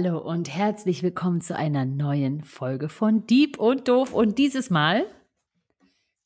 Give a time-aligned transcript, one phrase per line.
[0.00, 5.04] Hallo und herzlich willkommen zu einer neuen Folge von Dieb und Doof und dieses Mal,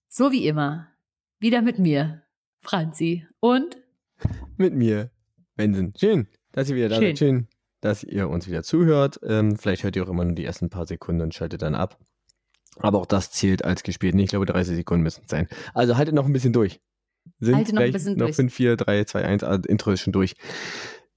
[0.08, 0.88] so wie immer,
[1.38, 2.20] wieder mit mir,
[2.60, 3.78] Franzi und
[4.58, 5.10] mit mir,
[5.56, 5.94] Benson.
[5.96, 7.16] Schön, dass ihr wieder da Schön.
[7.16, 7.18] seid.
[7.18, 7.48] Schön,
[7.80, 9.18] dass ihr uns wieder zuhört.
[9.22, 11.98] Ähm, vielleicht hört ihr auch immer nur die ersten paar Sekunden und schaltet dann ab.
[12.76, 14.14] Aber auch das zählt als gespielt.
[14.16, 15.48] Ich glaube, 30 Sekunden müssen es sein.
[15.72, 16.82] Also haltet noch ein bisschen durch.
[17.40, 18.36] Sind Halte noch ein bisschen noch durch.
[18.36, 19.44] 5, 4, 3, 2, 1.
[19.44, 20.34] Also Intro ist schon durch.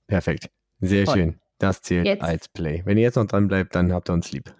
[0.07, 0.49] Perfekt.
[0.79, 1.15] Sehr Toll.
[1.15, 1.39] schön.
[1.59, 2.21] Das zählt Jetzt.
[2.21, 2.81] als Play.
[2.85, 4.53] Wenn ihr jetzt noch dran bleibt, dann habt ihr uns lieb.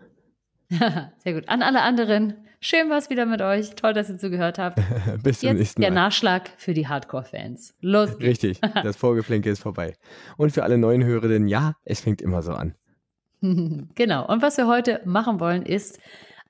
[0.69, 1.47] sehr gut.
[1.49, 3.75] An alle anderen, schön war's wieder mit euch.
[3.75, 4.79] Toll, dass ihr zugehört habt.
[5.23, 5.95] Bis zum Jetzt nächsten der Mal.
[5.95, 7.75] Nachschlag für die Hardcore-Fans.
[7.81, 8.43] Los geht's.
[8.43, 8.61] Richtig.
[8.83, 9.95] Das Vorgeplänke ist vorbei.
[10.37, 12.75] Und für alle neuen Hörerinnen, ja, es fängt immer so an.
[13.41, 14.27] Genau.
[14.27, 15.99] Und was wir heute machen wollen, ist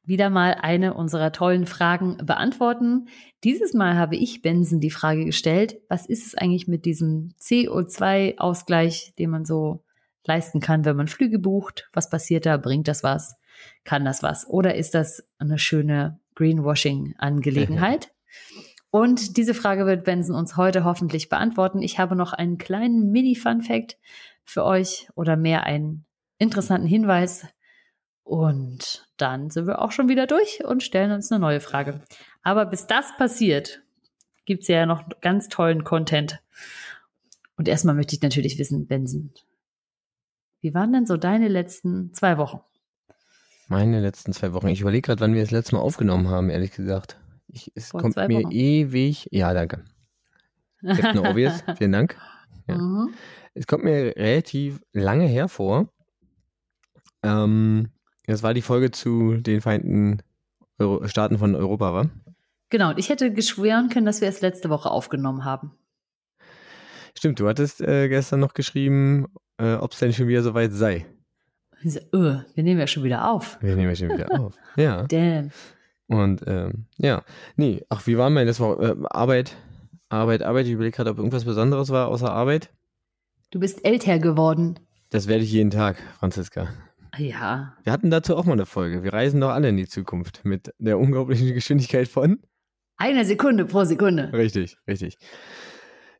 [0.05, 3.07] wieder mal eine unserer tollen Fragen beantworten.
[3.43, 9.13] Dieses Mal habe ich Benson die Frage gestellt, was ist es eigentlich mit diesem CO2-Ausgleich,
[9.17, 9.83] den man so
[10.27, 11.89] leisten kann, wenn man Flüge bucht?
[11.93, 12.57] Was passiert da?
[12.57, 13.35] Bringt das was?
[13.83, 14.47] Kann das was?
[14.47, 18.11] Oder ist das eine schöne Greenwashing-Angelegenheit?
[18.91, 21.81] Und diese Frage wird Benson uns heute hoffentlich beantworten.
[21.81, 23.97] Ich habe noch einen kleinen Mini-Fun-Fact
[24.45, 26.05] für euch oder mehr einen
[26.37, 27.45] interessanten Hinweis.
[28.23, 32.03] Und dann sind wir auch schon wieder durch und stellen uns eine neue Frage.
[32.41, 33.81] Aber bis das passiert,
[34.45, 36.39] gibt's ja noch ganz tollen Content.
[37.57, 39.33] Und erstmal möchte ich natürlich wissen, Benson,
[40.65, 42.59] wie waren denn so deine letzten zwei Wochen?
[43.67, 44.67] Meine letzten zwei Wochen.
[44.69, 47.19] Ich überlege gerade, wann wir das letzte Mal aufgenommen haben, ehrlich gesagt.
[47.47, 48.51] Ich, es Vor kommt mir Wochen.
[48.51, 49.27] ewig.
[49.29, 49.85] Ja, danke.
[50.83, 52.17] Captain Obvious, vielen Dank.
[52.67, 52.79] Ja.
[52.79, 53.13] Mhm.
[53.53, 55.87] Es kommt mir relativ lange hervor.
[57.21, 57.89] Ähm,
[58.25, 60.23] das war die Folge zu den Vereinten
[60.79, 62.09] Euro Staaten von Europa, war?
[62.71, 65.77] Genau, und ich hätte geschwören können, dass wir es letzte Woche aufgenommen haben.
[67.15, 69.27] Stimmt, du hattest äh, gestern noch geschrieben,
[69.57, 71.05] äh, ob es denn schon wieder soweit sei.
[71.83, 73.57] So, öh, wir nehmen ja schon wieder auf.
[73.61, 74.55] Wir nehmen ja schon wieder auf.
[74.75, 75.03] Ja.
[75.03, 75.51] Damn.
[76.07, 77.23] Und ähm, ja,
[77.55, 79.55] nee, ach, wie war mein, das war äh, Arbeit,
[80.09, 80.65] Arbeit, Arbeit.
[80.67, 82.69] Ich überlege gerade, ob irgendwas Besonderes war außer Arbeit.
[83.51, 84.79] Du bist älter geworden.
[85.09, 86.67] Das werde ich jeden Tag, Franziska.
[87.17, 89.03] Ja, Wir hatten dazu auch mal eine Folge.
[89.03, 92.39] Wir reisen doch alle in die Zukunft mit der unglaublichen Geschwindigkeit von.
[92.97, 94.31] eine Sekunde pro Sekunde.
[94.33, 95.17] Richtig, richtig.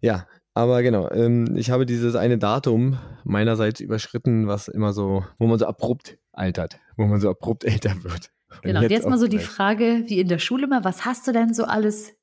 [0.02, 5.46] Ja, aber genau, ähm, ich habe dieses eine Datum meinerseits überschritten, was immer so, wo
[5.48, 8.32] man so abrupt altert, wo man so abrupt älter wird.
[8.52, 11.28] Und Genau, und jetzt mal so die Frage, wie in der Schule mal, was hast
[11.28, 12.14] du denn so alles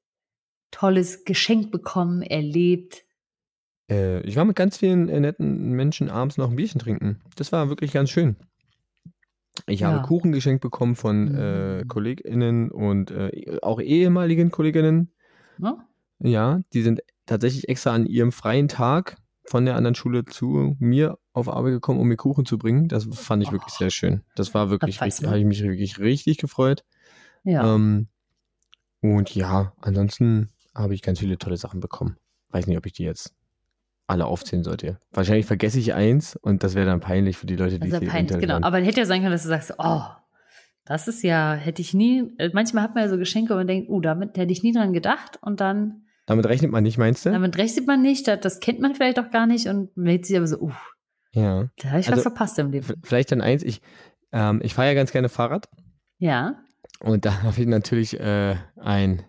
[0.71, 3.05] Tolles geschenkt bekommen, erlebt?
[3.91, 7.21] Äh, ich war mit ganz vielen äh, netten Menschen abends noch ein Bierchen trinken.
[7.37, 8.37] Das war wirklich ganz schön.
[9.67, 9.89] Ich Ja.
[9.89, 11.89] habe Kuchen geschenkt bekommen von äh, Mhm.
[11.89, 15.13] KollegInnen und äh, auch ehemaligen Kolleginnen.
[15.59, 15.77] Ne?
[16.21, 21.19] Ja, die sind tatsächlich extra an ihrem freien Tag von der anderen Schule zu mir
[21.33, 22.89] auf Arbeit gekommen, um mir Kuchen zu bringen.
[22.89, 23.79] Das fand ich wirklich Och.
[23.79, 24.23] sehr schön.
[24.37, 25.11] Das war wirklich, man.
[25.11, 26.85] habe ich mich wirklich richtig gefreut.
[27.45, 27.75] Ja.
[27.75, 28.09] Ähm,
[29.01, 32.17] und ja, ansonsten habe ich ganz viele tolle Sachen bekommen.
[32.51, 33.35] Weiß nicht, ob ich die jetzt
[34.07, 34.99] alle aufzählen sollte.
[35.13, 38.15] Wahrscheinlich vergesse ich eins und das wäre dann peinlich für die Leute, die Also peinlich,
[38.15, 38.55] eventuell genau.
[38.55, 38.65] hören.
[38.65, 40.03] Aber hätte ja sein können, dass du sagst, oh,
[40.85, 43.67] das ist ja, hätte ich nie, äh, manchmal hat man ja so Geschenke, wo man
[43.67, 47.27] denkt, uh, damit hätte ich nie dran gedacht und dann, Damit rechnet man nicht, meinst
[47.27, 47.31] du?
[47.31, 50.27] damit rechnet man nicht, das, das kennt man vielleicht auch gar nicht und man denkt
[50.27, 50.73] sich aber so, uh,
[51.33, 51.69] ja.
[51.79, 52.87] da habe ich Also- was verpasst im Leben.
[53.03, 53.81] Vielleicht dann eins, ich,
[54.33, 55.69] ähm, ich fahre ja ganz gerne Fahrrad.
[56.19, 56.63] Ja,
[57.01, 59.23] Und da habe ich natürlich äh, ein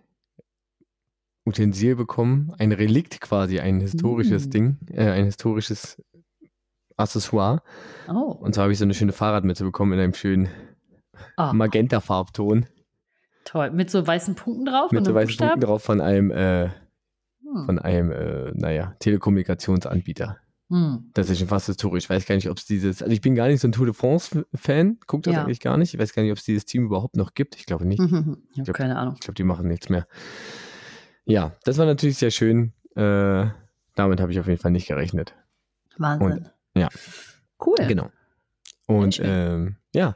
[1.45, 4.49] Utensil bekommen, ein Relikt quasi, ein historisches Mm.
[4.51, 6.01] Ding, äh, ein historisches
[6.95, 7.63] Accessoire.
[8.07, 10.47] oh, Und zwar habe ich so eine schöne Fahrradmütze bekommen in einem schönen
[11.37, 12.67] oh Magenta-Farbton
[13.45, 13.71] toll.
[13.71, 15.49] Mit so weißen Punkten drauf mit so weißen Buchstaben?
[15.51, 16.69] Punkten drauf von einem, äh,
[17.53, 17.65] Hm.
[17.65, 20.37] von einem, äh, naja, Telekommunikationsanbieter.
[20.69, 21.09] Hm.
[21.13, 22.05] Das ist schon fast historisch.
[22.05, 23.85] Ich weiß gar nicht, ob es dieses, also ich bin gar nicht so ein Tour
[23.85, 25.43] de France-Fan, guckt das Ja.
[25.43, 25.93] eigentlich gar nicht.
[25.93, 27.55] Ich weiß gar nicht, ob es dieses Team überhaupt noch gibt.
[27.57, 27.99] Ich glaube nicht.
[27.99, 28.37] Mhm.
[28.51, 29.13] Ich habe glaub- keine Ahnung.
[29.15, 30.07] Ich glaube, die machen nichts mehr.
[31.25, 32.73] Ja, das war natürlich sehr schön.
[32.95, 33.47] Äh,
[33.95, 35.35] damit habe ich auf jeden Fall nicht gerechnet.
[35.97, 36.49] Wahnsinn.
[36.75, 36.89] ja.
[37.65, 37.75] Cool.
[37.87, 38.09] Genau.
[38.87, 40.15] Und ähm, ja,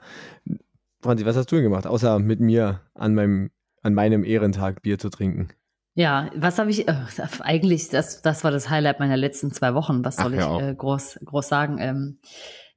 [1.01, 3.51] Franzi, was hast du denn gemacht, außer mit mir an meinem,
[3.83, 5.49] an meinem Ehrentag Bier zu trinken?
[5.97, 6.93] Ja, was habe ich, äh,
[7.39, 10.05] eigentlich, das, das war das Highlight meiner letzten zwei Wochen.
[10.05, 11.79] Was soll Ach, ich äh, groß, groß sagen?
[11.79, 12.19] Ähm,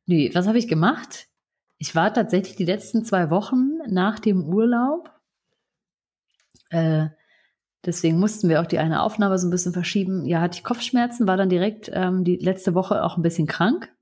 [0.06, 1.26] nee, was habe ich gemacht?
[1.76, 5.11] Ich war tatsächlich die letzten zwei Wochen nach dem Urlaub.
[6.70, 7.08] Äh,
[7.84, 10.25] deswegen mussten wir auch die eine Aufnahme so ein bisschen verschieben.
[10.25, 13.93] Ja, hatte ich Kopfschmerzen, war dann direkt ähm, die letzte Woche auch ein bisschen krank.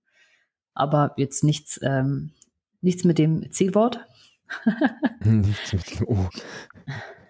[0.74, 2.34] Aber jetzt nichts, ähm,
[2.82, 3.98] nichts mit dem C-Wort.
[5.24, 6.28] Nichts mit dem Oh.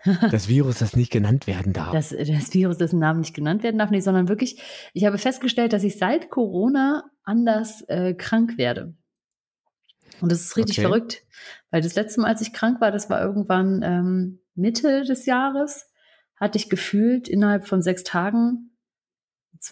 [0.31, 1.93] Das Virus, das nicht genannt werden darf.
[1.93, 4.61] dass das Virus, dessen Namen nicht genannt werden darf, nicht, sondern wirklich,
[4.95, 8.95] ich habe festgestellt, dass ich seit Corona anders äh, krank werde.
[10.21, 10.89] Und das ist richtig Okay.
[10.89, 11.23] verrückt,
[11.71, 15.91] weil das letzte Mal, als ich krank war, das war irgendwann ähm, Mitte des Jahres,
[16.37, 18.71] hatte ich gefühlt innerhalb von sechs Tagen,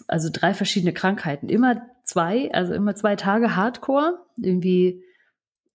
[0.08, 1.48] also drei verschiedene Krankheiten.
[1.48, 5.02] Immer zwei, also immer zwei Tage Hardcore, irgendwie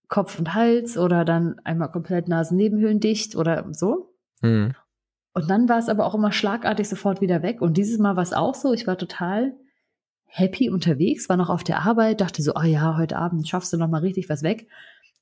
[0.07, 4.10] Kopf und Hals oder dann einmal komplett Nasennebenhöhlen dicht oder so.
[4.41, 4.73] Hm.
[5.33, 7.61] Und dann war es aber auch immer schlagartig sofort wieder weg.
[7.61, 8.73] Und dieses Mal war es auch so.
[8.73, 9.55] Ich war total
[10.25, 13.77] happy unterwegs, war noch auf der Arbeit, dachte so, oh ja, heute Abend schaffst du
[13.77, 14.67] noch mal richtig was weg.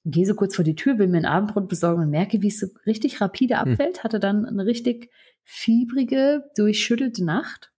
[0.04, 2.48] Und gehe so kurz vor die Tür, will mir ein Abendbrot besorgen und merke, wie
[2.48, 3.72] es so richtig rapide Hm.
[3.72, 4.04] abfällt.
[4.04, 5.12] Hatte dann eine richtig
[5.44, 7.72] fiebrige, durchschüttelte Nacht.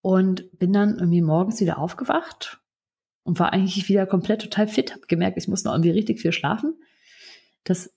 [0.00, 2.60] Und bin dann irgendwie morgens wieder aufgewacht
[3.22, 4.94] und war eigentlich wieder komplett total fit.
[4.94, 6.74] Hab gemerkt, ich muss noch irgendwie richtig viel schlafen.
[7.64, 7.93] Das,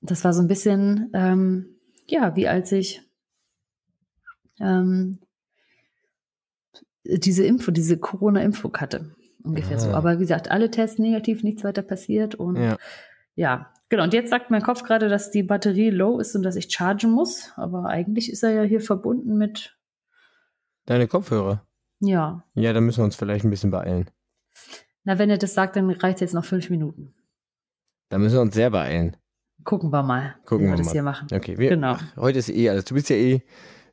[0.00, 1.76] das war so ein bisschen, ähm,
[2.06, 3.02] ja, wie als ich
[4.60, 5.18] ähm,
[7.04, 9.14] diese Info, diese Corona-Info hatte.
[9.42, 9.90] Ungefähr so.
[9.90, 9.94] Ah.
[9.94, 12.34] Aber wie gesagt, alle Tests negativ, nichts weiter passiert.
[12.34, 12.76] Und ja.
[13.36, 13.72] Ja.
[13.88, 14.04] genau.
[14.04, 17.10] Und jetzt sagt mein Kopf gerade, dass die Batterie low ist und dass ich chargen
[17.10, 17.52] muss.
[17.56, 19.76] Aber eigentlich ist er ja hier verbunden mit,
[20.86, 21.66] Deine Kopfhörer.
[22.00, 22.44] ja.
[22.54, 24.10] Ja, da müssen wir uns vielleicht ein bisschen beeilen.
[25.04, 27.14] Na, wenn er das sagt, dann reicht jetzt noch fünf Minuten.
[28.08, 29.16] Da müssen wir uns sehr beeilen.
[29.64, 30.92] Gucken wir mal, Gucken wie wir wir das mal.
[30.92, 31.28] hier machen.
[31.32, 31.92] Okay, wir, Genau.
[31.92, 32.84] ach, heute ist eh alles.
[32.84, 33.42] Du bist ja eh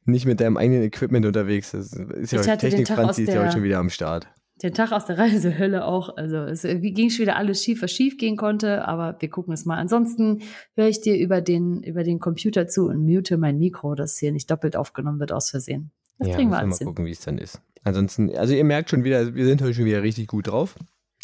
[0.06, 1.72] nicht mit deinem eigenen Equipment unterwegs.
[1.72, 4.28] Das ist ja Ich heute Technik Franzi ist ja heute schon wieder am Start.
[4.64, 6.16] Den Tag aus der Reisehölle auch.
[6.18, 9.54] Also es irgendwie ging schon wieder alles schief, was schief gehen konnte, aber wir gucken
[9.54, 9.78] es mal.
[9.78, 10.42] Ansonsten
[10.76, 14.32] höre ich dir über den, über den Computer zu und mute mein Mikro, dass hier
[14.32, 15.92] nicht doppelt aufgenommen wird aus Versehen.
[16.18, 17.62] Das ja, kriegen wir alles mal gucken, wie es dann ist.
[17.84, 20.76] Ansonsten, also ihr merkt schon wieder, wir sind heute schon wieder richtig gut drauf.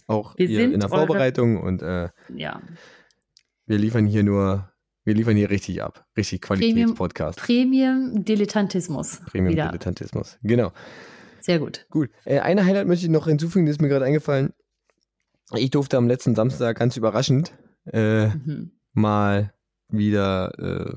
[0.06, 2.62] Auch in der Vorbereitung und äh, Ja.
[3.66, 4.70] Wir liefern hier nur,
[5.04, 6.06] wir liefern hier richtig ab.
[6.18, 7.40] Richtig Qualitätspodcast.
[7.40, 9.22] Premium Dilettantismus.
[9.26, 9.68] Premium wieder.
[9.68, 10.38] Dilettantismus.
[10.44, 10.72] Genau.
[11.42, 11.86] Sehr gut.
[11.90, 12.10] Gut.
[12.26, 14.54] Äh, eine Highlight möchte ich noch hinzufügen, das ist mir gerade eingefallen.
[15.56, 17.54] Ich durfte am letzten Samstag ganz überraschend
[17.92, 18.72] äh, Mhm.
[18.94, 19.54] mal
[19.90, 20.94] wieder äh,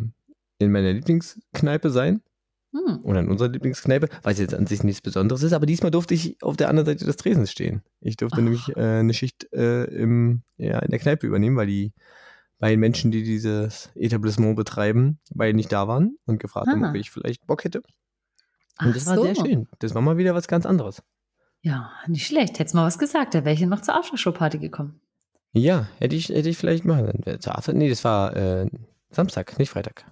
[0.59, 2.23] in meiner Lieblingskneipe sein.
[2.73, 3.01] Hm.
[3.05, 6.43] Oder in unserer Lieblingskneipe, was jetzt an sich nichts Besonderes ist, aber diesmal durfte ich
[6.43, 7.83] auf der anderen Seite des Tresens stehen.
[8.01, 8.43] Ich durfte Ach.
[8.43, 11.93] nämlich äh, eine Schicht äh, im, ja, in der Kneipe übernehmen, weil die
[12.59, 16.91] beiden Menschen, die dieses Etablissement betreiben, beide nicht da waren und gefragt haben, Ah.
[16.91, 17.83] ob ich vielleicht Bock hätte.
[18.79, 19.23] Ach Und das war so.
[19.25, 19.69] sehr schön.
[19.79, 21.03] Das war mal wieder was ganz anderes.
[21.63, 22.59] Ja, nicht schlecht.
[22.59, 25.01] Hättest mal was gesagt, da wäre ich noch zur Aftershow-Party gekommen.
[25.53, 27.41] Ja, hätte ich, hätte ich vielleicht machen können.
[27.41, 28.69] Zur After- Nee, das war äh,
[29.11, 30.05] Samstag, nicht Freitag.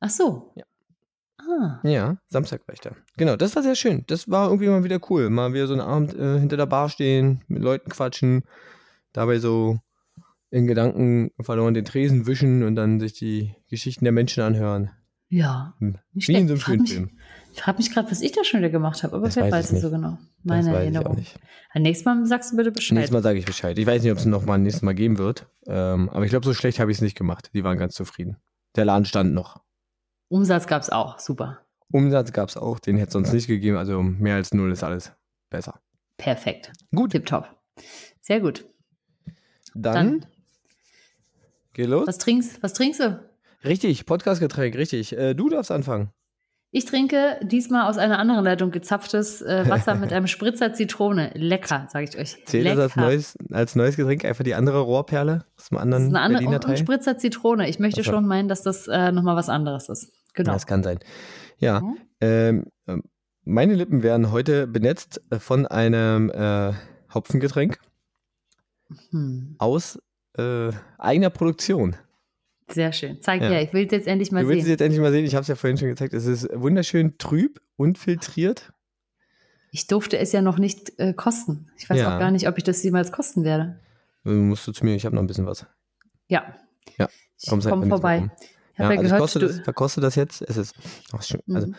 [0.00, 0.52] Ach so.
[0.54, 0.64] Ja.
[1.38, 1.80] Ah.
[1.82, 2.92] Ja, Samstag war ich da.
[3.16, 4.04] Genau, das war sehr schön.
[4.06, 5.28] Das war irgendwie mal wieder cool.
[5.30, 8.44] Mal wieder so einen Abend äh, hinter der Bar stehen, mit Leuten quatschen,
[9.12, 9.78] dabei so
[10.54, 14.90] in Gedanken verloren den Tresen wischen und dann sich die Geschichten der Menschen anhören.
[15.28, 15.74] Ja.
[15.80, 15.98] Hm.
[16.12, 17.18] Nicht Wie in so einem schönen mich- Film.
[17.52, 19.52] Ich frage mich gerade, was ich da schon wieder gemacht habe, aber Das wer weiß
[19.52, 20.18] weiß ich es so genau.
[20.42, 21.24] Das Meine ich Erinnerung.
[21.74, 22.94] nächstes Mal sagst du bitte Bescheid.
[22.96, 23.78] Nächstes Mal sage ich Bescheid.
[23.78, 25.46] Ich weiß nicht, ob es noch mal ein nächstes Mal geben wird.
[25.66, 27.50] Ähm, aber ich glaube, so schlecht habe ich es nicht gemacht.
[27.54, 28.36] Die waren ganz zufrieden.
[28.76, 29.62] Der Laden stand noch.
[30.28, 31.18] Umsatz gab es auch.
[31.20, 31.60] Super.
[31.92, 33.76] Umsatz gab es auch, den hätte es sonst nicht gegeben.
[33.76, 35.12] Also mehr als null ist alles
[35.50, 35.80] besser.
[36.16, 36.72] Perfekt.
[36.94, 37.48] Gut, Tipptopp.
[38.20, 38.64] Sehr gut.
[39.74, 40.26] dann, Dann,
[41.74, 42.06] geh los.
[42.06, 43.20] was trinkst, was trinkst du?
[43.64, 45.16] Richtig, Podcastgetränk, richtig.
[45.16, 46.10] Äh, du darfst anfangen.
[46.76, 51.30] Ich trinke diesmal aus einer anderen Leitung gezapftes äh, Wasser mit einem Spritzer Zitrone.
[51.34, 52.44] Lecker, sage ich euch.
[52.46, 52.76] Zählt Lecker.
[52.76, 56.20] das als neues, als neues Getränk einfach die andere Rohrperle aus Das anderen ist eine
[56.20, 56.76] andere, Berliner und, und Teil?
[56.76, 57.68] Spritzer Zitrone.
[57.68, 58.10] Ich möchte Ach so.
[58.10, 60.12] schon meinen, dass das äh, nochmal was anderes ist.
[60.34, 60.52] Genau.
[60.52, 60.98] Das kann sein.
[61.58, 61.96] Ja, Mhm.
[62.20, 62.64] ähm,
[63.44, 66.72] meine Lippen werden heute benetzt von einem äh,
[67.14, 67.78] Hopfengetränk
[69.10, 69.54] Hm.
[69.58, 69.98] aus
[70.38, 71.96] äh, eigener Produktion.
[72.70, 73.20] Sehr schön.
[73.20, 73.48] Zeig Ja.
[73.50, 74.72] her, ich will es jetzt endlich mal du willst es sehen.
[74.72, 75.24] jetzt endlich mal sehen.
[75.24, 76.14] Ich habe es ja vorhin schon gezeigt.
[76.14, 78.72] Es ist wunderschön trüb und filtriert.
[79.70, 81.68] Ich durfte es ja noch nicht äh, kosten.
[81.76, 82.14] Ich weiß Ja.
[82.14, 83.80] auch gar nicht, ob ich das jemals kosten werde.
[84.24, 85.66] Du musst du zu mir, ich habe noch ein bisschen was.
[86.28, 86.54] Ja.
[86.96, 88.30] Ja, Ich komm, wann ist vorbei.
[88.72, 90.42] Ich habe ja, also ich gehört, du, das, verkoste das jetzt.
[90.42, 90.74] Es ist
[91.12, 91.40] ach, schön.
[91.52, 91.74] Also, Mhm.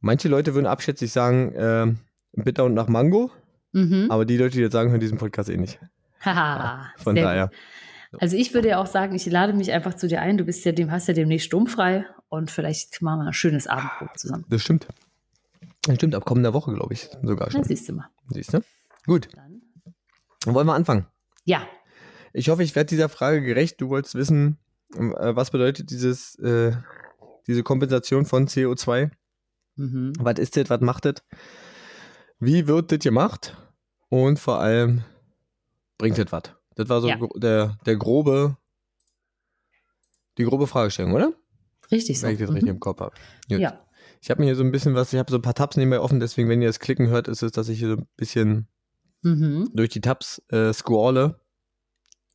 [0.00, 1.98] manche Leute würden abschätzig sagen, ähm,
[2.32, 3.30] bitter und nach Mango,
[3.72, 4.06] mhm.
[4.10, 5.78] aber die Leute, die jetzt sagen, hören diesen Podcast eh nicht.
[6.20, 7.50] Haha, Von daher.
[8.12, 8.22] Gut.
[8.22, 10.36] Also ich würde ja auch sagen, ich lade mich einfach zu dir ein.
[10.36, 14.18] Du bist ja dem, hast ja demnächst sturmfrei und vielleicht machen wir ein schönes Abendbrot
[14.18, 14.44] zusammen.
[14.48, 14.86] Das stimmt.
[15.82, 17.62] Das stimmt, ab kommender Woche, glaube ich, sogar schon.
[17.64, 18.08] siehst du mal.
[18.28, 18.60] Siehst du?
[19.06, 19.62] Gut, Dann.
[20.44, 21.06] dann wollen wir anfangen.
[21.44, 21.62] Ja,
[22.32, 23.80] Ich hoffe, ich werde dieser Frage gerecht.
[23.80, 24.58] Du wolltest wissen,
[24.94, 26.72] äh, was bedeutet dieses, äh,
[27.46, 29.10] diese Kompensation von CO2?
[29.76, 30.12] mhm.
[30.18, 30.68] Was ist das?
[30.68, 31.14] Was macht das?
[32.40, 33.56] Wie wird das gemacht?
[34.08, 35.04] Und vor allem,
[36.00, 36.42] bringt das was?
[36.76, 37.18] Das war so Ja.
[37.36, 38.56] der, der grobe,
[40.38, 41.32] die grobe Fragestellung, oder?
[41.92, 42.26] richtig so.
[42.26, 42.54] Wenn ich das Mhm.
[42.54, 43.14] richtig im Kopf habe.
[43.48, 43.84] Ja,
[44.22, 45.98] Ich habe mir hier so ein bisschen was, ich habe so ein paar Tabs nebenbei
[46.00, 48.68] offen, deswegen, wenn ihr das Klicken hört, ist es, dass ich hier so ein bisschen
[49.22, 49.70] Mhm.
[49.74, 51.40] durch die Tabs äh, scrolle,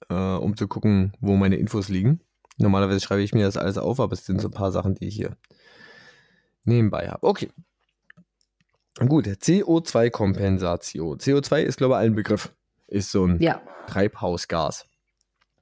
[0.10, 2.20] äh, um zu gucken, wo meine Infos liegen.
[2.58, 5.08] Normalerweise schreibe ich mir das alles auf, aber es sind so ein paar Sachen, die
[5.08, 5.38] ich hier
[6.64, 7.26] nebenbei habe.
[7.26, 7.50] Okay.
[9.08, 11.20] Gut, CO2-Kompensation.
[11.20, 12.54] CO2 ist, glaube ich, ein Begriff.
[12.88, 13.62] Ist so ein Ja.
[13.88, 14.86] Treibhausgas.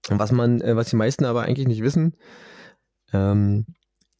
[0.10, 2.18] Was man, äh, was die meisten aber eigentlich nicht wissen,
[3.14, 3.66] ähm,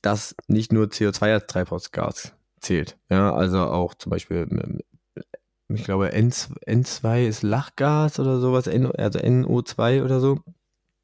[0.02, 2.98] dass nicht nur CO2 als Treibhausgas zählt.
[3.10, 4.80] Ja, also auch zum Beispiel, ähm,
[5.68, 10.40] ich glaube, N, N2 ist Lachgas oder sowas, also NO2 oder so.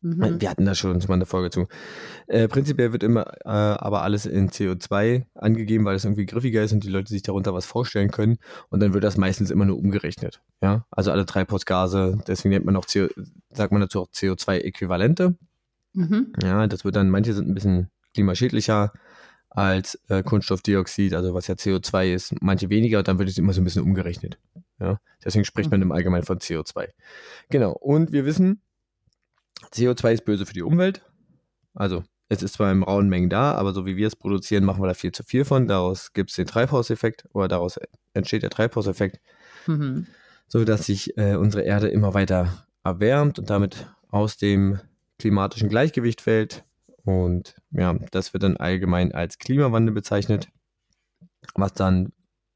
[0.01, 0.39] Mhm.
[0.39, 1.67] Wir hatten da schon mal eine Folge zu.
[2.27, 6.71] Äh, prinzipiell wird immer äh, aber alles in CO2 angegeben, weil es irgendwie griffiger ist
[6.71, 8.37] und die Leute sich darunter was vorstellen können.
[8.69, 10.41] Und dann wird das meistens immer nur umgerechnet.
[10.61, 13.07] Ja, also alle Treibhausgase, deswegen nennt man auch CO,
[13.51, 15.35] sagt man dazu auch CO2-Äquivalente.
[15.93, 16.33] Mhm.
[16.41, 18.93] Ja, das wird dann, manche sind ein bisschen klimaschädlicher
[19.49, 23.51] als äh, Kunststoffdioxid, also was ja CO2 ist, manche weniger, und dann wird es immer
[23.51, 24.37] so ein bisschen umgerechnet.
[24.79, 26.89] Ja, deswegen spricht man im Allgemeinen von CO2.
[27.49, 28.61] Genau, und wir wissen,
[29.73, 31.05] CO2 ist böse für die Umwelt.
[31.73, 34.81] Also, es ist zwar in rauen Mengen da, aber so wie wir es produzieren, machen
[34.81, 35.67] wir da viel zu viel von.
[35.67, 37.79] Daraus gibt es den Treibhauseffekt oder daraus
[38.13, 39.19] entsteht der Treibhauseffekt,
[39.67, 40.07] Mhm.
[40.47, 44.79] so dass sich äh, unsere Erde immer weiter erwärmt und damit aus dem
[45.17, 46.63] klimatischen Gleichgewicht fällt.
[47.03, 50.49] Und ja, das wird dann allgemein als Klimawandel bezeichnet,
[51.55, 52.11] was dann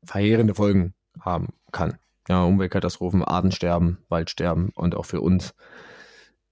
[0.06, 1.98] verheerende Folgen haben kann.
[2.30, 5.54] Ja, Umweltkatastrophen, Artensterben, Waldsterben und auch für uns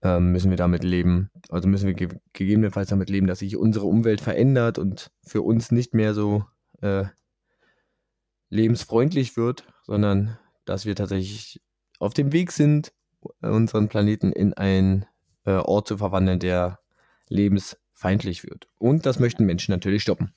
[0.03, 1.29] ähm, müssen wir damit leben.
[1.49, 5.71] Also müssen wir ge gegebenenfalls damit leben, dass sich unsere Umwelt verändert und für uns
[5.71, 6.45] nicht mehr so
[6.81, 7.05] äh,
[8.49, 11.61] lebensfreundlich wird, sondern dass wir tatsächlich
[11.99, 12.93] auf dem Weg sind,
[13.41, 15.05] unseren Planeten in einen
[15.45, 16.79] äh, Ort zu verwandeln, der
[17.27, 18.67] lebensfeindlich wird.
[18.77, 20.33] Und das möchten Menschen natürlich stoppen.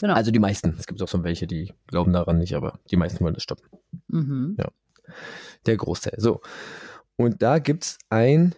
[0.00, 0.14] Genau.
[0.14, 0.74] Also die meisten.
[0.78, 3.68] Es gibt auch so welche, die glauben daran nicht, aber die meisten wollen das stoppen.
[4.08, 4.56] Mhm.
[5.66, 6.14] Der Großteil.
[6.18, 6.40] So.
[7.16, 8.54] Und da gibt es ein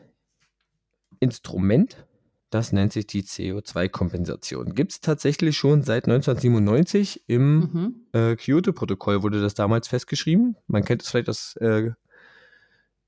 [1.20, 2.06] Instrument,
[2.50, 4.74] das nennt sich die CO2-Kompensation.
[4.74, 7.94] Gibt es tatsächlich schon seit 1997 im Mhm.
[8.12, 10.56] äh, Kyoto-Protokoll wurde das damals festgeschrieben.
[10.66, 11.90] Man kennt es vielleicht aus äh,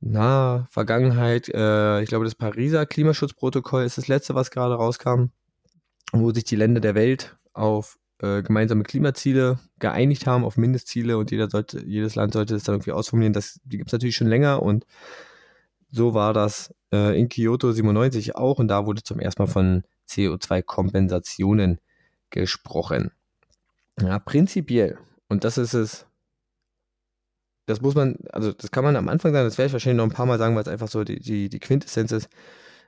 [0.01, 1.49] naher Vergangenheit.
[1.49, 5.27] Äh, ich glaube, das Pariser Klimaschutzprotokoll ist das letzte, was gerade rauskam,
[6.13, 11.31] wo sich die Länder der Welt auf äh, gemeinsame Klimaziele geeinigt haben, auf Mindestziele und
[11.31, 13.33] jeder sollte, jedes Land sollte das dann irgendwie ausformulieren.
[13.33, 14.85] Das, die gibt es natürlich schon länger und
[15.91, 19.85] so war das äh, in Kyoto 97 auch und da wurde zum ersten Mal von
[20.09, 21.79] CO2-Kompensationen
[22.31, 23.13] gesprochen.
[24.01, 26.07] Ja, prinzipiell, und das ist es,
[27.67, 30.05] das muss man, also das kann man am Anfang sagen, das werde ich wahrscheinlich noch
[30.05, 32.29] ein paar Mal sagen, weil es einfach so die, die, die Quintessenz ist.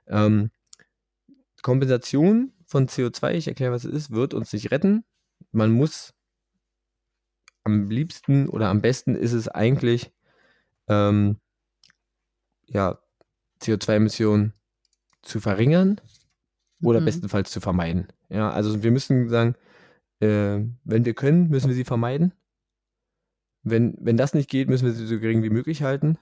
[0.07, 0.50] Ähm,
[1.62, 5.04] Kompensation von CO2, ich erkläre, was es ist, wird uns nicht retten.
[5.52, 6.14] Man muss
[7.64, 10.12] am liebsten oder am besten ist es eigentlich,
[10.88, 11.38] ähm,
[12.71, 12.99] ja,
[13.62, 14.53] CO2-Emissionen
[15.23, 16.00] zu verringern
[16.83, 17.05] oder Mhm.
[17.05, 18.09] bestenfalls zu vermeiden.
[18.29, 19.55] Ja, also wir müssen sagen,
[20.21, 22.33] äh, wenn wir können, müssen wir sie vermeiden.
[23.62, 26.17] Wenn, wenn das nicht geht, müssen wir sie so gering wie möglich halten.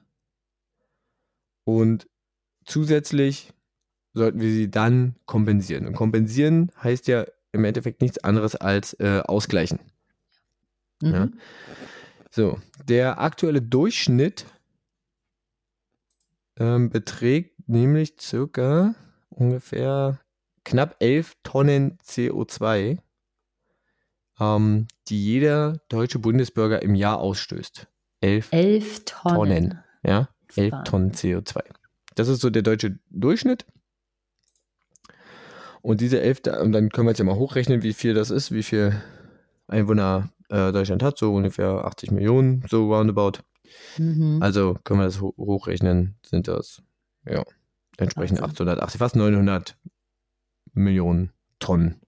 [1.64, 2.08] Und
[2.64, 3.52] zusätzlich
[4.14, 5.86] sollten wir sie dann kompensieren.
[5.86, 9.78] Und kompensieren heißt ja im Endeffekt nichts anderes als äh, ausgleichen.
[11.02, 11.12] Mhm.
[11.12, 11.28] Ja.
[12.30, 14.46] So, der aktuelle Durchschnitt
[16.58, 18.94] ähm, beträgt nämlich circa
[19.30, 20.20] ungefähr
[20.64, 22.98] knapp 11 Tonnen CO2,
[24.40, 27.86] ähm, die jeder deutsche Bundesbürger im Jahr ausstößt.
[28.20, 29.36] 11 Elf Tonnen.
[29.36, 29.78] Tonnen.
[30.02, 30.84] Ja, 11 Wahnsinn.
[30.84, 31.60] Tonnen CO2.
[32.14, 33.64] Das ist so der deutsche Durchschnitt.
[35.80, 38.30] Und diese 11, da- und dann können wir jetzt ja mal hochrechnen, wie viel das
[38.30, 39.00] ist, wie viel
[39.68, 43.40] Einwohner äh, Deutschland hat, so ungefähr 80 Millionen, so roundabout.
[43.98, 44.38] Mhm.
[44.42, 46.82] Also können wir das ho hochrechnen, sind das,
[47.26, 47.42] ja,
[47.96, 48.68] entsprechend Wahnsinn.
[48.68, 49.76] 880, fast 900
[50.74, 52.00] Millionen Tonnen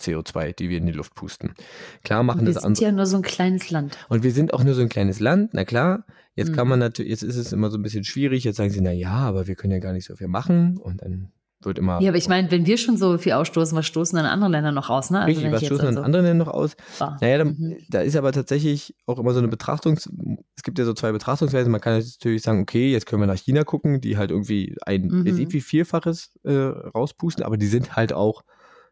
[0.00, 1.54] CO2, die wir in die Luft pusten.
[2.02, 2.84] Klar machen Und wir das sind andere.
[2.86, 3.98] ja nur so ein kleines Land.
[4.08, 6.06] Und wir sind auch nur so ein kleines Land, na klar.
[6.34, 6.70] Jetzt kann Mhm.
[6.70, 8.42] man natürlich, jetzt ist es immer so ein bisschen schwierig.
[8.44, 10.78] Jetzt sagen sie, na ja, aber wir können ja gar nicht so viel machen.
[10.78, 11.30] Und dann
[11.64, 12.00] wird immer.
[12.00, 14.72] Ja, aber ich meine, wenn wir schon so viel ausstoßen, was stoßen dann andere Länder
[14.72, 15.20] noch aus, ne?
[15.20, 16.76] Also Richtig, was stoßen dann also- andere denn noch aus?
[17.00, 17.76] Ah, Naja, da, mhm.
[17.88, 20.08] da ist aber tatsächlich auch immer so eine Betrachtungs-,
[20.56, 21.70] es gibt ja so zwei Betrachtungsweisen.
[21.72, 24.76] Man kann jetzt natürlich sagen, okay, jetzt können wir nach China gucken, die halt irgendwie
[24.86, 25.26] ein, Mhm.
[25.26, 28.42] weiß ich wie Vielfaches äh, rauspusten, aber die sind halt auch,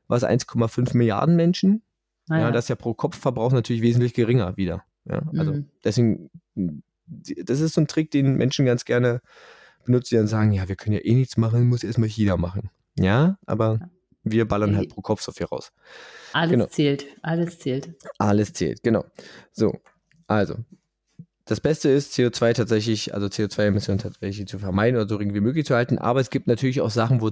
[0.09, 1.83] was, 1,5 Milliarden Menschen?
[2.29, 2.47] Naja.
[2.47, 4.83] Ja, das ist ja pro Kopfverbrauch natürlich wesentlich geringer wieder.
[5.05, 5.67] Ja, also Mhm.
[5.85, 6.31] deswegen,
[7.07, 9.21] das ist so ein Trick, den Menschen ganz gerne
[9.85, 12.71] benutzen, die dann sagen, ja, wir können ja eh nichts machen, muss erstmal China machen.
[12.99, 13.89] Ja, aber Ja.
[14.25, 15.73] wir ballern Äh, halt pro Kopf so viel raus.
[16.33, 16.67] alles genau.
[16.67, 17.95] zählt, alles zählt.
[18.19, 19.05] Alles zählt, genau.
[19.53, 19.79] So,
[20.27, 20.57] also,
[21.47, 25.67] das Beste ist, CO2 tatsächlich, also CO2-Emissionen tatsächlich zu vermeiden oder so gering wie möglich
[25.67, 25.99] zu halten.
[25.99, 27.27] Aber es gibt natürlich auch Sachen, wo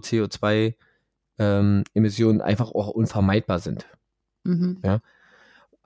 [1.39, 3.87] CO2-Emissionen ähm, einfach auch unvermeidbar sind.
[4.45, 4.79] Mhm.
[4.85, 5.01] Ja.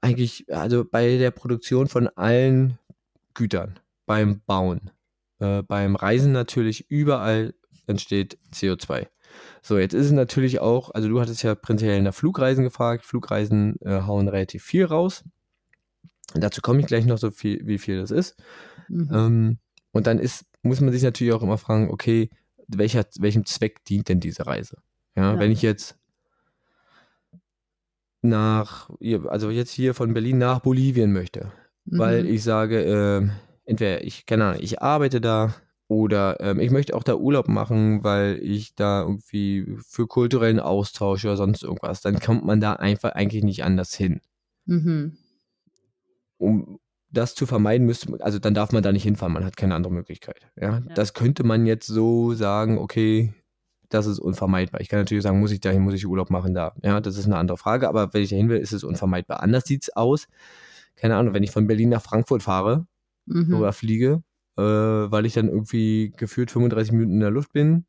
[0.00, 2.78] Eigentlich, also bei der Produktion von allen
[3.34, 4.90] Gütern, beim Bauen,
[5.42, 7.54] äh, beim Reisen natürlich, überall
[7.86, 9.08] entsteht CO2.
[9.60, 13.04] So, jetzt ist es natürlich auch, also du hattest ja prinzipiell nach Flugreisen gefragt.
[13.04, 15.24] Flugreisen äh, hauen relativ viel raus.
[16.34, 18.36] Dazu komme ich gleich noch so viel, wie viel das ist.
[18.88, 19.10] Mhm.
[19.12, 19.58] Ähm,
[19.90, 22.30] und dann ist, muss man sich natürlich auch immer fragen, okay,
[22.68, 24.78] welcher, welchem Zweck dient denn diese Reise?
[25.16, 25.38] Ja, ja.
[25.38, 25.98] wenn ich jetzt
[28.22, 28.90] nach,
[29.28, 31.52] also jetzt hier von Berlin nach Bolivien möchte,
[31.84, 31.98] mhm.
[31.98, 33.28] weil ich sage, äh,
[33.64, 35.54] entweder ich, keine Ahnung, ich arbeite da
[35.88, 41.24] oder ähm, ich möchte auch da Urlaub machen, weil ich da irgendwie für kulturellen Austausch
[41.24, 44.20] oder sonst irgendwas, dann kommt man da einfach eigentlich nicht anders hin.
[44.64, 45.16] Mhm
[46.42, 49.74] um das zu vermeiden, müsste also dann darf man da nicht hinfahren, man hat keine
[49.74, 50.40] andere Möglichkeit.
[50.60, 50.78] Ja?
[50.78, 50.94] ja?
[50.94, 53.32] Das könnte man jetzt so sagen, okay,
[53.88, 54.80] das ist unvermeidbar.
[54.80, 56.74] Ich kann natürlich sagen, muss ich dahin, muss ich Urlaub machen da.
[56.82, 59.42] Ja, das ist eine andere Frage, aber wenn ich dahin will, ist es unvermeidbar.
[59.42, 60.26] Anders sieht es aus,
[60.96, 62.86] keine Ahnung, wenn ich von Berlin nach Frankfurt fahre
[63.26, 63.54] mhm.
[63.54, 64.22] oder fliege,
[64.56, 67.84] äh, weil ich dann irgendwie gefühlt 35 Minuten in der Luft bin,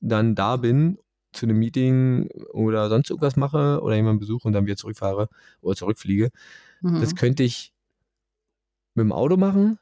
[0.00, 0.98] dann da bin,
[1.32, 5.28] zu einem Meeting oder sonst irgendwas mache oder jemanden besuche und dann wieder zurückfahre
[5.62, 6.30] oder zurückfliege.
[6.82, 7.00] Mhm.
[7.00, 7.72] Das könnte ich
[8.94, 9.78] mit dem Auto machen,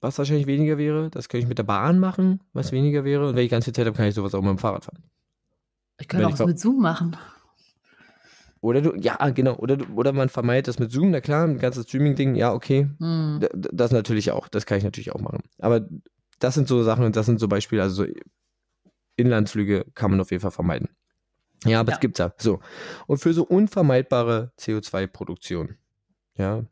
[0.00, 1.10] was wahrscheinlich weniger wäre.
[1.10, 3.28] Das könnte ich mit der Bahn machen, was weniger wäre.
[3.28, 5.02] Und wenn ich ganz viel Zeit habe, kann ich sowas auch mit dem Fahrrad fahren.
[5.98, 7.16] Ich könnte auch was mit Zoom machen.
[8.60, 11.86] Oder du, ja, genau, oder, oder man vermeidet das mit Zoom, na klar, ein ganzes
[11.88, 12.88] Streaming-Ding, ja, okay.
[12.98, 13.46] Hm.
[13.52, 15.42] Das natürlich auch, das kann ich natürlich auch machen.
[15.58, 15.86] Aber
[16.38, 18.12] das sind so Sachen und das sind so Beispiele, also so
[19.16, 20.88] Inlandsflüge kann man auf jeden Fall vermeiden.
[21.64, 21.96] Ja, aber ja.
[21.96, 22.32] es gibt's ja.
[22.38, 22.60] So.
[23.06, 25.76] Und für so unvermeidbare CO2-Produktion,
[26.36, 26.64] ja,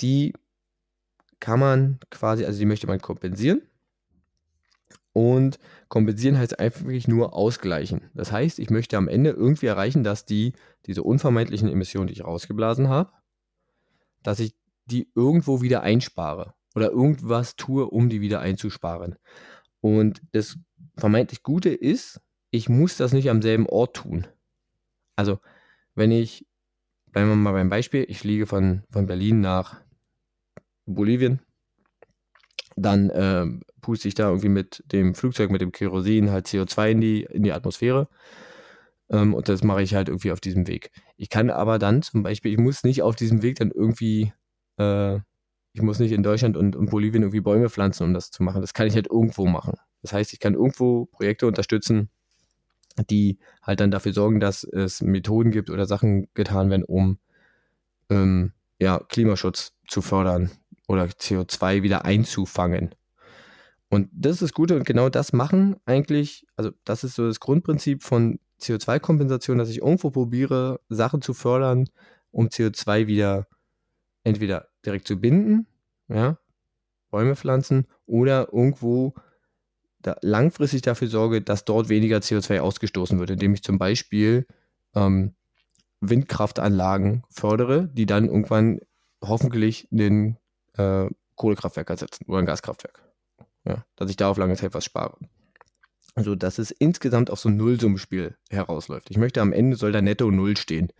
[0.00, 0.34] die
[1.40, 3.62] kann man quasi, also die möchte man kompensieren.
[5.12, 8.02] Und kompensieren heißt einfach nur ausgleichen.
[8.14, 10.52] Das heißt, ich möchte am Ende irgendwie erreichen, dass die,
[10.86, 13.12] diese unvermeidlichen Emissionen, die ich rausgeblasen habe,
[14.22, 14.54] dass ich
[14.86, 19.16] die irgendwo wieder einspare oder irgendwas tue, um die wieder einzusparen.
[19.80, 20.58] Und das
[20.96, 24.26] vermeintlich Gute ist, ich muss das nicht am selben Ort tun.
[25.16, 25.38] Also,
[25.94, 26.46] wenn ich,
[27.10, 29.80] bleiben wir mal beim Beispiel, ich fliege von, von Berlin nach
[30.86, 31.40] Bolivien.
[32.80, 33.46] Dann äh,
[33.80, 37.42] puste ich da irgendwie mit dem Flugzeug, mit dem Kerosin halt CO2 in die, in
[37.42, 38.08] die Atmosphäre.
[39.10, 40.90] Ähm, und das mache ich halt irgendwie auf diesem Weg.
[41.16, 44.32] Ich kann aber dann zum Beispiel, ich muss nicht auf diesem Weg dann irgendwie,
[44.78, 45.16] äh,
[45.72, 48.60] ich muss nicht in Deutschland und, und Bolivien irgendwie Bäume pflanzen, um das zu machen.
[48.60, 49.74] Das kann ich halt irgendwo machen.
[50.02, 52.10] Das heißt, ich kann irgendwo Projekte unterstützen,
[53.10, 57.18] die halt dann dafür sorgen, dass es Methoden gibt oder Sachen getan werden, um
[58.10, 60.50] ähm, ja, Klimaschutz zu fördern,
[60.88, 62.94] oder CO2 wieder einzufangen.
[63.90, 67.40] Und das ist das Gute und genau das machen eigentlich, also das ist so das
[67.40, 71.88] Grundprinzip von CO2-Kompensation, dass ich irgendwo probiere, Sachen zu fördern,
[72.30, 73.46] um CO2 wieder
[74.24, 75.66] entweder direkt zu binden,
[76.08, 76.38] ja,
[77.10, 79.14] Bäume pflanzen oder irgendwo
[80.00, 84.46] da langfristig dafür sorge, dass dort weniger CO2 ausgestoßen wird, indem ich zum Beispiel
[84.94, 85.34] ähm,
[86.00, 88.80] Windkraftanlagen fördere, die dann irgendwann
[89.22, 90.36] hoffentlich den
[90.78, 93.02] äh, Kohlekraftwerk ersetzen oder ein Gaskraftwerk.
[93.64, 95.16] Ja, dass ich da auf lange Zeit was spare.
[96.14, 99.10] Also, dass es insgesamt auf so ein Nullsummenspiel herausläuft.
[99.10, 100.92] Ich möchte am Ende soll da netto Null stehen.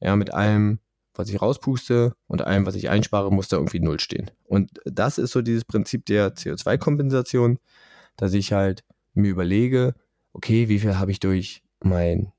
[0.00, 0.78] Ja, mit allem,
[1.14, 4.30] was ich rauspuste und allem, was ich einspare, muss da irgendwie Null stehen.
[4.44, 7.58] Und das ist so dieses Prinzip der CO2-Kompensation,
[8.16, 9.94] dass ich halt mir überlege,
[10.32, 12.32] okay, wie viel habe ich durch meine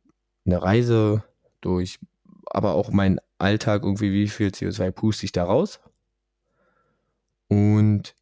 [0.48, 1.24] Reise,
[1.62, 2.00] durch
[2.46, 5.80] aber auch meinen Alltag irgendwie, wie viel CO2 puste ich da raus?
[7.54, 8.16] Und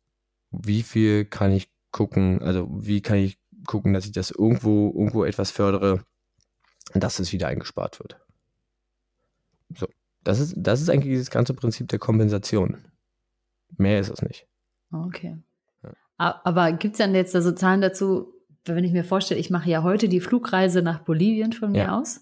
[0.51, 5.23] wie viel kann ich gucken, also wie kann ich gucken, dass ich das irgendwo, irgendwo
[5.23, 6.03] etwas fördere,
[6.93, 8.19] dass es wieder eingespart wird.
[9.77, 9.87] So.
[10.23, 12.85] Das ist, das ist eigentlich das ganze Prinzip der Kompensation.
[13.77, 14.47] Mehr ist es nicht.
[14.91, 15.37] Okay.
[15.83, 16.41] Ja.
[16.43, 18.33] Aber gibt es dann jetzt da so Zahlen dazu,
[18.65, 21.99] wenn ich mir vorstelle, ich mache ja heute die Flugreise nach Bolivien von mir ja.
[21.99, 22.17] aus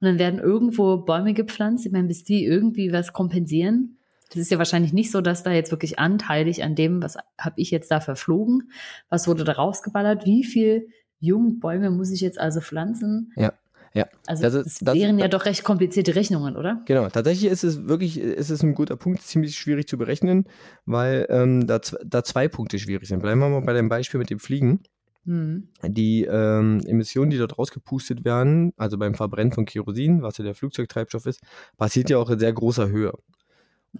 [0.00, 1.86] und dann werden irgendwo Bäume gepflanzt.
[1.86, 3.99] Ich meine, bis die irgendwie was kompensieren,
[4.30, 7.54] das ist ja wahrscheinlich nicht so, dass da jetzt wirklich anteilig an dem, was habe
[7.56, 8.70] ich jetzt da verflogen,
[9.08, 10.88] was wurde da rausgeballert, wie viel
[11.18, 13.32] Jungbäume muss ich jetzt also pflanzen?
[13.36, 13.52] Ja.
[13.92, 16.80] Ja, also das, das, das wären ja doch recht komplizierte Rechnungen, oder?
[16.86, 20.44] Genau, tatsächlich ist es wirklich, ist es ein guter Punkt, ziemlich schwierig zu berechnen,
[20.86, 23.20] weil ähm, da, da zwei Punkte schwierig sind.
[23.20, 24.84] Bleiben wir mal bei dem Beispiel mit dem Fliegen.
[25.24, 25.70] Mhm.
[25.84, 30.54] Die ähm, Emissionen, die dort rausgepustet werden, also beim Verbrennen von Kerosin, was ja der
[30.54, 31.40] Flugzeugtreibstoff ist,
[31.76, 33.12] passiert ja auch in sehr großer Höhe.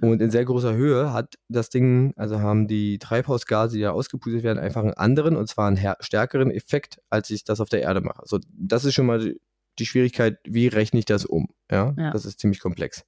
[0.00, 4.44] Und in sehr großer Höhe hat das Ding, also haben die Treibhausgase, die da ausgepustet
[4.44, 8.00] werden, einfach einen anderen und zwar einen stärkeren Effekt, als ich das auf der Erde
[8.00, 8.20] mache.
[8.20, 9.34] Also das ist schon mal
[9.78, 11.48] die Schwierigkeit, wie rechne ich das um?
[11.70, 12.10] Ja, ja.
[12.12, 13.04] das ist ziemlich komplex.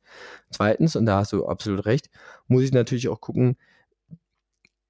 [0.50, 2.10] Zweitens, und da hast du absolut recht,
[2.48, 3.56] muss ich natürlich auch gucken,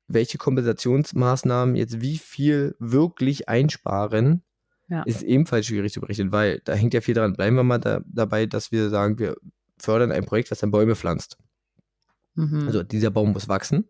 [0.08, 4.42] welche Kompensationsmaßnahmen jetzt wie viel wirklich einsparen,
[4.88, 5.02] ja.
[5.02, 7.32] ist ebenfalls schwierig zu berechnen, weil da hängt ja viel dran.
[7.34, 9.36] Bleiben wir mal da, dabei, dass wir sagen, wir
[9.78, 11.38] fördern ein Projekt, was dann Bäume pflanzt.
[12.34, 12.66] Mhm.
[12.66, 13.88] Also dieser Baum muss wachsen.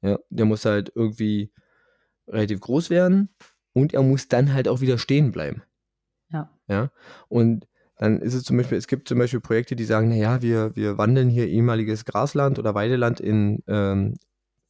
[0.00, 1.52] Ja, der muss halt irgendwie
[2.26, 3.28] relativ groß werden
[3.72, 5.62] und er muss dann halt auch wieder stehen bleiben.
[6.30, 6.50] Ja.
[6.66, 6.90] Ja.
[7.28, 10.74] Und dann ist es zum Beispiel, es gibt zum Beispiel Projekte, die sagen, naja, wir,
[10.74, 14.14] wir wandeln hier ehemaliges Grasland oder Weideland in, ähm,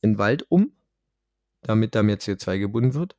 [0.03, 0.73] in Wald um,
[1.62, 3.17] damit da mehr CO2 gebunden wird.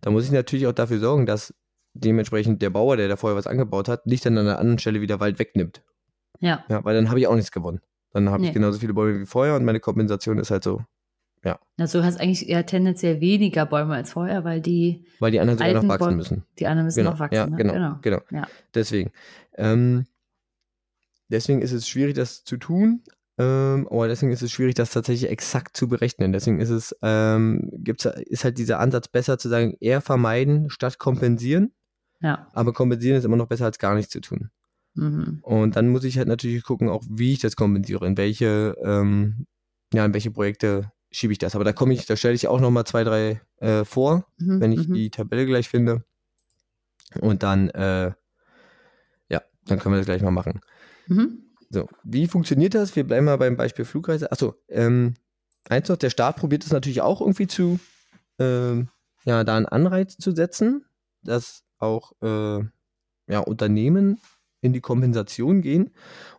[0.00, 1.54] Da muss ich natürlich auch dafür sorgen, dass
[1.94, 5.00] dementsprechend der Bauer, der da vorher was angebaut hat, nicht dann an einer anderen Stelle
[5.00, 5.82] wieder Wald wegnimmt.
[6.40, 6.64] Ja.
[6.68, 7.80] Ja, weil dann habe ich auch nichts gewonnen.
[8.12, 8.48] Dann habe nee.
[8.48, 10.82] ich genauso viele Bäume wie vorher und meine Kompensation ist halt so,
[11.44, 11.58] ja.
[11.78, 15.04] Also du hast eigentlich eher tendenziell weniger Bäume als vorher, weil die.
[15.20, 16.44] Weil die anderen sogar noch wachsen Bäume, müssen.
[16.58, 17.10] Die anderen müssen genau.
[17.12, 17.34] noch wachsen.
[17.34, 17.56] Ja, ne?
[17.56, 17.72] genau.
[17.72, 17.98] genau.
[18.02, 18.20] genau.
[18.30, 18.46] Ja.
[18.74, 19.10] Deswegen.
[19.56, 20.06] Ähm,
[21.28, 23.02] deswegen ist es schwierig, das zu tun.
[23.38, 26.32] Ähm, aber deswegen ist es schwierig, das tatsächlich exakt zu berechnen.
[26.32, 30.98] Deswegen ist es, ähm, gibt's, ist halt dieser Ansatz besser zu sagen, eher vermeiden statt
[30.98, 31.72] kompensieren.
[32.20, 32.48] Ja.
[32.52, 34.50] Aber kompensieren ist immer noch besser als gar nichts zu tun.
[34.94, 35.38] Mhm.
[35.42, 39.46] Und dann muss ich halt natürlich gucken, auch wie ich das kompensiere, in welche, ähm,
[39.92, 41.54] ja, in welche Projekte schiebe ich das.
[41.54, 44.72] Aber da komme ich, da stelle ich auch nochmal zwei, drei äh, vor, mhm, wenn
[44.72, 44.94] ich mhm.
[44.94, 46.04] die Tabelle gleich finde.
[47.20, 48.12] Und dann, äh,
[49.28, 50.60] ja, dann können wir das gleich mal machen.
[51.06, 51.44] Mhm.
[51.70, 52.94] So, wie funktioniert das?
[52.96, 54.30] Wir bleiben mal beim Beispiel Flugreise.
[54.32, 55.14] Achso, ähm,
[55.68, 57.78] eins noch, der Staat probiert es natürlich auch irgendwie zu,
[58.38, 58.88] ähm,
[59.24, 60.84] ja, da einen Anreiz zu setzen,
[61.22, 62.64] dass auch äh,
[63.28, 64.18] ja, Unternehmen
[64.60, 65.90] in die Kompensation gehen.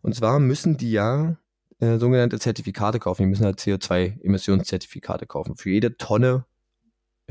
[0.01, 1.38] Und zwar müssen die ja
[1.79, 3.23] äh, sogenannte Zertifikate kaufen.
[3.23, 5.55] Die müssen halt CO2-Emissionszertifikate kaufen.
[5.55, 6.45] Für jede Tonne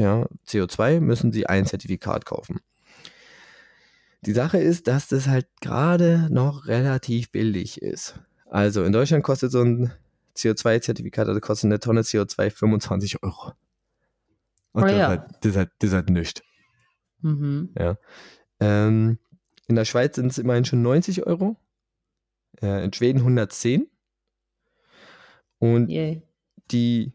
[0.01, 2.61] ja, CO2 müssen sie ein Zertifikat kaufen.
[4.23, 8.19] Die Sache ist, dass das halt gerade noch relativ billig ist.
[8.47, 9.93] Also in Deutschland kostet so ein
[10.37, 13.53] CO2-Zertifikat, also kostet eine Tonne CO2 25 Euro.
[14.73, 14.99] Und oh, das, ja.
[14.99, 16.43] ist halt, das, ist halt, das ist halt nichts.
[17.21, 17.71] Mhm.
[17.79, 17.99] Ja.
[18.61, 19.19] Ähm,
[19.71, 21.57] in der Schweiz sind es immerhin schon 90 Euro.
[22.61, 23.89] Äh, in Schweden 110.
[25.61, 26.21] Und yeah.
[26.73, 27.13] die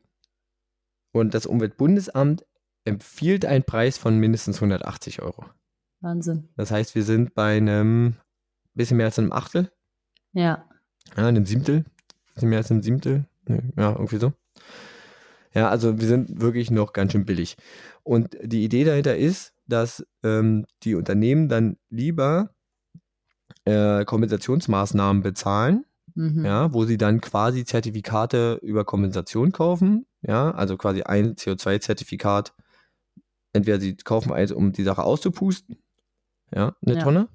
[1.11, 2.45] und das Umweltbundesamt
[2.85, 5.45] empfiehlt einen Preis von mindestens 180 Euro.
[5.99, 6.47] Wahnsinn.
[6.55, 8.15] Das heißt, wir sind bei einem
[8.73, 9.71] bisschen mehr als einem Achtel.
[10.31, 10.69] Ja.
[11.17, 11.83] Ja, einem Siebtel.
[12.35, 13.25] Bisschen mehr als einem Siebtel.
[13.47, 14.33] Ja, irgendwie so.
[15.53, 17.57] Ja, also wir sind wirklich noch ganz schön billig.
[18.03, 22.49] Und die Idee dahinter ist, dass ähm, die Unternehmen dann lieber
[23.65, 26.45] äh, Kompensationsmaßnahmen bezahlen, mhm.
[26.45, 32.53] ja, wo sie dann quasi Zertifikate über Kompensation kaufen, ja, also quasi ein CO2-Zertifikat.
[33.53, 35.77] Entweder sie kaufen eins, um die Sache auszupusten,
[36.53, 37.03] ja, eine ja.
[37.03, 37.29] Tonne,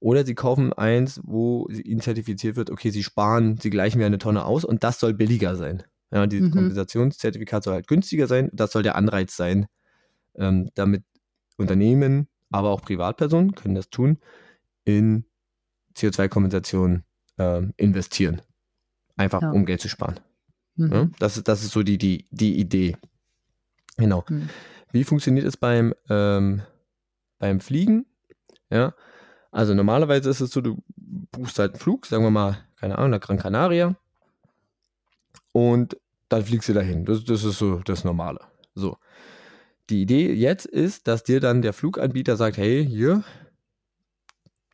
[0.00, 4.18] oder sie kaufen eins, wo ihnen zertifiziert wird, okay, sie sparen, sie gleichen mir eine
[4.18, 5.84] Tonne aus und das soll billiger sein.
[6.10, 6.54] Ja, dieses mhm.
[6.54, 9.66] Kompensationszertifikat soll halt günstiger sein, das soll der Anreiz sein,
[10.34, 11.04] ähm, damit
[11.56, 14.18] Unternehmen, aber auch Privatpersonen können das tun,
[14.84, 15.24] in
[15.96, 17.04] CO2-Kompensation
[17.38, 18.42] äh, investieren.
[19.16, 19.50] Einfach ja.
[19.50, 20.20] um Geld zu sparen.
[20.76, 20.92] Mhm.
[20.92, 22.96] Ja, das, das ist so die, die, die Idee.
[23.96, 24.24] Genau.
[24.28, 24.48] Mhm.
[24.90, 26.62] Wie funktioniert es beim, ähm,
[27.38, 28.06] beim Fliegen?
[28.70, 28.94] Ja,
[29.50, 33.10] also normalerweise ist es so, du buchst halt einen Flug, sagen wir mal, keine Ahnung,
[33.10, 33.94] nach Gran Canaria
[35.52, 35.96] und
[36.28, 37.04] dann fliegst du dahin.
[37.04, 38.40] Das, das ist so das Normale.
[38.74, 38.96] So.
[39.92, 43.24] Die Idee jetzt ist, dass dir dann der Fluganbieter sagt, hey, hier,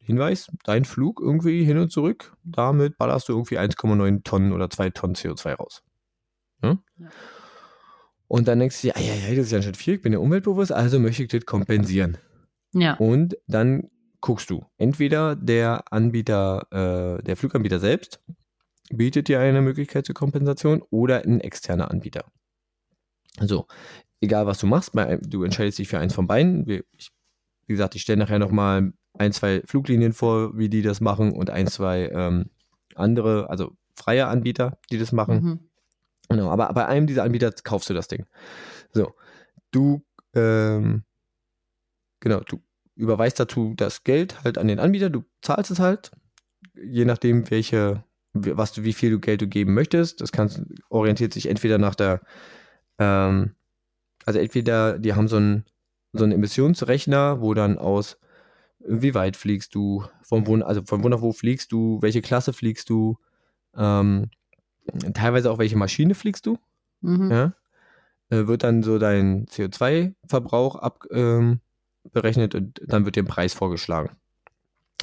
[0.01, 4.91] Hinweis, dein Flug irgendwie hin und zurück, damit ballerst du irgendwie 1,9 Tonnen oder 2
[4.91, 5.83] Tonnen CO2 raus.
[6.63, 6.79] Ja?
[6.99, 7.09] Ja.
[8.29, 10.21] Und dann denkst du, ja, ja, ja, das ist ja schon viel, ich bin ja
[10.21, 12.17] umweltbewusst, also möchte ich das kompensieren.
[12.73, 12.95] Ja.
[12.95, 18.21] Und dann guckst du, entweder der Anbieter, äh, der Fluganbieter selbst
[18.91, 22.25] bietet dir eine Möglichkeit zur Kompensation oder ein externer Anbieter.
[23.41, 23.67] So,
[24.21, 26.67] egal was du machst, du entscheidest dich für eins von beiden.
[26.67, 26.83] wie
[27.67, 31.67] gesagt, ich stelle nachher nochmal ein, zwei Fluglinien vor, wie die das machen und ein,
[31.67, 32.47] zwei ähm,
[32.95, 35.43] andere, also freie Anbieter, die das machen.
[35.43, 35.61] Mhm.
[36.29, 38.27] Genau, aber bei einem dieser Anbieter kaufst du das Ding.
[38.93, 39.15] So,
[39.71, 40.05] du,
[40.35, 41.05] ähm,
[42.21, 42.61] genau, du
[42.95, 46.11] überweist dazu das Geld halt an den Anbieter, du zahlst es halt,
[46.75, 50.21] je nachdem, welche, was du, wie viel du Geld du geben möchtest.
[50.21, 52.21] Das kannst, orientiert sich entweder nach der,
[52.99, 53.55] ähm,
[54.29, 55.65] also entweder die haben so einen,
[56.13, 58.19] so einen Emissionsrechner, wo dann aus
[58.81, 62.53] wie weit fliegst du, von wo, also von wo nach wo fliegst du, welche Klasse
[62.53, 63.17] fliegst du,
[63.75, 64.31] ähm,
[65.15, 66.59] teilweise auch welche Maschine fliegst du,
[67.01, 67.31] Mhm.
[67.31, 67.53] ja,
[68.29, 71.61] äh, wird dann so dein CO2-Verbrauch ab, ähm,
[72.13, 74.11] berechnet und dann wird dir ein Preis vorgeschlagen.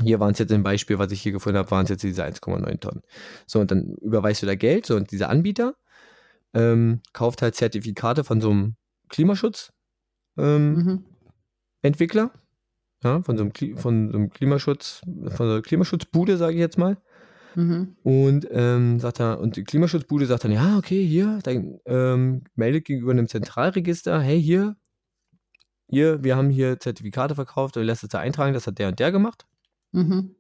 [0.03, 2.23] Hier waren es jetzt im Beispiel, was ich hier gefunden habe, waren es jetzt diese
[2.23, 3.01] 1,9 Tonnen.
[3.47, 5.75] So, und dann überweist du da Geld, so, und dieser Anbieter
[6.53, 8.75] ähm, kauft halt Zertifikate von so einem
[9.15, 9.71] Klimaschutz.
[10.37, 11.05] Ähm, Mhm.
[11.81, 12.31] Entwickler,
[13.01, 16.59] ja, von so einem, Kli von so einem Klimaschutz, von so einer Klimaschutzbude, sage ich
[16.59, 16.97] jetzt mal.
[17.55, 17.95] Mhm.
[18.03, 22.83] Und ähm, sagt er, und die Klimaschutzbude sagt dann, ja, okay, hier, dann ähm, meldet
[22.83, 24.75] gegenüber einem Zentralregister, hey, hier,
[25.87, 28.99] hier, wir haben hier Zertifikate verkauft, und lässt es da eintragen, das hat der und
[28.99, 29.45] der gemacht.
[29.93, 30.35] Mhm.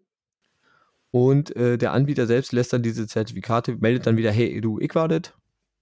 [1.11, 4.93] Und äh, der Anbieter selbst lässt dann diese Zertifikate, meldet dann wieder, hey, du, ich
[4.95, 5.31] war das.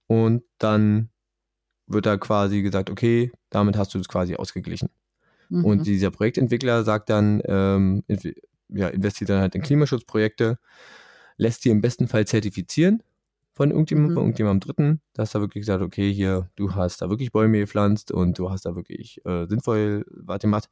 [0.06, 1.08] Und dann
[1.86, 4.88] wird da quasi gesagt, okay, damit hast du es quasi ausgeglichen.
[5.50, 5.64] Mhm.
[5.64, 8.02] Und dieser Projektentwickler sagt dann, ähm,
[8.68, 10.58] ja, investiert dann halt in Klimaschutzprojekte,
[11.36, 13.02] lässt die im besten Fall zertifizieren
[13.52, 14.14] von irgendjemandem, Mhm.
[14.14, 18.10] von irgendjemandem Dritten, dass er wirklich sagt, okay, hier, du hast da wirklich Bäume gepflanzt
[18.10, 20.68] und du hast da wirklich äh, sinnvoll was gemacht.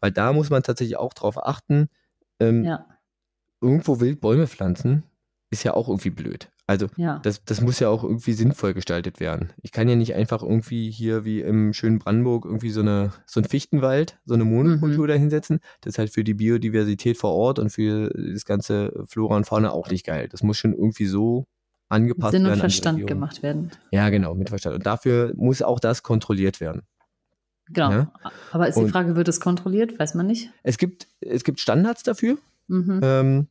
[0.00, 1.88] Weil da muss man tatsächlich auch drauf achten,
[2.38, 2.86] ähm, ja,
[3.60, 5.02] irgendwo wild Bäume pflanzen,
[5.50, 6.50] ist ja auch irgendwie blöd.
[6.70, 7.18] Also ja.
[7.24, 9.52] das, das muss ja auch irgendwie sinnvoll gestaltet werden.
[9.60, 13.40] Ich kann ja nicht einfach irgendwie hier wie im schönen Brandenburg irgendwie so, eine, so
[13.40, 15.08] ein Fichtenwald, so eine Monokultur Mhm.
[15.08, 15.58] da hinsetzen.
[15.80, 19.72] Das ist halt für die Biodiversität vor Ort und für das ganze Flora und Fauna
[19.72, 20.28] auch nicht geil.
[20.30, 21.48] Das muss schon irgendwie so
[21.88, 22.52] angepasst Sinn werden.
[22.52, 23.70] und an die Verstand gemacht werden.
[23.90, 24.76] Ja, genau, mit Verstand.
[24.76, 26.82] Und dafür muss auch das kontrolliert werden.
[27.68, 27.90] Genau.
[27.90, 28.12] Ja.
[28.52, 29.98] Aber ist die Und- Frage, wird es kontrolliert?
[29.98, 30.52] Weiß man nicht.
[30.62, 32.38] Es gibt, es gibt Standards dafür.
[32.68, 33.00] Mhm.
[33.02, 33.46] Ähm,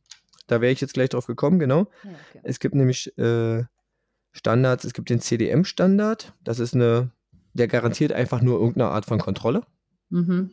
[0.50, 1.88] da wäre ich jetzt gleich drauf gekommen, genau.
[2.04, 2.40] Ja, okay.
[2.42, 3.64] Es gibt nämlich äh,
[4.32, 7.10] Standards, es gibt den CDM-Standard, das ist eine,
[7.52, 9.62] der garantiert einfach nur irgendeine Art von Kontrolle.
[10.08, 10.50] Mhm.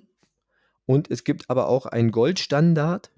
[0.86, 3.12] Und es gibt aber auch einen Goldstandard,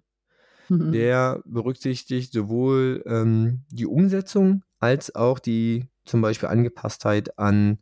[0.69, 0.91] Mhm.
[0.91, 7.79] der berücksichtigt sowohl ähm, die Umsetzung als auch die zum Beispiel Angepasstheit an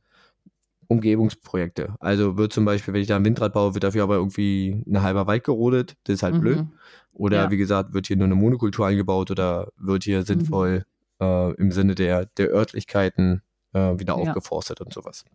[0.88, 1.96] Umgebungsprojekte.
[2.00, 5.02] Also wird zum Beispiel, wenn ich da ein Windrad baue, wird dafür aber irgendwie ein
[5.02, 5.96] halber Wald gerodet.
[6.06, 6.58] Das ist halt blöd.
[6.60, 6.72] Mhm.
[7.14, 7.52] Oder Ja.
[7.52, 10.86] wie gesagt, wird hier nur eine Monokultur eingebaut oder wird hier sinnvoll
[11.20, 13.42] äh, im Sinne der, der Örtlichkeiten
[13.74, 14.32] äh, wieder Ja.
[14.32, 15.26] aufgeforstet und sowas.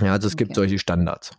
[0.00, 0.60] Ja, also es gibt Okay.
[0.60, 1.32] solche Standards.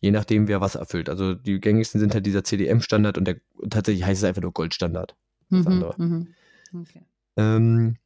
[0.00, 1.08] Je nachdem, wer was erfüllt.
[1.08, 3.36] Also die gängigsten sind halt dieser CDM-Standard und der
[3.70, 5.14] tatsächlich heißt es einfach nur Goldstandard.
[5.50, 5.72] das Mhm.
[5.72, 5.94] andere.
[6.02, 6.28] Mhm.
[6.80, 7.02] Okay.
[7.36, 7.96] Ähm,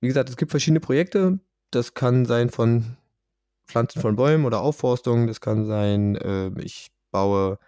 [0.00, 1.38] wie gesagt, es gibt verschiedene Projekte.
[1.70, 2.96] Das kann sein von
[3.68, 5.26] Pflanzen von Bäumen oder Aufforstung.
[5.26, 7.58] Das kann sein, äh, ich baue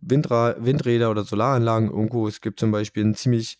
[0.00, 2.26] Windra Windräder oder Solaranlagen irgendwo.
[2.28, 3.58] Es gibt zum Beispiel ein ziemlich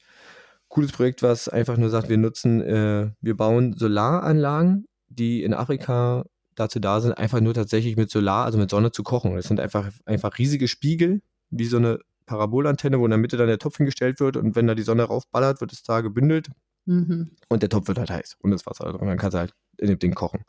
[0.69, 6.25] cooles Projekt, was einfach nur sagt, wir nutzen, äh, wir bauen Solaranlagen, die in Afrika
[6.55, 9.37] dazu da sind, einfach nur tatsächlich mit Solar, also mit Sonne zu kochen.
[9.37, 13.47] Das sind einfach, einfach riesige Spiegel, wie so eine Parabolantenne, wo in der Mitte dann
[13.47, 16.49] der Topf hingestellt wird und wenn da die Sonne raufballert, wird es da gebündelt
[16.85, 17.33] Mhm.
[17.51, 18.97] und der Topf wird halt heiß und das Wasser drin.
[18.97, 20.45] Und dann kannst du halt in dem Ding kochen.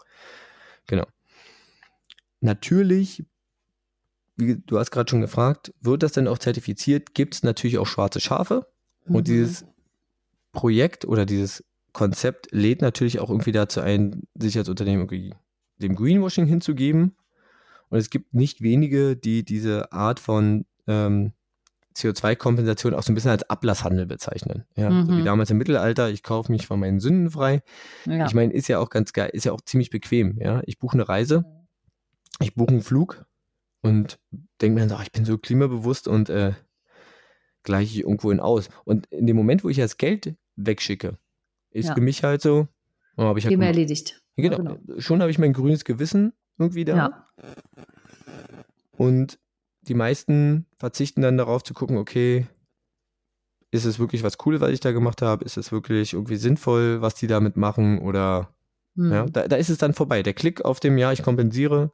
[0.89, 1.05] Genau.
[2.41, 3.23] Natürlich,
[4.37, 7.13] wie du hast gerade schon gefragt, wird das denn auch zertifiziert?
[7.13, 8.65] Gibt es natürlich auch schwarze Schafe
[9.05, 9.15] Mhm.
[9.15, 9.65] und dieses
[10.51, 15.35] Projekt oder dieses Konzept lädt natürlich auch irgendwie dazu ein, sich als Unternehmen irgendwie
[15.77, 17.15] dem Greenwashing hinzugeben.
[17.89, 21.33] Und es gibt nicht wenige, die diese Art von ähm,
[21.99, 24.65] CO2-Kompensation auch so ein bisschen als Ablasshandel bezeichnen.
[24.75, 25.25] Ja, so wie Mhm.
[25.25, 27.61] damals im Mittelalter, ich kaufe mich von meinen Sünden frei.
[28.05, 28.25] Ja.
[28.25, 30.37] Ich meine, ist ja auch ganz geil, ist ja auch ziemlich bequem.
[30.39, 31.45] Ja, ich buche eine Reise,
[32.39, 33.25] ich buche einen Flug
[33.81, 34.19] und
[34.61, 36.53] denke mir dann so, ach, ich bin so klimabewusst und äh,
[37.63, 38.69] gleiche ich irgendwo in aus.
[38.85, 41.17] Und in dem Moment, wo ich das Geld wegschicke,
[41.71, 41.93] ist Ja.
[41.95, 42.67] für mich halt so,
[43.17, 43.67] oh, habe ich halt gemacht.
[43.67, 44.21] erledigt.
[44.37, 44.99] genau, Ja, genau.
[44.99, 46.95] schon habe ich mein grünes Gewissen irgendwie da.
[46.95, 47.27] Ja.
[48.91, 49.39] Und
[49.89, 52.47] die meisten verzichten dann darauf zu gucken, okay,
[53.71, 55.43] ist es wirklich was Cooles, was ich da gemacht habe?
[55.45, 57.99] Ist es wirklich irgendwie sinnvoll, was die damit machen?
[57.99, 58.49] Oder
[58.95, 59.11] Mhm.
[59.11, 60.23] ja, da, da ist es dann vorbei.
[60.23, 61.91] Der Klick auf dem Ja, ich kompensiere,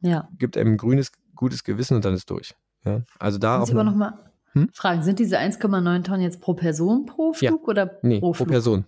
[0.00, 0.28] ja.
[0.38, 2.54] gibt einem ein grünes, gutes Gewissen und dann ist durch.
[2.84, 4.18] Ja, also da Muss auch noch- noch mal
[4.52, 4.68] Hm?
[4.72, 7.50] fragen, sind diese 1,9 Tonnen jetzt pro Person pro Ja.
[7.50, 8.48] Flug oder nee, pro pro Flug?
[8.48, 8.84] Person.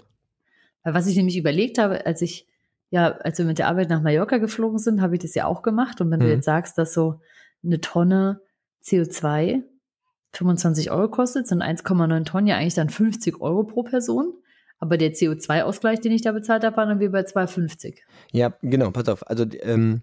[0.85, 2.47] Weil was ich nämlich überlegt habe, als ich,
[2.91, 5.63] ja, als wir mit der Arbeit nach Mallorca geflogen sind, habe ich das ja auch
[5.63, 6.01] gemacht.
[6.01, 6.33] Und wenn du Mhm.
[6.33, 7.21] jetzt sagst, dass so
[7.65, 8.41] eine Tonne
[8.87, 9.63] CO2
[10.33, 14.35] 25 Euro kostet, sind 1,9 Tonnen ja eigentlich dann 50 Euro pro Person.
[14.79, 17.97] Aber der CO2-Ausgleich, den ich da bezahlt habe, war dann wie bei 2,50.
[18.33, 19.27] Ja, genau, pass auf.
[19.27, 20.03] Also ähm,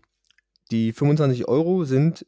[0.72, 2.26] die 25 Euro sind,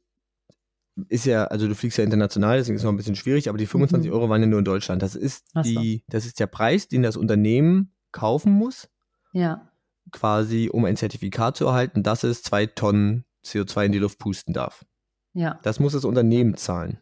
[1.10, 3.58] ist ja, also du fliegst ja international, deswegen ist es noch ein bisschen schwierig, aber
[3.58, 4.16] die 25 Mhm.
[4.16, 5.02] Euro waren ja nur in Deutschland.
[5.02, 5.72] Das ist Ach so.
[5.82, 8.88] die, das ist der Preis, den das Unternehmen kaufen muss,
[9.34, 9.68] Ja,
[10.12, 14.54] quasi um ein Zertifikat zu erhalten, dass es zwei Tonnen CO2 in die Luft pusten
[14.54, 14.86] darf.
[15.36, 16.98] Ja, Das muss das Unternehmen zahlen.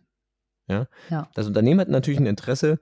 [0.68, 0.88] Ja?
[1.10, 1.30] Ja.
[1.36, 2.80] Das Unternehmen hat natürlich ein Interesse,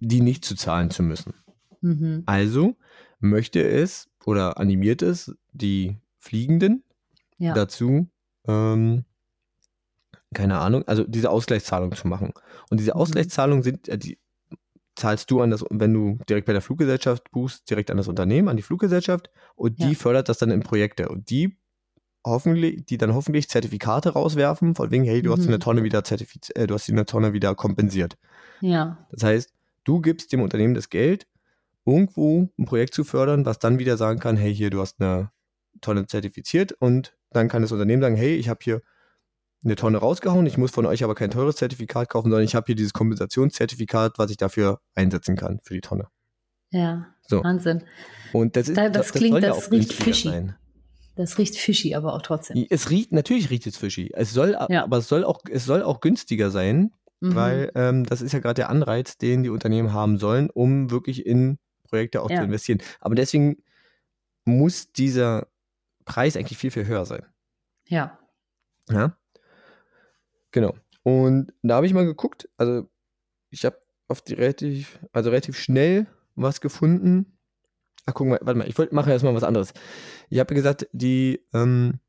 [0.00, 1.34] die nicht zu zahlen zu müssen.
[1.82, 2.22] Mhm.
[2.24, 2.76] Also
[3.20, 6.82] möchte es oder animiert es die Fliegenden
[7.36, 7.52] Ja.
[7.54, 8.08] dazu,
[8.48, 9.04] ähm,
[10.34, 12.32] keine Ahnung, also diese Ausgleichszahlung zu machen.
[12.70, 13.00] Und diese Mhm.
[13.00, 14.18] Ausgleichszahlung sind, äh, die
[14.96, 18.48] zahlst du an das, wenn du direkt bei der Fluggesellschaft buchst, direkt an das Unternehmen,
[18.48, 19.94] an die Fluggesellschaft und die Ja.
[19.94, 21.56] fördert das dann in Projekte und die
[22.24, 25.42] hoffentlich, die dann hoffentlich Zertifikate rauswerfen, von wegen, hey, du hast Mhm.
[25.42, 28.16] dir eine Tonne wieder zertifiz äh, du hast eine Tonne wieder kompensiert.
[28.60, 29.06] Ja.
[29.10, 29.52] Das heißt,
[29.84, 31.26] du gibst dem Unternehmen das Geld,
[31.84, 35.30] irgendwo ein Projekt zu fördern, was dann wieder sagen kann, hey, hier, du hast eine
[35.82, 38.80] Tonne zertifiziert und dann kann das Unternehmen sagen, hey, ich habe hier
[39.64, 42.66] eine Tonne rausgehauen, ich muss von euch aber kein teures Zertifikat kaufen, sondern ich habe
[42.66, 46.06] hier dieses Kompensationszertifikat, was ich dafür einsetzen kann für die Tonne.
[46.70, 47.06] Ja.
[47.26, 47.42] So.
[47.42, 47.82] Wahnsinn.
[48.32, 50.28] Und das ist Da- das klingt- soll ja das auch riecht fishy.
[50.28, 50.56] sein.
[51.16, 52.66] Das riecht fishy, aber auch trotzdem.
[52.70, 54.10] Es riecht, natürlich riecht es fishy.
[54.14, 54.82] Es soll, Ja.
[54.84, 57.34] aber es soll auch, es soll auch günstiger sein, Mhm.
[57.34, 61.24] weil ähm, das ist ja gerade der Anreiz, den die Unternehmen haben sollen, um wirklich
[61.24, 62.38] in Projekte auch Ja.
[62.38, 62.82] zu investieren.
[63.00, 63.62] Aber deswegen
[64.44, 65.46] muss dieser
[66.04, 67.24] Preis eigentlich viel, viel höher sein.
[67.88, 68.18] Ja.
[68.90, 69.16] Ja.
[70.50, 70.74] Genau.
[71.02, 72.88] Und da habe ich mal geguckt, also
[73.50, 77.33] ich habe auf die relativ, also relativ schnell was gefunden.
[78.06, 79.72] Ach, guck mal, warte mal, ich wollte mache erstmal was anderes.
[80.28, 82.00] Ich habe gesagt, die, ähm,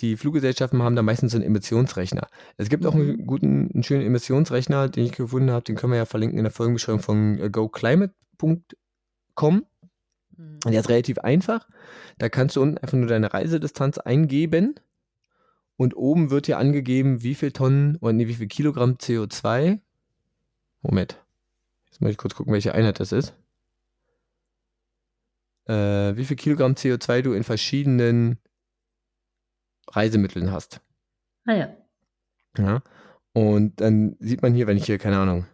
[0.00, 2.26] die Fluggesellschaften haben da meistens so einen Emissionsrechner.
[2.56, 3.26] Es gibt auch einen Mhm.
[3.26, 6.52] guten, einen schönen Emissionsrechner, den ich gefunden habe, den können wir ja verlinken in der
[6.52, 8.64] Folgenbeschreibung von äh, goclimate.com.
[10.36, 10.58] Mhm.
[10.64, 11.68] Und der ist relativ einfach.
[12.18, 14.74] Da kannst du unten einfach nur deine Reisedistanz eingeben
[15.76, 19.78] und oben wird dir angegeben, wie viel Tonnen oder nee, wie viel Kilogramm CO2.
[20.82, 21.22] Moment.
[21.86, 23.34] Jetzt muss ich kurz gucken, welche Einheit das ist.
[25.66, 28.38] Äh, wie viel Kilogramm CO2 du in verschiedenen
[29.90, 30.80] Reisemitteln hast.
[31.46, 31.68] Ah ja.
[32.58, 32.82] Ja.
[33.32, 35.46] Und dann sieht man hier, wenn ich hier, keine Ahnung,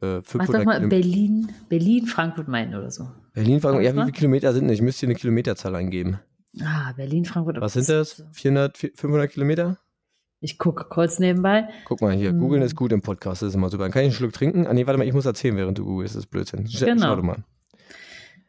[0.00, 3.08] äh, Mach 500 doch mal Berlin, Berlin, Frankfurt, Main oder so.
[3.34, 4.74] Berlin, Frankfurt, ja, wie viele Kilometer sind das?
[4.74, 6.18] Ich müsste hier eine Kilometerzahl eingeben.
[6.60, 7.60] Ah, Berlin, Frankfurt.
[7.60, 8.24] Was sind das?
[8.32, 9.78] 400, 500 Kilometer?
[10.40, 11.68] Ich gucke kurz nebenbei.
[11.84, 12.38] Guck mal hier, Hm.
[12.40, 13.84] googeln ist gut im Podcast, das ist immer super.
[13.84, 14.66] Dann kann ich einen Schluck trinken.
[14.66, 16.66] Ah nee, warte mal, ich muss erzählen, während du googelst, das ist Blödsinn.
[16.66, 17.06] Sch Genau.
[17.06, 17.44] Schau doch mal.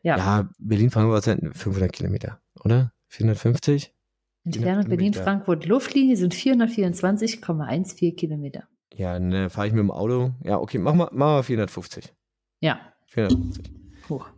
[0.03, 0.17] Ja.
[0.17, 2.93] Ja, Berlin, Frankfurt sind 500 Kilometer, oder?
[3.07, 3.95] 450?
[4.43, 4.89] Entfernung Kilometer.
[4.89, 8.67] Berlin, Frankfurt, Luftlinie sind 424,14 Kilometer.
[8.93, 10.33] Ja, ne, fahre ich mit dem Auto.
[10.43, 12.13] Ja, okay, mach mal, mach mal 450.
[12.59, 12.93] Ja.
[13.07, 13.71] 450.
[14.09, 14.29] Hoch.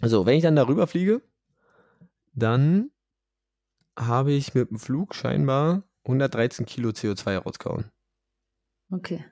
[0.00, 1.20] Also, wenn ich dann darüber fliege,
[2.32, 2.92] dann
[3.98, 7.90] habe ich mit dem Flug scheinbar 113 Kilo CO2 rausgehauen.
[8.92, 9.24] Okay.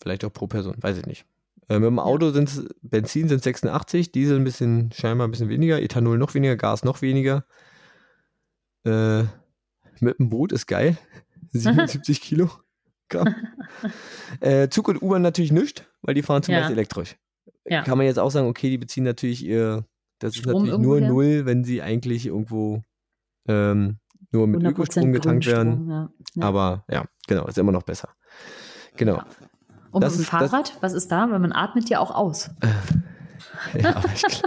[0.00, 1.26] Vielleicht auch pro Person, weiß ich nicht.
[1.68, 5.48] Äh, mit dem Auto sind es, Benzin sind 86, Diesel ein bisschen, scheinbar ein bisschen
[5.48, 7.44] weniger, Ethanol noch weniger, Gas noch weniger.
[8.84, 9.22] Äh,
[10.00, 10.96] mit dem Boot ist geil.
[11.52, 12.50] 77 Kilo.
[14.40, 16.72] Äh, Zug und U-Bahn natürlich nicht, weil die fahren zumeist Ja.
[16.72, 17.16] elektrisch.
[17.64, 17.82] Ja.
[17.82, 19.84] Kann man jetzt auch sagen, okay, die beziehen natürlich ihr,
[20.18, 22.82] das ist Strom natürlich nur null, wenn sie eigentlich irgendwo
[23.46, 23.98] ähm,
[24.32, 25.88] nur mit 100% Ökostrom getankt werden.
[25.88, 26.10] Ja.
[26.40, 28.08] Aber ja, genau, ist immer noch besser.
[28.96, 29.22] Genau.
[30.02, 30.04] Ja.
[30.04, 31.30] Und Das mit dem ist- das- Fahrrad, was ist da?
[31.30, 32.50] Weil man atmet ja auch aus.
[33.78, 34.22] Ja, aber ich,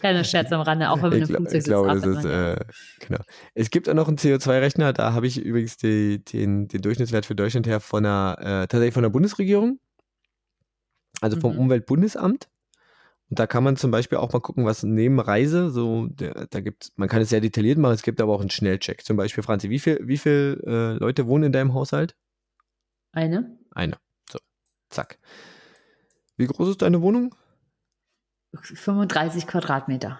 [0.00, 1.66] Kleiner Scherz am Rande, auch wenn man ich, im Flugzeug ich sitzt.
[1.66, 2.52] glaube, das ist, ja.
[2.54, 2.64] äh,
[3.00, 3.20] genau.
[3.54, 7.34] Es gibt auch noch einen CO2-Rechner, da habe ich übrigens die, den, den Durchschnittswert für
[7.34, 9.78] Deutschland her von der, äh, tatsächlich von der Bundesregierung,
[11.20, 11.58] also vom Mhm.
[11.60, 12.48] Umweltbundesamt.
[13.30, 16.60] Und da kann man zum Beispiel auch mal gucken, was neben Reise, so, der, da
[16.60, 19.04] gibt man kann es sehr detailliert machen, es gibt aber auch einen Schnellcheck.
[19.04, 22.14] Zum Beispiel, Franzi, wie viel, wie viel äh, Leute wohnen in deinem Haushalt?
[23.12, 23.58] Eine?
[23.72, 23.96] Eine.
[24.30, 24.38] So,
[24.90, 25.18] zack.
[26.36, 27.34] Wie groß ist deine Wohnung?
[28.54, 30.18] 35 Quadratmeter.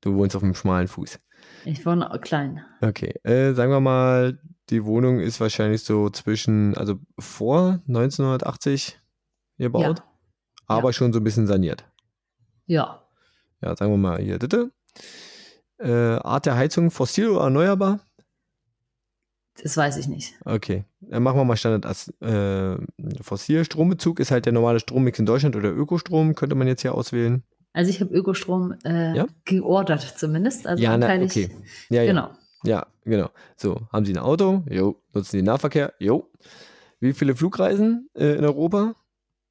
[0.00, 1.18] Du wohnst auf einem schmalen Fuß.
[1.64, 2.64] Ich wohne klein.
[2.80, 4.38] Okay, äh, sagen wir mal,
[4.70, 8.98] die Wohnung ist wahrscheinlich so zwischen, also vor 1980
[9.58, 10.04] gebaut, Ja.
[10.66, 11.84] aber schon so ein bisschen saniert.
[12.66, 13.02] Ja.
[13.60, 14.70] Ja, sagen wir mal hier, bitte.
[15.78, 18.00] Äh, Art der Heizung, fossil oder erneuerbar?
[19.62, 20.34] Das weiß ich nicht.
[20.44, 22.76] Okay, dann machen wir mal Standard als äh,
[23.22, 23.64] fossil.
[23.64, 27.42] Strombezug ist halt der normale Strommix in Deutschland oder Ökostrom, könnte man jetzt hier auswählen.
[27.72, 29.26] Also ich habe Ökostrom äh, Ja?
[29.44, 30.66] geordert zumindest.
[30.66, 31.50] Also ja, na, okay.
[31.90, 32.12] Ja, ja.
[32.12, 32.30] Genau.
[32.64, 33.30] Ja, genau.
[33.56, 34.64] So, haben Sie ein Auto?
[34.68, 35.00] Jo.
[35.12, 35.92] Nutzen Sie den Nahverkehr?
[35.98, 36.28] Jo.
[37.00, 38.94] Wie viele Flugreisen äh, in Europa?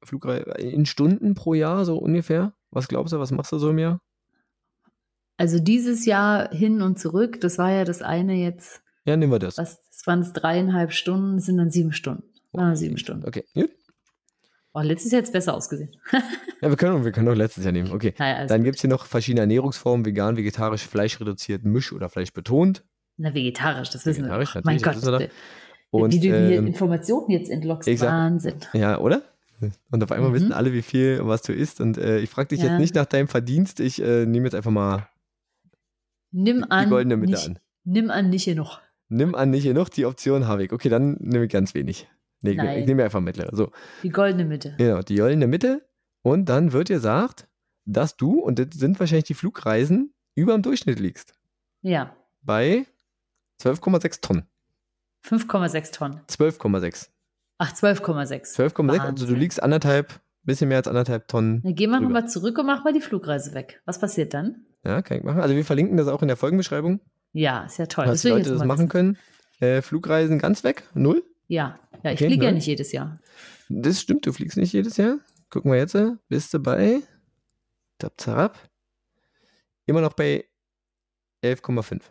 [0.02, 2.52] Flugre in Stunden pro Jahr, so ungefähr?
[2.70, 4.00] Was glaubst du, was machst du so im Jahr?
[5.38, 9.38] Also dieses Jahr hin und zurück, das war ja das eine jetzt, Ja, nehmen wir
[9.38, 9.56] das.
[9.56, 12.24] was das waren es dreieinhalb Stunden, sind dann sieben Stunden.
[12.52, 13.26] Waren sieben Stunden.
[13.28, 13.70] Okay, gut.
[14.74, 15.90] Oh, letztes Jahr jetzt besser ausgesehen.
[16.60, 17.92] Ja, wir können, wir können doch letztes Jahr nehmen.
[17.92, 18.14] Okay.
[18.18, 22.82] Naja, also, Dann gibt es hier noch verschiedene Ernährungsformen, vegan, vegetarisch, fleischreduziert, misch- oder fleischbetont.
[23.16, 24.62] na, vegetarisch, das wissen Vegetarisch, wir.
[24.64, 24.96] Mein Gott.
[24.96, 25.28] das
[25.90, 28.56] Und, Wie du hier ähm, Informationen jetzt entlockst, sag- Wahnsinn.
[28.72, 29.22] Ja, oder?
[29.92, 30.34] Und auf einmal Mhm.
[30.34, 31.80] wissen alle, wie viel was du isst.
[31.80, 32.70] Und äh, ich frage dich Ja.
[32.72, 33.78] jetzt nicht nach deinem Verdienst.
[33.78, 35.08] Ich äh, nehme jetzt einfach mal
[36.32, 37.58] Nimm die an, goldene Mitte nicht, an.
[37.84, 38.80] nimm an, nicht genug.
[39.08, 39.90] Nimm an, nicht genug.
[39.90, 40.72] Die Option habe ich.
[40.72, 42.08] Okay, dann nehme ich ganz wenig.
[42.40, 42.78] Nee, ich, Nein.
[42.80, 43.54] ich nehme einfach mittlere.
[43.56, 43.70] So,
[44.02, 44.74] Die goldene Mitte.
[44.78, 45.88] genau, die goldene Mitte.
[46.22, 47.48] Und dann wird dir gesagt,
[47.84, 51.32] dass du, und das sind wahrscheinlich die Flugreisen, über dem Durchschnitt liegst.
[51.80, 52.86] Ja, Bei
[53.62, 54.44] 12,6 Tonnen.
[55.24, 56.20] 5,6 Tonnen.
[56.28, 57.08] 12,6.
[57.58, 58.54] Ach, 12,6.
[58.56, 59.00] 12,6.
[59.00, 61.62] Also du liegst anderthalb, bisschen mehr als anderthalb Tonnen.
[61.62, 62.10] Dann gehen wir drüber.
[62.12, 63.82] mal zurück und machen mal die Flugreise weg.
[63.84, 64.64] Was passiert dann?
[64.84, 65.40] Ja, kann ich machen.
[65.40, 67.00] Also wir verlinken das auch in der Folgenbeschreibung,
[67.38, 68.06] Ja, ist ja toll.
[68.06, 69.16] dass ich Leute das machen können.
[69.60, 71.22] Äh, Flugreisen ganz weg, null.
[71.46, 73.20] Ja, ja ich Okay, fliege ja nicht jedes Jahr.
[73.68, 75.18] Das stimmt, du fliegst nicht jedes Jahr.
[75.48, 77.00] Gucken wir jetzt, äh, bist du bei
[77.98, 78.58] Tap Zarab.
[79.86, 80.46] Immer noch bei
[81.44, 82.02] 11,5.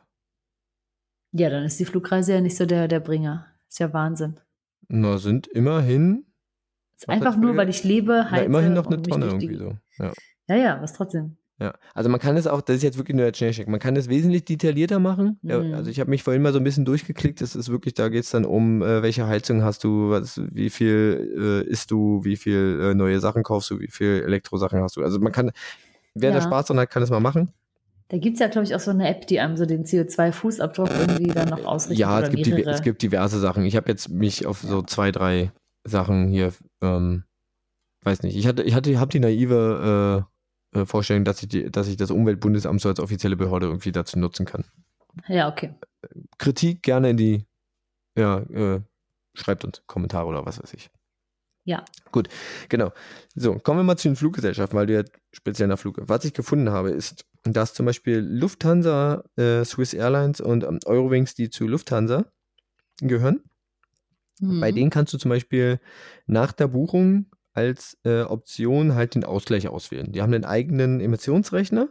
[1.34, 3.48] Ja, dann ist die Flugreise ja nicht so der, der Bringer.
[3.68, 4.40] Ist ja Wahnsinn.
[4.88, 6.26] Na, sind immerhin,
[6.96, 9.78] Ist einfach nur, weil ich lebe, na, heize immerhin noch eine Tonne irgendwie so.
[10.00, 10.14] Ja.
[10.48, 11.36] Ja, ja, was trotzdem.
[11.60, 13.96] Ja, also man kann es auch, das ist jetzt wirklich nur der Schnellcheck, man kann
[13.96, 15.40] es wesentlich detaillierter machen.
[15.42, 15.74] Ja, Mhm.
[15.74, 18.26] also ich habe mich vorhin mal so ein bisschen durchgeklickt, das ist wirklich, da geht
[18.26, 22.36] es dann um, äh, welche Heizung hast du, was, wie viel äh, isst du, wie
[22.36, 25.02] viel äh, neue Sachen kaufst du, wie viel Elektrosachen hast du.
[25.02, 25.52] Also man kann,
[26.14, 26.44] wer da Ja.
[26.44, 27.52] Spaß dran hat, kann es mal machen.
[28.10, 30.90] Da gibt es ja, glaube ich, auch so eine App, die einem so den CO2-Fußabdruck
[30.92, 31.98] irgendwie dann noch ausrichtet.
[32.00, 33.66] Ja, es gibt, die, es gibt diverse Sachen.
[33.66, 35.52] Ich habe jetzt mich auf so zwei, drei
[35.84, 37.24] Sachen hier, ähm,
[38.04, 40.28] weiß nicht, ich hatte, ich hatte, habe die naive
[40.74, 44.20] äh, Vorstellung, dass ich, die, dass ich das Umweltbundesamt so als offizielle Behörde irgendwie dazu
[44.20, 44.66] nutzen kann.
[45.28, 45.74] Ja, okay.
[46.38, 47.46] Kritik gerne in die,
[48.18, 48.82] ja, äh,
[49.34, 50.90] schreibt uns Kommentare oder was weiß ich.
[51.64, 51.84] Ja.
[52.12, 52.30] Gut,
[52.70, 52.94] genau.
[53.36, 55.04] So, kommen wir mal zu den Fluggesellschaften, weil du ja
[55.34, 56.00] speziell nach Flug.
[56.02, 61.36] Was ich gefunden habe, ist, dass zum Beispiel Lufthansa, äh, Swiss Airlines und ähm, Eurowings,
[61.36, 62.26] die zu Lufthansa
[63.02, 63.42] gehören,
[64.40, 64.60] Mhm.
[64.60, 65.80] bei denen kannst du zum Beispiel
[66.26, 67.26] nach der Buchung
[67.58, 70.12] als äh, Option halt den Ausgleich auswählen.
[70.12, 71.90] Die haben einen eigenen Emissionsrechner,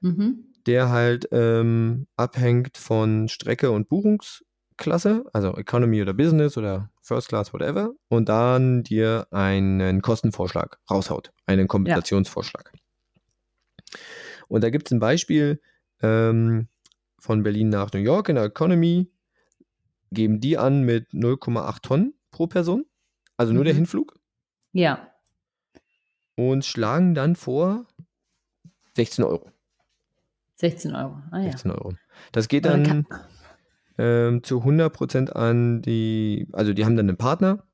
[0.00, 0.46] Mhm.
[0.66, 7.52] der halt ähm, abhängt von Strecke und Buchungsklasse, also Economy oder Business oder First Class,
[7.52, 12.72] whatever, und dann dir einen Kostenvorschlag raushaut, einen Kompensationsvorschlag.
[14.48, 15.60] Und da gibt es ein Beispiel
[16.02, 16.68] ähm,
[17.18, 19.10] von Berlin nach New York in der Economy,
[20.10, 22.84] geben die an mit 0,8 Tonnen pro Person,
[23.36, 23.78] also nur der Mhm.
[23.78, 24.18] Hinflug,
[24.72, 25.08] Ja.
[26.36, 27.86] und schlagen dann vor
[28.96, 29.50] 16 Euro.
[30.56, 31.18] 16 Euro.
[31.30, 31.50] Ah ja.
[31.50, 31.92] 16 Euro.
[32.32, 33.06] Das geht dann
[33.98, 37.64] ähm, zu 100% an die, also die haben dann einen Partner,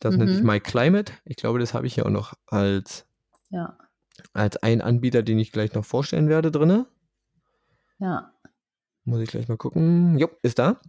[0.00, 0.34] das nennt Mhm.
[0.34, 1.12] sich MyClimate.
[1.24, 3.06] Ich glaube, das habe ich ja auch noch als,
[3.50, 3.78] Ja.
[4.32, 6.86] als einen Anbieter, den ich gleich noch vorstellen werde, drinne.
[7.98, 8.32] Ja.
[9.04, 10.18] Muss ich gleich mal gucken.
[10.18, 10.80] Jo, ist da.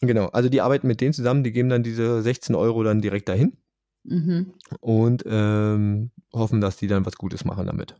[0.00, 3.28] Genau, also die arbeiten mit denen zusammen, die geben dann diese 16 Euro dann direkt
[3.28, 3.56] dahin
[4.04, 4.52] Mhm.
[4.80, 7.96] und ähm, hoffen, dass die dann was Gutes machen damit.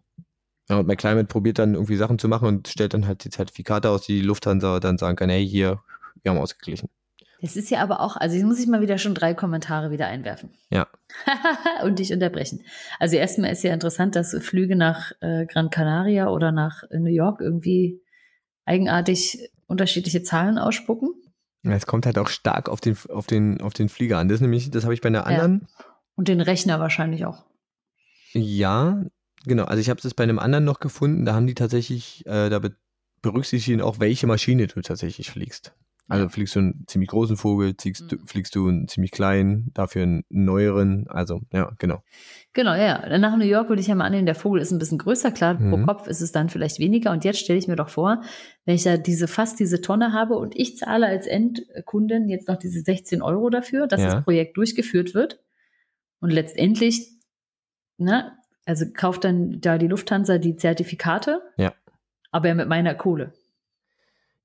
[0.68, 3.90] Ja, und MyClimate probiert dann irgendwie Sachen zu machen und stellt dann halt die Zertifikate
[3.90, 5.82] aus, die die Lufthansa dann sagen kann, hey, hier,
[6.22, 6.88] wir haben ausgeglichen.
[7.42, 10.06] Das ist ja aber auch, also jetzt muss ich mal wieder schon drei Kommentare wieder
[10.06, 10.54] einwerfen.
[10.70, 10.86] Ja.
[11.84, 12.62] und dich unterbrechen.
[12.98, 17.42] Also erstmal ist ja interessant, dass Flüge nach äh, Gran Canaria oder nach New York
[17.42, 18.00] irgendwie
[18.64, 21.10] eigenartig unterschiedliche Zahlen ausspucken.
[21.64, 24.28] Ja, Es kommt halt auch stark auf den, auf den, auf den Flieger an.
[24.28, 25.66] Das ist nämlich, das habe ich bei einer anderen.
[26.16, 27.44] Und den Rechner wahrscheinlich auch.
[28.32, 29.04] Ja,
[29.44, 29.64] genau.
[29.64, 31.24] Also ich habe es bei einem anderen noch gefunden.
[31.24, 32.74] Da haben die tatsächlich, äh, da be
[33.22, 35.72] berücksichtigen auch, welche Maschine du tatsächlich fliegst.
[36.08, 38.26] Also fliegst du einen ziemlich großen Vogel, fliegst, du, Mhm.
[38.26, 41.06] fliegst du einen ziemlich kleinen, dafür einen neueren.
[41.08, 42.02] Also ja, genau.
[42.52, 43.16] Genau, ja.
[43.18, 45.32] Nach New York würde ich ja mal annehmen, der Vogel ist ein bisschen größer.
[45.32, 45.86] Klar, pro Mhm.
[45.86, 47.12] Kopf ist es dann vielleicht weniger.
[47.12, 48.20] Und jetzt stelle ich mir doch vor,
[48.66, 52.56] wenn ich da diese, fast diese Tonne habe und ich zahle als Endkundin jetzt noch
[52.58, 54.16] diese 16 Euro dafür, dass Ja.
[54.16, 55.40] das Projekt durchgeführt wird.
[56.24, 57.06] Und letztendlich,
[57.98, 58.32] ne,
[58.64, 61.42] also kauft dann da die Lufthansa die Zertifikate.
[61.58, 61.74] Ja.
[62.30, 63.34] Aber ja mit meiner Kohle.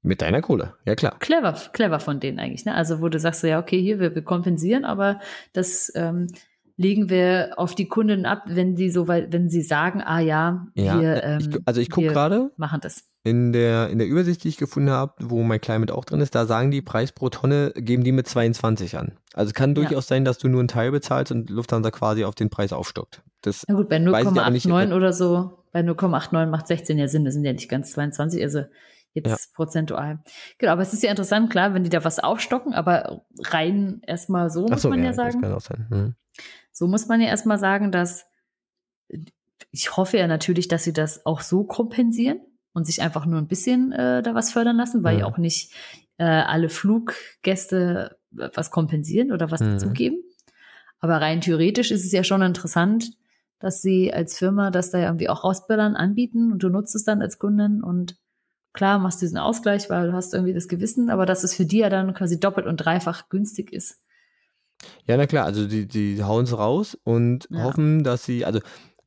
[0.02, 1.18] Mit deiner Kohle, ja klar.
[1.20, 2.66] Clever, clever von denen eigentlich.
[2.66, 2.76] Ne?
[2.76, 5.22] Also wo du sagst, ja, okay, hier, wir, wir kompensieren, aber
[5.54, 6.28] das ähm,
[6.76, 10.68] legen wir auf die Kunden ab, wenn sie so weit, wenn sie sagen, ah ja,
[10.74, 13.09] Ja, wir äh, ich, ähm, also ich gucke wir gerade machen das.
[13.24, 16.36] In der, in der Übersicht, die ich gefunden habe, wo mein Climate auch drin ist,
[16.36, 19.18] da sagen die Preis pro Tonne, geben die mit 22 an.
[19.34, 19.76] Also es kann Ja.
[19.76, 23.22] durchaus sein, dass du nur einen Teil bezahlst und Lufthansa quasi auf den Preis aufstockt.
[23.42, 26.68] Das Na gut, bei Weiß ich aber nicht, 0,89 äh, oder so, bei 0,89 macht
[26.68, 28.64] 16 ja Sinn, das sind ja nicht ganz 22, also
[29.14, 30.20] jetzt prozentual.
[30.58, 34.50] Genau, aber es ist ja interessant, klar, wenn die da was aufstocken, aber rein erstmal
[34.50, 35.42] so, muss so, man ja, das sagen.
[35.42, 35.88] kann auch sein.
[35.90, 36.16] Mhm.
[36.72, 38.26] So muss man ja erstmal sagen, dass
[39.72, 42.40] ich hoffe ja natürlich, dass sie das auch so kompensieren
[42.74, 45.74] und sich einfach nur ein bisschen äh, da was fördern lassen, weil ja auch nicht
[46.18, 49.72] äh, alle Fluggäste was kompensieren oder was Mhm.
[49.72, 50.24] dazugeben.
[51.00, 53.12] Aber rein theoretisch ist es ja schon interessant,
[53.60, 57.04] dass sie als Firma das da ja irgendwie auch rausbildern, anbieten und du nutzt es
[57.04, 58.18] dann als Kundin und
[58.74, 61.66] klar machst du diesen Ausgleich, weil du hast irgendwie das Gewissen, aber dass es für
[61.66, 64.00] die ja dann quasi doppelt und dreifach günstig ist.
[65.06, 67.64] Ja, na klar, also die, die hauen es raus und Ja.
[67.64, 68.60] hoffen, dass sie, also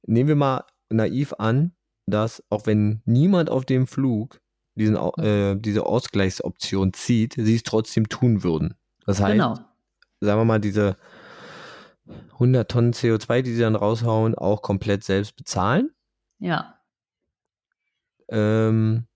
[0.06, 1.72] nehmen wir mal naiv an,
[2.07, 4.40] dass auch wenn niemand auf dem Flug
[4.74, 8.74] diesen, Au- äh, diese Ausgleichsoption zieht, sie es trotzdem tun würden.
[9.07, 9.55] Das heißt, Genau.
[10.20, 10.96] sagen wir mal, diese
[12.38, 15.90] 100 Tonnen CO2, die sie dann raushauen, auch komplett selbst bezahlen,
[16.38, 16.78] Ja.
[18.28, 19.07] ähm,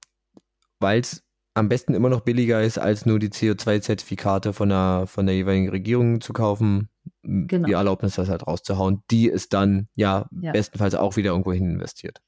[0.80, 1.22] weil es
[1.54, 5.70] am besten immer noch billiger ist, als nur die CO2-Zertifikate von der, von der jeweiligen
[5.70, 6.90] Regierung zu kaufen,
[7.22, 7.66] Genau.
[7.66, 10.52] die Erlaubnis, das halt rauszuhauen, die es dann ja, Ja.
[10.52, 12.20] bestenfalls auch wieder irgendwo hin investiert.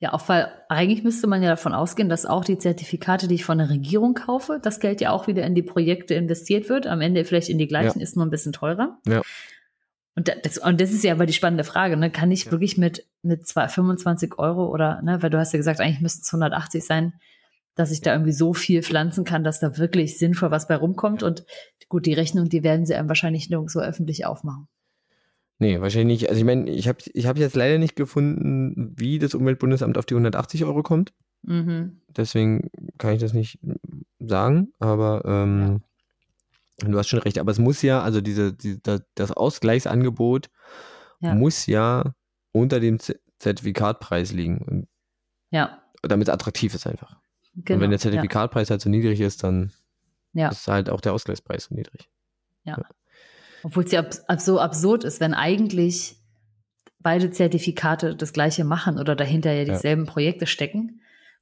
[0.00, 3.44] Ja, auch weil eigentlich müsste man ja davon ausgehen, dass auch die Zertifikate, die ich
[3.44, 6.86] von der Regierung kaufe, das Geld ja auch wieder in die Projekte investiert wird.
[6.86, 8.98] Am Ende vielleicht in die gleichen, ist nur ein bisschen teurer.
[9.06, 9.22] Ja.
[10.16, 12.10] Und da- das, und das ist ja aber die spannende Frage, ne?
[12.10, 12.50] Kann ich Ja.
[12.50, 16.22] wirklich mit, mit zwei, 25 Euro oder, ne, weil du hast ja gesagt, eigentlich müssten
[16.22, 17.14] es 180 sein,
[17.74, 21.22] dass ich da irgendwie so viel pflanzen kann, dass da wirklich sinnvoll was bei rumkommt.
[21.22, 21.44] Und
[21.88, 24.68] gut, die Rechnung, die werden sie einem wahrscheinlich nirgendwo öffentlich aufmachen.
[25.58, 26.28] Nee, wahrscheinlich nicht.
[26.30, 30.06] Also ich meine, ich habe ich hab jetzt leider nicht gefunden, wie das Umweltbundesamt auf
[30.06, 31.12] die 180 Euro kommt.
[31.42, 32.00] Mhm.
[32.08, 33.58] Deswegen kann ich das nicht
[34.18, 35.82] sagen, aber ähm,
[36.78, 37.38] du hast schon recht.
[37.38, 40.50] Aber es muss ja, also diese, die, das, Ausgleichsangebot
[41.20, 41.34] Ja.
[41.34, 42.14] muss ja
[42.52, 44.88] unter dem Z Zertifikatpreis liegen, und-
[45.50, 47.16] Ja, damit es attraktiv ist einfach.
[47.56, 47.76] genau.
[47.76, 48.02] Und wenn der ja.
[48.02, 49.70] Zertifikatpreis halt so niedrig ist, dann
[50.32, 50.48] Ja.
[50.48, 52.08] ist halt auch der Ausgleichspreis so niedrig.
[53.64, 56.16] Obwohl es ja ab so absurd ist, wenn eigentlich
[57.00, 59.74] beide Zertifikate das gleiche machen oder dahinter ja Ja.
[59.74, 61.00] dieselben Projekte stecken.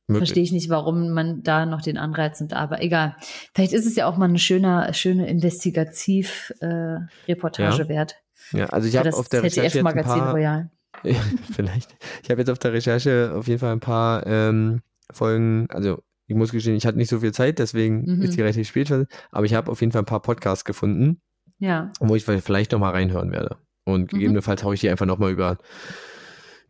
[0.09, 0.29] Möglich.
[0.31, 2.55] Verstehe ich nicht, warum man da noch den Anreiz nimmt.
[2.55, 3.15] Aber egal.
[3.55, 7.89] Vielleicht ist es ja auch mal eine schöne, schöne Investigativ-Reportage äh, Ja.
[7.89, 8.17] wert.
[8.53, 10.71] Ja, also ich habe auf der Recherche jetzt ein paar, Royal.
[11.05, 11.21] Ja,
[11.53, 11.95] vielleicht.
[12.23, 16.37] Ich habe jetzt auf der Recherche auf jeden Fall ein paar ähm, Folgen, also ich
[16.37, 18.23] muss gestehen, ich hatte nicht so viel Zeit, deswegen Mhm.
[18.23, 18.93] ist die relativ spät,
[19.31, 21.21] aber ich habe auf jeden Fall ein paar Podcasts gefunden,
[21.63, 23.57] Ja, wo ich vielleicht nochmal reinhören werde.
[23.85, 24.17] Und Mhm.
[24.19, 25.59] gegebenenfalls haue ich die einfach nochmal über,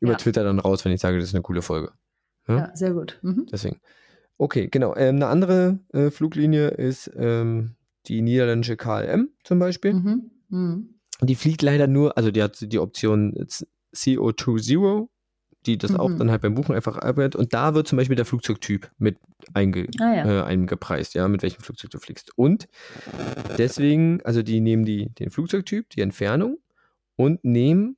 [0.01, 0.19] über Ja.
[0.19, 1.93] Twitter dann raus, wenn ich sage, das ist eine coole Folge.
[2.47, 2.57] Ja?
[2.59, 3.19] ja, sehr gut.
[3.23, 3.47] Mhm.
[3.51, 3.81] Deswegen.
[4.37, 4.95] Okay, genau.
[4.97, 7.77] Ähm, eine andere äh, Fluglinie ist ähm,
[8.07, 9.95] die niederländische KLM zum Beispiel.
[9.95, 10.31] Mhm.
[10.51, 11.01] Mhm.
[11.23, 13.33] Die fliegt leider nur, also die hat die Option
[13.95, 15.09] CO2 Zero,
[15.67, 16.19] die das auch Mhm.
[16.19, 17.37] dann halt beim Buchen einfach arbeitet.
[17.37, 19.17] Und da wird zum Beispiel der Flugzeugtyp mit
[19.55, 20.41] einge, Ah ja.
[20.41, 22.31] äh, eingepreist, ja, mit welchem Flugzeug du fliegst.
[22.37, 22.69] Und
[23.59, 26.59] deswegen, also die nehmen die, den Flugzeugtyp, die Entfernung
[27.17, 27.97] und nehmen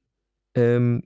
[0.55, 1.03] ähm,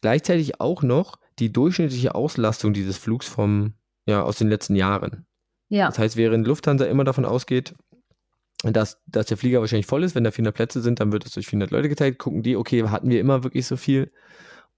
[0.00, 3.74] gleichzeitig auch noch die durchschnittliche Auslastung dieses Flugs vom,
[4.06, 5.26] ja, aus den letzten Jahren.
[5.68, 5.86] ja.
[5.86, 7.74] Das heißt, während Lufthansa immer davon ausgeht,
[8.62, 11.32] dass, dass der Flieger wahrscheinlich voll ist, wenn da 400 Plätze sind, dann wird es
[11.32, 14.10] durch 400 Leute geteilt, gucken die, okay, hatten wir immer wirklich so viel?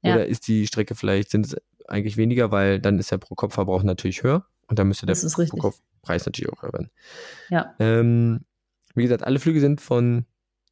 [0.03, 0.15] Ja.
[0.15, 1.57] Oder ist die Strecke vielleicht, sind es
[1.89, 5.15] eigentlich weniger, weil dann ist der Pro-Kopf-Verbrauch natürlich höher und dann müsste der.
[5.51, 6.91] Pro-Kopf-Preis natürlich auch höher werden.
[7.51, 7.75] Ja.
[7.79, 8.41] Ähm,
[8.95, 10.25] wie gesagt, alle Flüge sind von,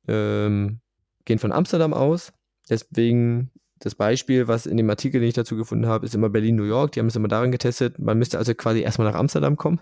[0.07, 0.81] ähm,
[1.24, 2.33] gehen von Amsterdam aus,
[2.70, 3.51] deswegen
[3.81, 6.93] das Beispiel, was in dem Artikel, den ich dazu gefunden habe, ist immer Berlin-New York.
[6.93, 7.99] Die haben es immer darin getestet.
[8.01, 9.79] Man müsste also quasi erstmal nach Amsterdam kommen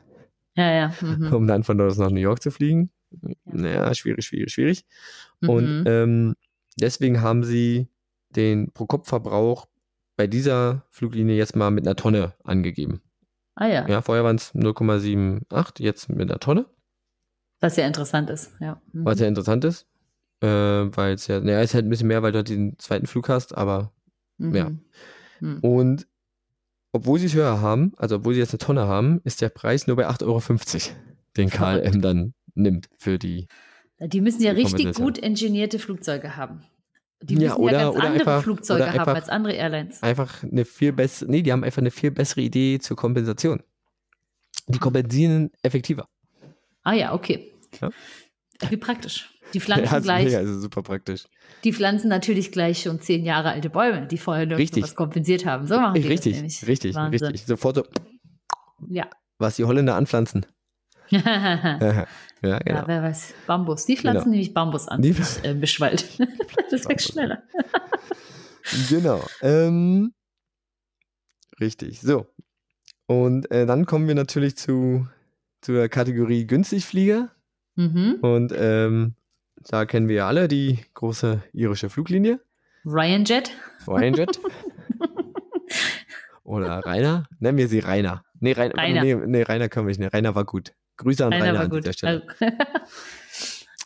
[0.55, 0.95] Ja, ja.
[1.01, 1.33] Mhm.
[1.33, 2.91] um dann von dort aus nach New York zu fliegen.
[3.47, 4.85] Naja, schwierig, schwierig, schwierig.
[5.41, 5.85] Und Mhm.
[5.87, 6.35] ähm,
[6.79, 7.89] deswegen haben sie
[8.37, 9.67] den Pro-Kopf-Verbrauch
[10.17, 13.03] bei dieser Fluglinie jetzt mal mit einer Tonne angegeben.
[13.55, 13.89] ah ja.
[13.89, 16.67] Ja, vorher waren es 0,78, jetzt mit einer Tonne,
[17.61, 18.53] Was ja interessant ist.
[18.61, 18.81] Ja.
[18.93, 19.05] Mhm.
[19.05, 19.87] was ja interessant ist.
[20.43, 23.07] Äh, weil es ja, naja, ist halt ein bisschen mehr, weil du halt den zweiten
[23.07, 23.93] Flug hast, aber
[24.39, 24.55] Mhm.
[24.55, 24.71] ja.
[25.41, 25.59] Mhm.
[25.61, 26.07] und
[26.93, 29.87] obwohl sie es höher haben, also obwohl sie jetzt eine Tonne haben, ist der Preis
[29.87, 30.97] nur bei 8,50 Euro,
[31.37, 31.51] den.
[31.51, 33.49] KLM dann nimmt für die
[34.01, 36.63] Die müssen ja richtig gut ingenierte Flugzeuge haben.
[37.23, 40.03] Die Ja, müssen oder- ja ganz andere einfach- Flugzeuge haben einfach- als andere Airlines.
[40.03, 43.63] einfach eine viel bessere, nee, die haben einfach eine viel bessere Idee zur Kompensation.
[44.69, 46.07] Die kompensieren effektiver.
[46.83, 47.53] Ah ja, okay.
[47.81, 47.91] Ja.
[48.69, 49.31] Wie praktisch.
[49.55, 51.27] Die pflanzen Ja, gleich, mega, also super praktisch.
[51.65, 54.83] die pflanzen natürlich gleich schon zehn Jahre alte Bäume, die vorher Richtig.
[54.83, 55.67] was kompensiert haben.
[55.67, 56.67] So machen die richtig, das nämlich.
[56.67, 57.29] richtig, Wahnsinn.
[57.29, 57.47] richtig.
[57.47, 57.85] Sofort so,
[58.89, 59.09] Ja.
[59.39, 60.47] was die Holländer anpflanzen.
[61.11, 62.07] ja,
[62.43, 62.83] ja, genau.
[62.87, 63.35] wer weiß.
[63.47, 63.87] Bambus.
[63.87, 64.31] Die pflanzen Genau.
[64.33, 65.03] nämlich Bambus an.
[65.03, 66.05] Die- äh, Mischwald.
[66.71, 67.43] das wächst schneller.
[68.89, 69.25] Genau.
[69.43, 70.13] Ähm,
[71.61, 72.01] richtig.
[72.01, 72.27] So.
[73.07, 75.07] Und äh, dann kommen wir natürlich zu,
[75.61, 77.31] zu der Kategorie Günstigflieger.
[77.77, 78.19] Mhm.
[78.23, 79.15] Und ähm,
[79.69, 82.41] da kennen wir ja alle die große irische Fluglinie.
[82.85, 83.51] Ryan Jet.
[83.89, 84.41] Ryanajet.
[86.45, 87.29] Oder Rainer.
[87.41, 88.25] Nennen wir sie Rainer.
[88.39, 89.03] Nee, Rainer, Rainer.
[89.03, 89.99] Nee, nee, Rainer können wir nicht.
[90.01, 90.73] Nee, Rainer war gut.
[90.97, 92.23] Grüße an Rainer, Einer war an dieser Stelle.
[92.41, 92.57] Also,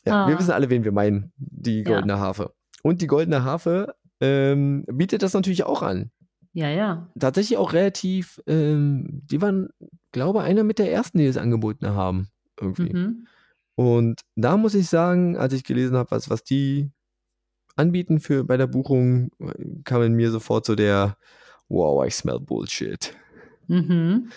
[0.06, 0.28] Ja, Ah.
[0.28, 2.54] wir wissen alle, wen wir meinen, die goldene Harfe.
[2.82, 6.10] Und die goldene Harfe ähm, bietet das natürlich auch an.
[6.52, 7.08] Ja, ja.
[7.18, 9.68] Tatsächlich auch relativ, ähm, die waren,
[10.12, 12.28] glaube einer mit der ersten, die das angeboten haben.
[12.58, 12.92] Irgendwie.
[12.94, 13.26] Mhm.
[13.74, 16.90] Und da muss ich sagen, als ich gelesen habe, was, was die
[17.76, 19.30] anbieten für bei der Buchung,
[19.84, 21.16] kam in mir sofort so der
[21.68, 23.14] Wow, I smell Bullshit.
[23.68, 24.30] Mhm.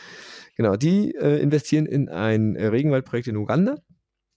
[0.56, 3.78] Genau, die äh, investieren in ein äh, Regenwaldprojekt in Uganda.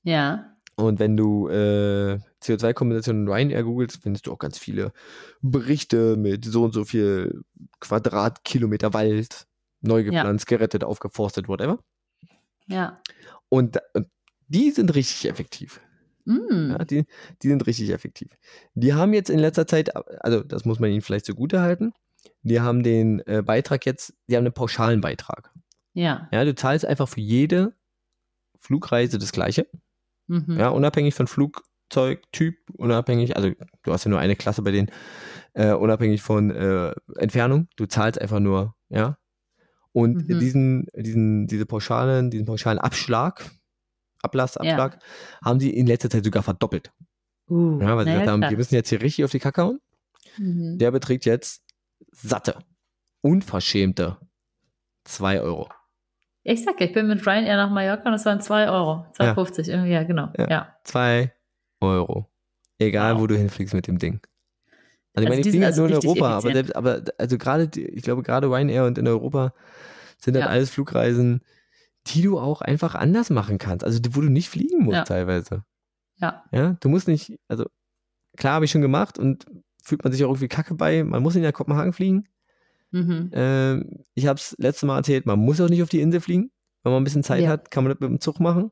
[0.03, 0.57] Ja.
[0.77, 4.93] Und wenn du äh, CO2-Kompensation in Ryanair googelst, findest du auch ganz viele
[5.41, 7.43] Berichte mit so und so viel
[7.81, 9.47] Quadratkilometer Wald,
[9.81, 11.79] neu gepflanzt, gerettet, aufgeforstet, whatever.
[12.67, 13.01] Ja.
[13.49, 14.09] Und, und
[14.49, 15.81] die sind richtig effektiv.
[16.25, 16.73] Mm.
[16.73, 17.05] Ja, die,
[17.43, 18.37] die sind richtig effektiv.
[18.75, 21.93] Die haben jetzt in letzter Zeit, also das muss man ihnen vielleicht zugute halten,
[22.43, 25.53] die haben den äh, Beitrag jetzt, die haben einen pauschalen Beitrag.
[25.97, 26.29] Ja.
[26.31, 27.75] Ja, du zahlst einfach für jede
[28.61, 29.67] Flugreise das gleiche.
[30.27, 30.59] Mhm.
[30.59, 33.51] Ja, unabhängig von Flugzeugtyp, unabhängig, also
[33.83, 34.91] du hast ja nur eine Klasse bei denen,
[35.55, 39.17] äh, unabhängig von äh, Entfernung, du zahlst einfach nur, ja.
[39.93, 40.39] Und Mhm.
[40.39, 43.51] diesen, diesen, diese pauschalen, diesen pauschalen Abschlag,
[44.21, 44.99] Ablassabschlag,
[45.43, 46.93] haben sie in letzter Zeit sogar verdoppelt.
[47.49, 49.81] Uh, Ja, weil sie gesagt haben, wir müssen jetzt hier richtig auf die Kacke hauen.
[50.37, 50.77] Mhm.
[50.79, 51.65] Der beträgt jetzt
[52.11, 52.59] satte,
[53.23, 54.19] unverschämte
[55.05, 55.69] 2 Euro.
[56.49, 59.05] Ich sag ja, ich bin mit Ryanair nach Mallorca und das waren 2 Euro.
[59.19, 60.29] 2,50 irgendwie, ja, genau.
[60.39, 60.49] Ja.
[60.49, 60.77] Ja.
[60.85, 61.33] 2
[61.81, 62.31] Euro.
[62.79, 63.21] Egal, Wow.
[63.23, 64.21] wo du hinfliegst mit dem Ding.
[64.23, 67.37] Also, ich Also meine, die ich fliege also nur in Europa, aber, selbst, aber also
[67.39, 69.55] gerade, ich glaube, gerade Ryanair und in Europa
[70.19, 70.51] sind halt Ja.
[70.51, 71.41] alles Flugreisen,
[72.07, 73.85] die du auch einfach anders machen kannst.
[73.85, 75.03] Also, wo du nicht fliegen musst Ja.
[75.05, 75.65] teilweise.
[76.19, 76.45] Ja.
[76.53, 77.67] Ja, du musst nicht, also
[78.37, 79.47] klar habe ich schon gemacht und
[79.83, 81.03] fühlt man sich auch irgendwie kacke bei.
[81.03, 82.29] Man muss in ja Kopenhagen fliegen.
[82.93, 83.31] Mhm.
[83.33, 86.51] Ähm, ich habe es letztes Mal erzählt, man muss auch nicht auf die Insel fliegen.
[86.83, 87.49] Wenn man ein bisschen Zeit Ja.
[87.51, 88.71] hat, kann man das mit dem Zug machen.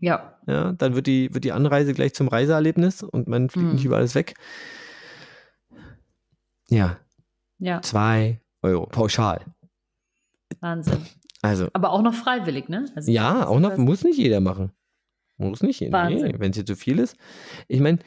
[0.00, 0.38] Ja.
[0.46, 3.72] Ja, dann wird die, wird die Anreise gleich zum Reiseerlebnis und man fliegt Mhm.
[3.74, 4.34] nicht über alles weg.
[6.68, 6.98] Ja,
[7.58, 7.80] Ja.
[7.82, 9.44] zwei Euro pauschal.
[10.60, 11.04] Wahnsinn.
[11.42, 12.86] Also, Aber auch noch freiwillig, ne?
[12.96, 14.72] Also ja, auch noch, muss nicht jeder machen.
[15.36, 16.08] Muss nicht jeder.
[16.08, 16.34] Nee.
[16.38, 17.16] Wenn es jetzt zu viel ist.
[17.68, 17.98] Ich meine,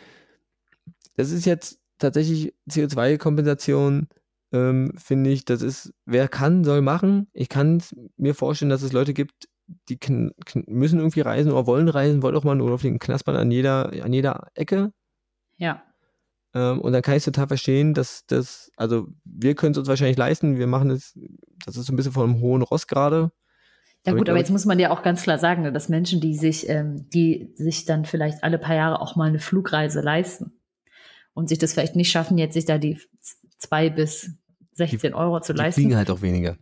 [1.16, 4.08] das ist jetzt tatsächlich CO2-Kompensation,
[4.52, 7.28] ähm, finde ich, das ist, wer kann, soll machen.
[7.34, 7.82] Ich kann
[8.18, 9.48] mir vorstellen, dass es Leute gibt,
[9.90, 10.00] die
[10.68, 13.92] müssen irgendwie reisen oder wollen reisen, wollen auch mal nur auf den Knaspern an jeder,
[14.04, 14.92] an jeder Ecke.
[15.58, 15.84] Ja.
[16.56, 20.18] Ähm, und dann kann ich total verstehen, dass das, also wir können es uns wahrscheinlich
[20.18, 21.18] leisten, wir machen es,
[21.66, 23.32] das ist so ein bisschen von einem hohen Ross gerade.
[24.06, 26.22] Ja Aber gut, aber jetzt muss man ja auch ganz klar sagen, ne, dass Menschen,
[26.22, 30.54] die sich, ähm, die sich dann vielleicht alle paar Jahre auch mal eine Flugreise leisten
[31.34, 32.98] und sich das vielleicht nicht schaffen, jetzt sich da die
[33.60, 34.32] zwei bis
[34.80, 35.82] 16 Euro zu Die leisten.
[35.82, 36.58] fliegen halt auch weniger.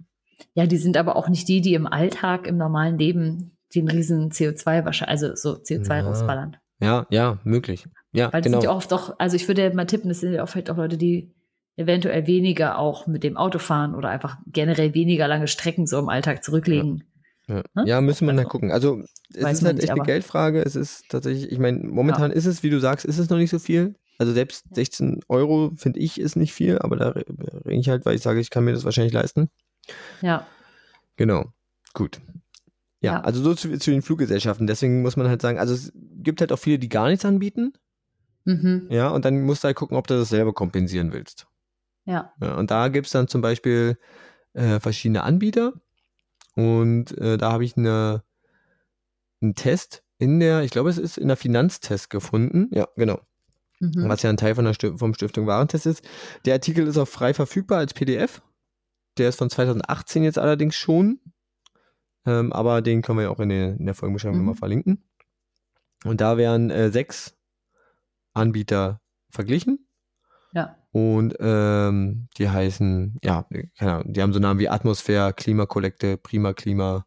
[0.54, 4.32] Ja, die sind aber auch nicht die, die im Alltag, im normalen Leben den riesen
[4.32, 6.02] CO2 wahrscheinlich, also so CO2 Ja.
[6.08, 6.58] rausballern.
[6.80, 7.88] Ja, ja, möglich.
[8.12, 8.62] Ja, Weil das genau.
[8.62, 10.78] sind ja oft auch, also ich würde mal tippen, das sind ja auch vielleicht auch
[10.78, 11.34] Leute, die
[11.76, 16.10] eventuell weniger auch mit dem Auto fahren oder einfach generell weniger lange Strecken so im
[16.10, 17.04] Alltag zurücklegen.
[17.48, 17.84] Ja, Ne?
[17.86, 18.72] ja müssen wir Also, dann gucken.
[18.72, 19.02] Also
[19.34, 20.62] es ist halt nicht, echt eine aber- Geldfrage.
[20.62, 23.50] Es ist tatsächlich, ich meine, momentan ist es, wie du sagst, ist es noch nicht
[23.52, 23.96] so viel.
[24.18, 27.26] Also selbst 16 Euro finde ich ist nicht viel, aber da re-
[27.66, 29.50] rede ich halt, weil ich sage, ich kann mir das wahrscheinlich leisten.
[30.22, 30.48] Ja,
[31.16, 31.52] Genau.
[31.94, 32.22] Gut.
[33.02, 33.22] Ja, Ja.
[33.22, 34.68] also so zu, zu den Fluggesellschaften.
[34.68, 37.74] Deswegen muss man halt sagen, also es gibt halt auch viele, die gar nichts anbieten.
[38.46, 38.88] mhm.
[38.90, 41.48] Ja, und dann musst du halt gucken, ob du das selber kompensieren willst.
[42.06, 43.98] ja, Ja, und da gibt es dann zum Beispiel
[44.54, 45.74] äh, verschiedene Anbieter.
[46.56, 48.24] Und äh, da habe ich eine,
[49.42, 52.70] einen Test in der, ich glaube, es ist in der Finanztest gefunden.
[52.74, 53.20] Ja, genau.
[53.80, 54.08] Mhm.
[54.10, 56.08] Was ja ein Teil von der Sti- vom Stiftung Warentest ist.
[56.46, 58.42] Der Artikel ist auch frei verfügbar als PDF.
[59.18, 61.20] Der ist von 2018 jetzt allerdings schon.
[62.26, 64.46] Ähm, aber den können wir ja auch in der, in der Folgenbeschreibung Mhm.
[64.46, 65.04] nochmal verlinken.
[66.06, 67.36] Und da werden äh, sechs
[68.34, 69.02] Anbieter
[69.32, 69.88] verglichen.
[70.54, 73.46] ja, Und ähm, die heißen, ja,
[73.78, 77.06] keine Ahnung, die haben so Namen wie Atmosphäre, Klimakollekte, Prima Klima,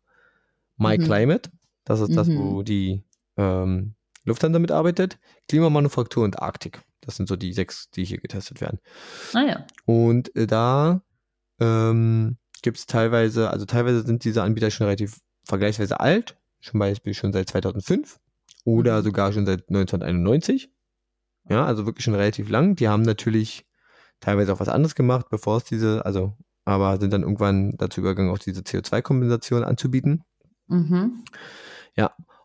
[0.77, 1.03] My Mhm.
[1.05, 1.51] Climate.
[1.85, 2.39] Das ist das, Mhm.
[2.39, 3.05] wo die
[3.37, 3.95] ähm,
[4.25, 5.19] Lufthansa mitarbeitet.
[5.49, 6.83] Klimamanufaktur und Arktik.
[7.01, 8.79] Das sind so die sechs, die hier getestet werden.
[9.33, 11.03] naja, Und äh, da
[11.59, 17.15] ähm, gibt es teilweise, also teilweise sind diese Anbieter schon relativ vergleichsweise alt, zum Beispiel
[17.15, 18.19] schon seit 2005
[18.65, 19.05] oder Mhm.
[19.05, 20.71] sogar schon seit 1991.
[21.49, 22.77] Ja, also wirklich schon relativ lang.
[22.77, 23.67] Die haben natürlich
[24.21, 28.31] teilweise auch was anderes gemacht, bevor es diese, also, aber sind dann irgendwann dazu übergegangen,
[28.31, 30.23] auch diese CO2-Kompensation anzubieten.
[30.69, 31.25] mhm.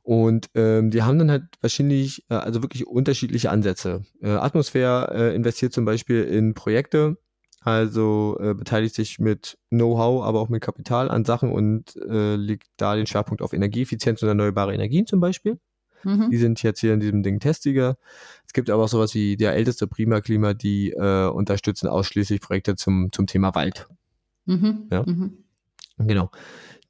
[0.06, 4.04] Und ähm, die haben dann halt wahrscheinlich, äh, also wirklich unterschiedliche Ansätze.
[4.22, 7.18] Äh, Atmosphäre äh, investiert zum Beispiel in Projekte,
[7.62, 12.68] also äh, beteiligt sich mit Know-how, aber auch mit Kapital an Sachen und äh, legt
[12.78, 15.58] da den Schwerpunkt auf Energieeffizienz und erneuerbare Energien zum Beispiel.
[16.04, 16.30] Mhm.
[16.30, 17.98] Die sind jetzt hier in diesem Ding Testsieger.
[18.46, 22.76] Es gibt aber auch sowas wie der älteste Prima Klima, die äh, unterstützen ausschließlich Projekte
[22.76, 23.88] zum, zum Thema Wald.
[24.46, 24.88] Mhm.
[24.92, 25.04] Ja.
[25.04, 25.40] Mhm.
[25.98, 26.30] Genau.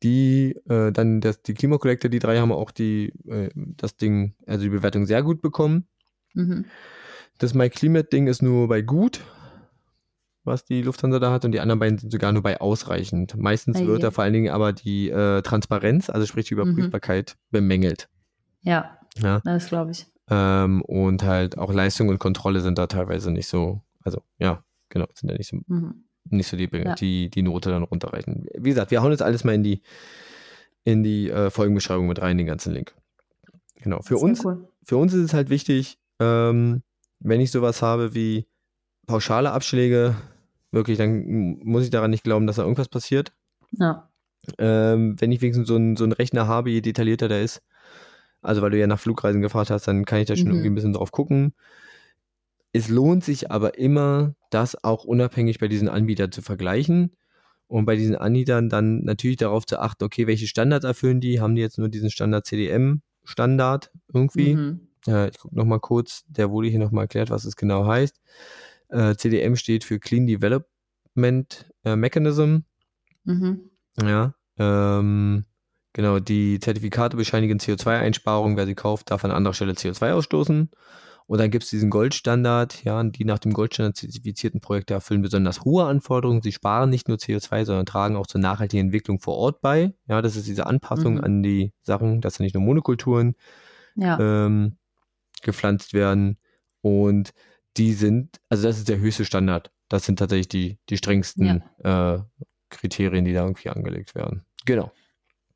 [0.06, 4.64] Die, äh, dann das, die Klimakollektor, die drei haben auch die, äh, das Ding, also
[4.64, 5.88] die Bewertung sehr gut bekommen.
[6.36, 6.66] Mhm.
[7.40, 9.22] Das MyClimate-Ding ist nur bei gut,
[10.44, 13.36] was die Lufthansa da hat, und die anderen beiden sind sogar nur bei ausreichend.
[13.36, 16.62] Meistens Ei, wird da vor allen Dingen aber die äh, Transparenz, also sprich die Mhm.
[16.62, 18.08] Überprüfbarkeit, bemängelt.
[18.62, 19.42] Ja, Ja.
[19.44, 20.06] das glaube ich.
[20.30, 25.08] Ähm, und halt auch Leistung und Kontrolle sind da teilweise nicht so, also ja, genau,
[25.16, 26.05] sind da nicht so, Mhm.
[26.30, 26.96] Nicht so die, Ja.
[26.96, 28.48] die, die Note dann runterreichen.
[28.58, 29.82] Wie gesagt, wir hauen jetzt alles mal in die,
[30.84, 32.94] in die äh, Folgenbeschreibung mit rein, den ganzen Link.
[33.76, 34.02] Genau.
[34.02, 34.68] Für uns Cool.
[34.84, 36.82] für uns ist es halt wichtig, ähm,
[37.20, 38.48] wenn ich sowas habe wie
[39.08, 40.16] pauschale Abschläge,
[40.72, 43.32] wirklich, dann muss ich daran nicht glauben, dass da irgendwas passiert.
[43.72, 44.10] Ja.
[44.58, 47.62] Ähm, wenn ich wenigstens so einen, so einen Rechner habe, je detaillierter der ist,
[48.42, 50.52] also weil du ja nach Flugreisen gefragt hast, dann kann ich da schon Mhm.
[50.54, 51.54] irgendwie ein bisschen drauf gucken.
[52.74, 57.12] Es lohnt sich aber immer, das auch unabhängig bei diesen Anbietern zu vergleichen
[57.68, 61.42] und bei diesen Anbietern dann natürlich darauf zu achten, okay, welche Standards erfüllen die?
[61.42, 64.56] Haben die jetzt nur diesen Standard CDM-Standard irgendwie?
[64.56, 64.88] Mhm.
[65.08, 68.16] Äh, ich gucke nochmal kurz, der wurde hier nochmal erklärt, was es genau heißt.
[68.90, 72.60] Äh, CDM steht für Clean Development äh, Mechanism.
[73.26, 73.70] Mhm.
[74.02, 74.36] Ja.
[74.58, 75.44] Ähm,
[75.92, 78.56] genau, die Zertifikate bescheinigen CO2-Einsparungen.
[78.56, 80.70] Wer sie kauft, darf an anderer Stelle CO2 ausstoßen.
[81.28, 85.62] Und dann gibt es diesen Goldstandard, ja, die nach dem Goldstandard zertifizierten Projekte erfüllen besonders
[85.66, 86.42] hohe Anforderungen.
[86.44, 89.94] Sie sparen nicht nur CO2, sondern tragen auch zur nachhaltigen Entwicklung vor Ort bei.
[90.08, 91.24] Ja, das ist diese Anpassung Mhm.
[91.24, 93.36] an die Sachen, dass da nicht nur Monokulturen
[93.96, 94.20] Ja.
[94.20, 94.78] ähm,
[95.42, 96.38] gepflanzt werden.
[96.82, 97.34] Und
[97.78, 99.72] die sind, also das ist der höchste Standard.
[99.90, 102.20] Das sind tatsächlich die, die strengsten äh,
[102.70, 104.46] Kriterien, die da irgendwie angelegt werden.
[104.66, 104.92] Genau.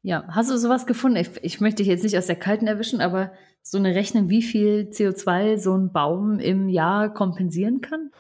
[0.02, 1.18] Ja, hast du sowas gefunden?
[1.18, 3.32] Ich, ich möchte dich jetzt nicht aus der Kalten erwischen, aber
[3.62, 8.12] so eine Rechnung, wie viel CO2 so ein Baum im Jahr kompensieren kann?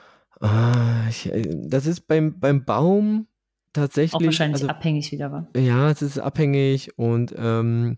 [0.42, 3.28] Ah, ich, äh, das ist beim, beim Baum
[3.74, 4.14] tatsächlich.
[4.14, 5.48] Auch wahrscheinlich also, abhängig wieder war.
[5.56, 7.98] Ja, es ist abhängig und ähm,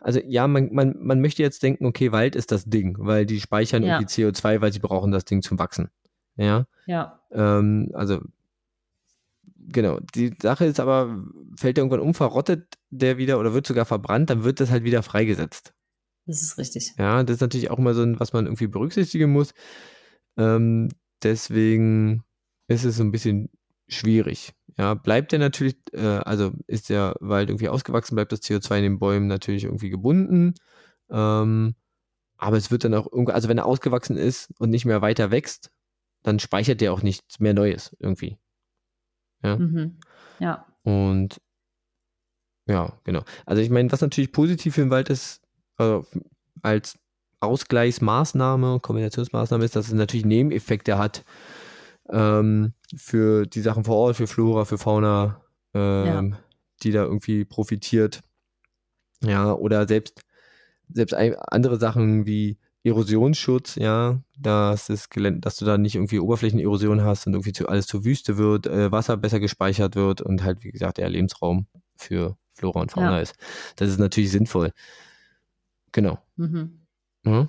[0.00, 3.40] also ja, man, man, man möchte jetzt denken, okay, Wald ist das Ding, weil die
[3.40, 3.98] speichern Ja.
[3.98, 5.90] irgendwie CO2, weil sie brauchen das Ding zum Wachsen.
[6.36, 6.66] Ja.
[6.86, 7.20] Ja.
[7.32, 8.20] Ähm, also,
[9.66, 10.00] genau.
[10.14, 11.24] Die Sache ist aber,
[11.56, 14.84] fällt der irgendwann um, verrottet der wieder oder wird sogar verbrannt, dann wird das halt
[14.84, 15.72] wieder freigesetzt.
[16.26, 16.94] Das ist richtig.
[16.98, 19.54] Ja, das ist natürlich auch mal so ein, was man irgendwie berücksichtigen muss.
[20.36, 20.88] Ähm,
[21.22, 22.24] deswegen
[22.68, 23.50] ist es so ein bisschen
[23.88, 24.52] schwierig.
[24.76, 28.82] Ja, bleibt der natürlich, äh, also ist der Wald irgendwie ausgewachsen, bleibt das CO2 in
[28.82, 30.54] den Bäumen natürlich irgendwie gebunden.
[31.10, 31.76] Ähm,
[32.36, 35.30] aber es wird dann auch irgendwie, also wenn er ausgewachsen ist und nicht mehr weiter
[35.30, 35.70] wächst,
[36.22, 38.36] dann speichert der auch nichts mehr Neues irgendwie.
[39.46, 39.96] Mhm.
[40.40, 40.66] Ja.
[40.82, 41.40] Und
[42.68, 43.22] ja, genau.
[43.44, 45.40] Also ich meine, was natürlich positiv für den Wald ist,
[45.78, 46.00] äh,
[46.62, 46.98] als
[47.40, 51.24] Ausgleichsmaßnahme, Kombinationsmaßnahme ist, dass es natürlich Nebeneffekte hat
[52.10, 55.40] ähm, für die Sachen vor Ort, für Flora, für Fauna,
[55.74, 56.36] ähm,
[56.82, 58.22] die da irgendwie profitiert.
[59.22, 60.22] Ja, oder selbst,
[60.88, 67.02] selbst andere Sachen wie Erosionsschutz, ja, dass, das Gelände, dass du da nicht irgendwie Oberflächenerosion
[67.02, 70.62] hast und irgendwie zu, alles zur Wüste wird, äh, Wasser besser gespeichert wird und halt,
[70.64, 71.66] wie gesagt, der Lebensraum
[71.96, 73.20] für Flora und Fauna Ja.
[73.20, 73.34] ist.
[73.76, 74.72] Das ist natürlich sinnvoll.
[75.92, 76.18] Genau.
[76.36, 76.80] Mhm.
[77.24, 77.48] Mhm.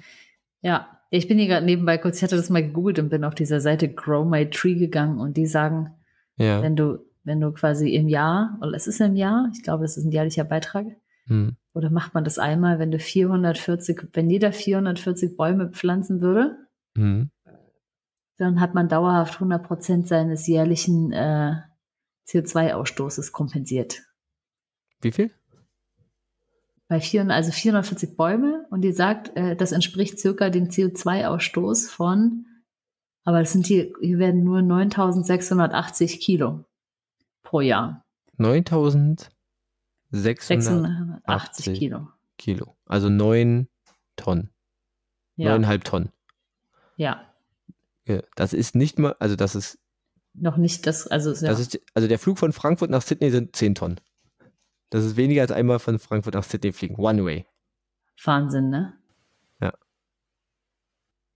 [0.61, 3.35] Ja, ich bin hier gerade nebenbei kurz, ich hatte das mal gegoogelt und bin auf
[3.35, 5.91] dieser Seite Grow My Tree gegangen und die sagen,
[6.37, 6.61] Ja.
[6.61, 9.97] wenn du, wenn du quasi im Jahr, oder es ist im Jahr, ich glaube, das
[9.97, 10.85] ist ein jährlicher Beitrag,
[11.27, 11.57] Hm.
[11.77, 16.57] Oder macht man das einmal, wenn du 440, wenn jeder 440 Bäume pflanzen würde,
[16.97, 17.29] Hm.
[18.37, 21.53] dann hat man dauerhaft 100 Prozent seines jährlichen äh,
[22.27, 24.01] CO2-Ausstoßes kompensiert.
[25.01, 25.31] Wie viel?
[26.87, 32.47] Bei 400, also 440 Bäume und die sagt, äh, das entspricht circa dem CO2-Ausstoß von,
[33.23, 36.65] aber das sind hier, hier werden nur 9680 Kilo
[37.43, 38.03] pro Jahr.
[38.37, 39.36] 9680
[40.09, 42.07] 680 Kilo.
[42.37, 42.77] Kilo.
[42.85, 43.67] Also 9
[44.15, 44.51] Tonnen.
[45.35, 46.11] Ja, 9,5 Tonnen.
[46.95, 47.23] ja.
[48.07, 49.79] Ja, Das ist nicht mal, also das ist,
[50.33, 51.51] Noch nicht das, also ja.
[51.51, 53.99] das ist, also der Flug von Frankfurt nach Sydney sind 10 Tonnen.
[54.89, 56.95] Das ist weniger als einmal von Frankfurt nach Sydney fliegen.
[56.95, 57.45] One way.
[58.23, 58.97] Wahnsinn, ne?
[59.59, 59.73] Ja.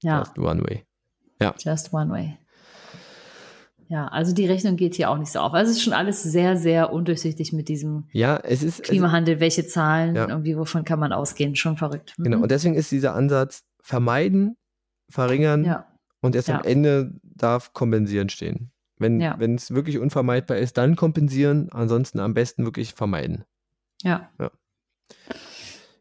[0.01, 0.85] Ja, Just one way.
[1.59, 2.37] just one way.
[3.91, 5.53] Ja, also die Rechnung geht hier auch nicht so auf.
[5.53, 8.83] Also es ist schon alles sehr, sehr undurchsichtig mit diesem Ja, es ist, es ist
[8.83, 9.41] Klimawandel.
[9.41, 10.29] Welche Zahlen, Ja.
[10.29, 11.57] irgendwie, wovon kann man ausgehen?
[11.57, 12.13] Schon verrückt.
[12.17, 12.23] Mhm.
[12.23, 12.37] genau.
[12.39, 14.55] Und deswegen ist dieser Ansatz vermeiden,
[15.09, 15.87] verringern ja,
[16.21, 16.59] und erst Ja.
[16.59, 18.71] am Ende darf kompensieren stehen.
[18.97, 19.19] Wenn
[19.55, 23.43] es wirklich unvermeidbar ist, dann kompensieren, ansonsten am besten wirklich vermeiden.
[24.03, 24.29] ja.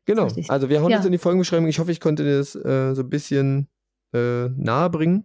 [0.06, 0.28] Genau.
[0.48, 0.96] Also wir hauen Ja.
[0.98, 1.66] das in die Folgenbeschreibung.
[1.68, 3.68] Ich hoffe, ich konnte das äh, so ein bisschen
[4.14, 5.24] äh, nahe bringen.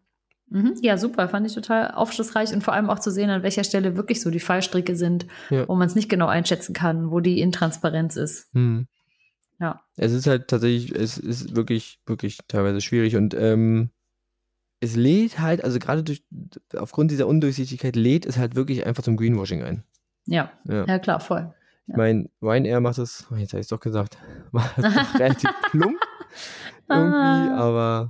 [0.49, 0.75] Mhm.
[0.81, 1.27] Ja, super.
[1.27, 4.29] Fand ich total aufschlussreich und vor allem auch zu sehen, an welcher Stelle wirklich so
[4.29, 5.67] die Fallstricke sind, Ja.
[5.67, 8.53] wo man es nicht genau einschätzen kann, wo die Intransparenz ist.
[8.53, 8.87] Hm.
[9.59, 9.81] Ja.
[9.97, 13.89] Es ist halt tatsächlich, es ist wirklich, wirklich teilweise schwierig und ähm,
[14.81, 16.23] es lädt halt, also gerade durch,
[16.77, 19.83] aufgrund dieser Undurchsichtigkeit lädt es halt wirklich einfach zum Greenwashing ein.
[20.25, 20.85] Ja, Ja.
[20.85, 21.53] ja klar, voll.
[21.87, 24.17] Ich meine, Ryanair macht das, oh, jetzt habe ich es doch gesagt,
[24.51, 24.83] macht das
[25.19, 25.97] relativ plump
[26.89, 27.57] irgendwie, Ah.
[27.57, 28.09] aber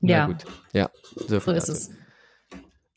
[0.00, 0.44] Ja, gut.
[0.72, 1.90] Ja, so, so ist es.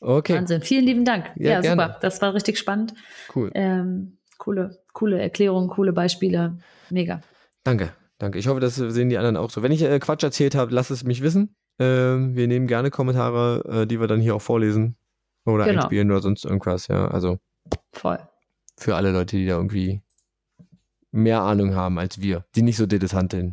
[0.00, 0.62] Okay, Wahnsinn.
[0.62, 1.30] Vielen lieben Dank.
[1.36, 1.98] Ja, Ja, super.
[2.00, 2.94] Das war richtig spannend.
[3.36, 3.50] cool.
[3.54, 6.58] Ähm, coole, coole Erklärungen, coole Beispiele.
[6.90, 7.20] Mega.
[7.62, 8.38] Danke, danke.
[8.38, 9.62] Ich hoffe, das sehen die anderen auch so.
[9.62, 11.54] Wenn ich äh, Quatsch erzählt habe, lasst es mich wissen.
[11.78, 14.96] Ähm, wir nehmen gerne Kommentare, äh, die wir dann hier auch vorlesen
[15.46, 15.82] oder Genau.
[15.82, 16.88] einspielen oder sonst irgendwas.
[16.88, 17.38] Ja, also
[17.92, 18.18] Voll.
[18.76, 20.02] für alle Leute, die da irgendwie
[21.12, 23.52] mehr Ahnung haben als wir, die nicht so dilettantisch,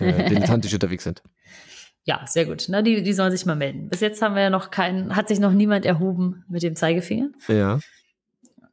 [0.00, 1.22] äh, dilettantisch unterwegs sind.
[2.04, 2.66] Ja, sehr gut.
[2.68, 3.88] Na, die, die sollen sich mal melden.
[3.88, 7.30] Bis jetzt haben wir ja noch keinen, hat sich noch niemand erhoben mit dem Zeigefinger.
[7.48, 7.78] Ja,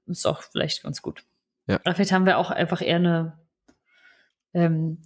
[0.08, 1.24] Ist auch vielleicht ganz gut.
[1.68, 1.80] Ja.
[1.86, 3.40] Aber vielleicht haben wir auch einfach eher eine
[4.54, 5.04] ähm,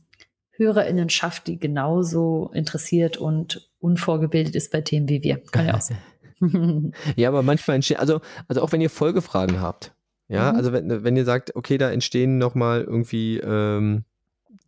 [0.51, 5.43] Hörerinnenschaft, die genauso interessiert und unvorgebildet ist bei Themen wie wir.
[5.51, 5.97] Kann ja auch sein.
[7.15, 9.93] ja, aber manchmal entstehen, also, also auch wenn ihr Folgefragen habt,
[10.30, 10.57] ja, Mhm.
[10.57, 14.05] also wenn, wenn ihr sagt, okay, da entstehen nochmal irgendwie, ähm,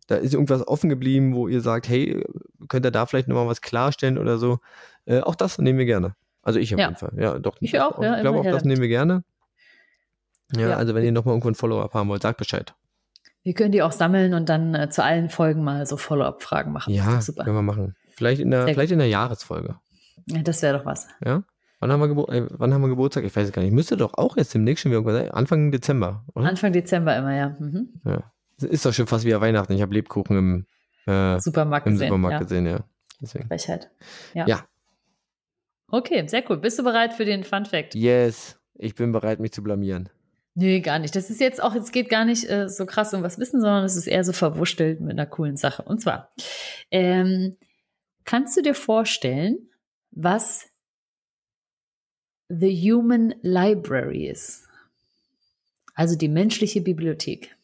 [0.06, 2.24] da ist irgendwas offen geblieben, wo ihr sagt, hey,
[2.68, 4.58] könnt ihr da vielleicht nochmal was klarstellen oder so,
[5.06, 6.14] äh, auch das nehmen wir gerne.
[6.42, 6.86] Also ich auf Ja.
[6.88, 7.56] jeden Fall, ja, doch.
[7.60, 9.24] Ich auch, ja, Ich glaube, auch das nehmen wir gerne.
[10.54, 10.76] Ja, Ja.
[10.76, 12.74] also wenn ihr nochmal irgendwo ein Follow-up haben wollt, sagt Bescheid.
[13.42, 16.92] wir können die auch sammeln und dann äh, zu allen Folgen mal so Follow-up-Fragen machen.
[16.92, 17.44] Ja, super.
[17.44, 17.94] können wir machen.
[18.16, 19.76] Vielleicht in der, Sehr vielleicht in der Jahresfolge.
[20.26, 21.06] Ja, das wäre doch was.
[21.24, 21.42] Ja?
[21.78, 23.22] Wann haben, wir Gebur äh, wann haben wir Geburtstag?
[23.24, 23.72] Ich weiß es gar nicht.
[23.72, 25.30] Müsste doch auch jetzt demnächst schon wieder irgendwas sein.
[25.30, 26.48] Anfang Dezember, oder?
[26.48, 27.56] Anfang Dezember immer, ja.
[27.60, 28.00] Mhm.
[28.04, 28.32] Ja.
[28.58, 29.72] Es Ist doch schon fast wie Weihnachten.
[29.72, 30.66] Ich habe Lebkuchen im,
[31.12, 32.08] äh, Supermarkt im gesehen.
[32.08, 32.38] Supermarkt ja.
[32.40, 32.84] gesehen, ja.
[33.20, 33.48] Deswegen.
[33.48, 33.90] Frechheit.
[34.34, 34.46] Ja.
[34.46, 34.66] Ja.
[35.88, 36.58] Okay, sehr cool.
[36.58, 37.94] Bist du bereit für den Fun Fact?
[37.94, 40.08] Yes, ich bin bereit, mich zu blamieren.
[40.54, 41.14] Nee, gar nicht.
[41.14, 43.84] Das ist jetzt auch, es geht gar nicht äh, so krass um was wissen, sondern
[43.84, 45.82] es ist eher so verwurschtelt mit einer coolen Sache.
[45.82, 46.30] Und zwar,
[46.90, 47.56] ähm,
[48.24, 49.68] kannst du dir vorstellen,
[50.12, 50.66] was
[52.48, 54.66] The Human Library ist?
[55.94, 57.55] Also die menschliche Bibliothek.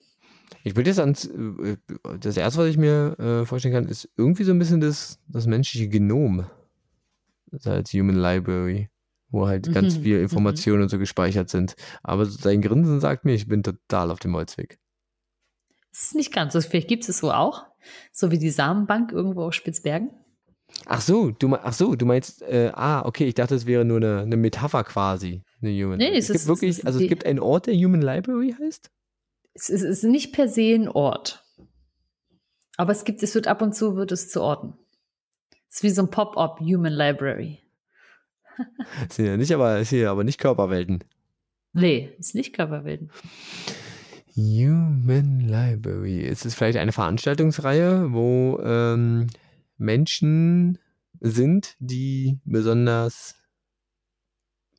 [0.65, 1.77] Ich würde jetzt ans, äh,
[2.21, 5.47] das erste, was ich mir äh, vorstellen kann, ist irgendwie so ein bisschen das, das
[5.47, 6.47] menschliche Genom.
[7.47, 8.89] Das als Human Library,
[9.31, 11.75] wo halt ganz Mhm, viel Informationen und so gespeichert sind.
[12.03, 14.79] Aber sein Grinsen sagt mir, ich bin total auf dem Holzweg.
[15.93, 16.61] Es ist nicht ganz so.
[16.61, 17.67] Vielleicht gibt es es so auch.
[18.13, 20.11] So wie die Samenbank irgendwo auf Spitzbergen.
[20.87, 23.99] Ach so, du, ach so, du meinst, äh, ah, okay, ich dachte, es wäre nur
[23.99, 25.43] eine, eine Metapher quasi.
[25.61, 27.67] Eine Human Nee, es es gibt ist- es wirklich, ist also es gibt einen Ort,
[27.67, 28.91] der Human Library heißt?
[29.55, 31.45] Es ist, es ist nicht per se ein Ort.
[32.77, 34.75] Aber es gibt, es wird ab und zu wird es zu Orten.
[35.69, 37.61] Es ist wie so ein Pop-up Human Library.
[39.11, 41.05] Sind ja nicht, aber, ist hier aber nicht Körperwelten.
[41.73, 43.11] Nee, ist nicht Körperwelten.
[44.35, 46.23] Human Library.
[46.23, 49.29] Ist es vielleicht eine Veranstaltungsreihe, wo ähm,
[49.77, 50.79] Menschen
[51.21, 53.37] sind, die besonders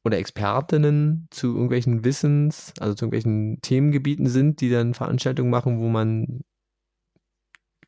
[0.04, 5.88] oder Expertinnen zu irgendwelchen Wissens, also zu irgendwelchen Themengebieten sind, die dann Veranstaltungen machen, wo
[5.88, 6.42] man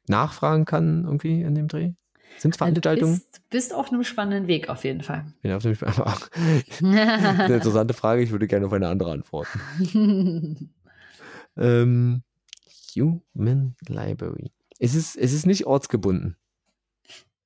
[0.08, 1.92] nachfragen kann, irgendwie in dem Dreh?
[2.38, 3.14] Sind es Also Du Veranstaltungen?
[3.14, 5.26] bist, bist auf einem spannenden Weg auf jeden Fall.
[5.42, 5.76] Bin auf dem
[6.82, 10.70] eine interessante Frage, ich würde gerne auf eine andere antworten.
[11.58, 12.22] Ähm,
[12.98, 14.52] Human Library.
[14.80, 16.36] Es ist, es ist nicht ortsgebunden.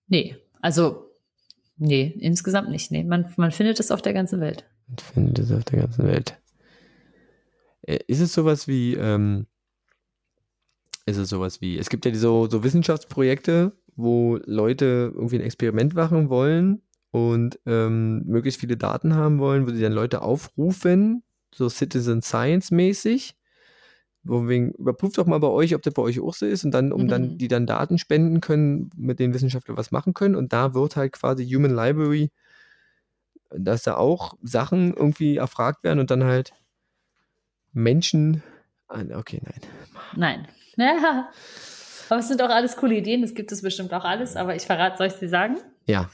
[0.07, 1.08] nee, also
[1.79, 2.91] nee, insgesamt nicht.
[2.91, 4.65] Nee, man, man findet es auf der ganzen Welt.
[4.87, 6.37] Man findet es auf der ganzen Welt.
[7.81, 9.47] Ist es sowas wie, ähm,
[11.05, 15.95] ist es sowas wie, es gibt ja so, so Wissenschaftsprojekte, wo Leute irgendwie ein Experiment
[15.95, 21.23] machen wollen und ähm, möglichst viele Daten haben wollen, wo sie dann Leute aufrufen,
[21.53, 23.35] so Citizen Science mäßig.
[24.23, 26.91] Wegen, überprüft doch mal bei euch, ob das bei euch auch so ist und dann,
[26.91, 27.37] um dann, Mhm.
[27.37, 30.35] die dann Daten spenden können, mit denen Wissenschaftler was machen können.
[30.35, 32.31] Und da wird halt quasi Human Library
[33.51, 36.53] dass da auch Sachen irgendwie erfragt werden und dann halt
[37.73, 38.43] Menschen.
[38.87, 39.61] Okay, nein.
[40.15, 40.47] Nein.
[40.77, 41.29] Ja.
[42.09, 44.63] Aber es sind auch alles coole Ideen, das gibt es bestimmt auch alles, aber ich
[44.63, 45.57] verrate, soll ich es dir sagen?
[45.85, 46.09] Ja.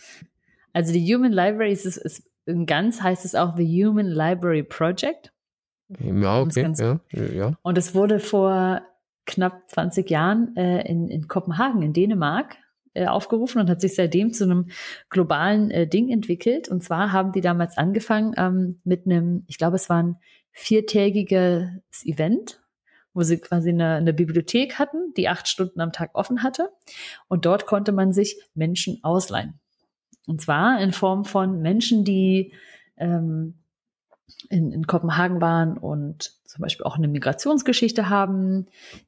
[0.74, 2.28] Also die Human Library ist, ist, ist
[2.66, 5.32] ganz heißt es auch The Human Library Project.
[5.90, 6.62] Ja, okay.
[6.64, 7.58] Ganz- Ja, ja.
[7.62, 8.82] Und es wurde vor
[9.26, 12.58] knapp 20 Jahren äh, in, in Kopenhagen, in Dänemark,
[12.94, 14.70] äh, aufgerufen und hat sich seitdem zu einem
[15.10, 16.70] globalen äh, Ding entwickelt.
[16.70, 20.18] Und zwar haben die damals angefangen ähm, mit einem, ich glaube, es war ein
[20.52, 22.62] viertägiges Event,
[23.14, 26.70] wo sie quasi eine, eine Bibliothek hatten, die acht Stunden am Tag offen hatte.
[27.28, 29.60] Und dort konnte man sich Menschen ausleihen.
[30.28, 32.54] Und zwar in Form von Menschen, die
[32.98, 33.56] ähm,
[34.50, 38.68] in, in Kopenhagen waren und zum Beispiel auch eine Migrationsgeschichte haben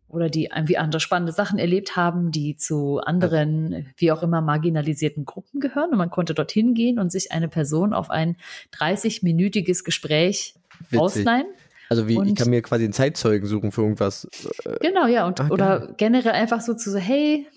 [0.10, 5.26] oder die irgendwie andere spannende Sachen erlebt haben, die zu anderen, wie auch immer, marginalisierten
[5.26, 5.92] Gruppen gehören.
[5.92, 8.36] Und man konnte dorthin gehen und sich eine Person auf ein
[8.74, 11.00] 30-minütiges Gespräch Witzig.
[11.00, 11.48] ausleihen.
[11.90, 14.28] Also wie, und, ich kann mir quasi einen Zeitzeugen suchen für irgendwas.
[14.66, 15.26] Äh, genau, ja.
[15.26, 15.94] Und, Ach, oder geil.
[15.98, 17.48] generell einfach so zu so, hey,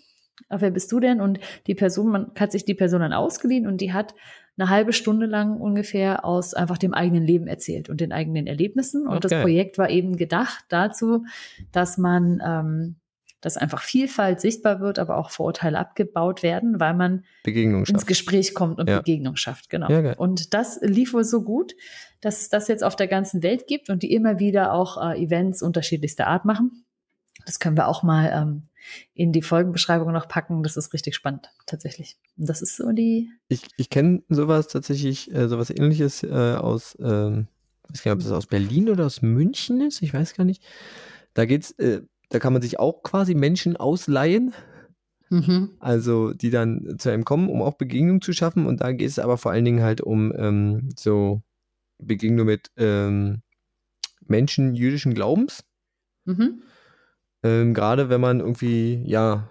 [0.49, 1.21] wer bist du denn?
[1.21, 4.15] Und die Person, man hat sich die Person dann ausgeliehen und die hat
[4.61, 9.07] eine halbe Stunde lang ungefähr aus einfach dem eigenen Leben erzählt und den eigenen Erlebnissen.
[9.07, 9.29] Und okay.
[9.29, 11.25] das Projekt war eben gedacht dazu,
[11.73, 12.97] dass man, ähm,
[13.41, 18.79] dass einfach Vielfalt sichtbar wird, aber auch Vorurteile abgebaut werden, weil man ins Gespräch kommt
[18.79, 18.99] und ja.
[18.99, 19.71] Begegnung schafft.
[19.71, 19.89] Genau.
[19.91, 21.75] Ja, und das lief wohl so gut,
[22.21, 25.23] dass es das jetzt auf der ganzen Welt gibt und die immer wieder auch äh,
[25.23, 26.85] Events unterschiedlichster Art machen.
[27.47, 28.63] Das können wir auch mal ähm,
[29.15, 30.63] in die Folgenbeschreibung noch packen.
[30.63, 32.17] Das ist richtig spannend, tatsächlich.
[32.37, 33.31] Und das ist so die.
[33.49, 37.49] Ich, ich kenne sowas tatsächlich, äh, sowas ähnliches äh, aus, ähm,
[37.85, 40.45] ich weiß gar nicht, ob das aus Berlin oder aus München ist, ich weiß gar
[40.45, 40.63] nicht.
[41.35, 44.55] Da geht's, äh, da kann man sich auch quasi Menschen ausleihen.
[45.31, 45.77] Mhm.
[45.79, 48.67] Also, die dann zu einem kommen, um auch Begegnungen zu schaffen.
[48.67, 51.43] Und da geht es aber vor allen Dingen halt um ähm, so
[51.99, 53.43] Begegnung mit ähm,
[54.27, 55.65] Menschen jüdischen Glaubens.
[56.25, 56.63] Mhm.
[57.43, 59.51] Ähm, Gerade wenn man irgendwie, ja,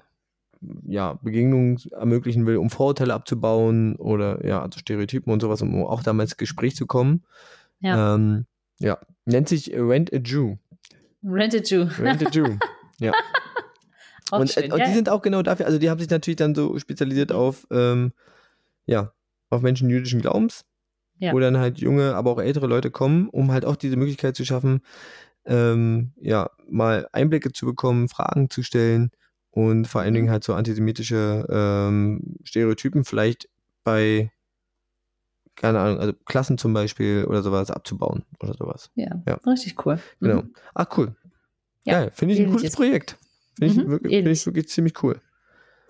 [0.86, 6.04] ja, Begegnungen ermöglichen will, um Vorurteile abzubauen oder ja, also Stereotypen und sowas, um auch
[6.04, 7.24] damals ins Gespräch zu kommen.
[7.80, 8.16] Ja.
[8.16, 8.46] Ähm,
[8.80, 10.58] ja, nennt sich Rent a Jew.
[11.24, 11.88] Rent a Jew.
[12.00, 12.58] Rent a Jew.
[13.00, 13.12] ja.
[14.32, 16.56] und, schön, äh, und die sind auch genau dafür, also die haben sich natürlich dann
[16.56, 18.12] so spezialisiert auf, ähm,
[18.86, 19.14] ja,
[19.50, 20.66] auf Menschen jüdischen Glaubens,
[21.20, 21.34] ja.
[21.34, 24.46] wo dann halt junge, aber auch ältere Leute kommen, um halt auch diese Möglichkeit zu
[24.46, 24.82] schaffen,
[25.50, 29.12] ähm, ja, mal Einblicke zu bekommen, Fragen zu stellen
[29.50, 30.32] und vor allen Dingen mhm.
[30.32, 33.50] halt so antisemitische ähm, Stereotypen vielleicht
[33.84, 34.32] bei,
[35.56, 38.92] keine Ahnung, also Klassen zum Beispiel oder sowas abzubauen oder sowas.
[38.96, 39.34] Ja, ja.
[39.48, 40.00] richtig cool.
[40.22, 40.44] Genau.
[40.44, 40.54] Mhm.
[40.76, 41.16] Ach, cool.
[41.84, 43.18] Ja, finde ich ein cooles Projekt.
[43.58, 45.20] Finde ich, mhm, wirklich, find ich wirklich ziemlich cool.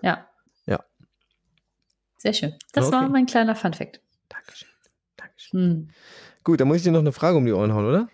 [0.01, 0.26] Ja.
[0.66, 0.80] Ja.
[2.16, 2.55] Sehr schön.
[2.72, 2.95] Das okay.
[2.95, 4.01] war mein kleiner Funfact.
[4.30, 4.70] Dankeschön.
[5.18, 5.60] Dankeschön.
[5.60, 5.89] Hm.
[6.45, 8.10] Gut, dann muss ich dir noch eine Frage um die Ohren hauen, oder?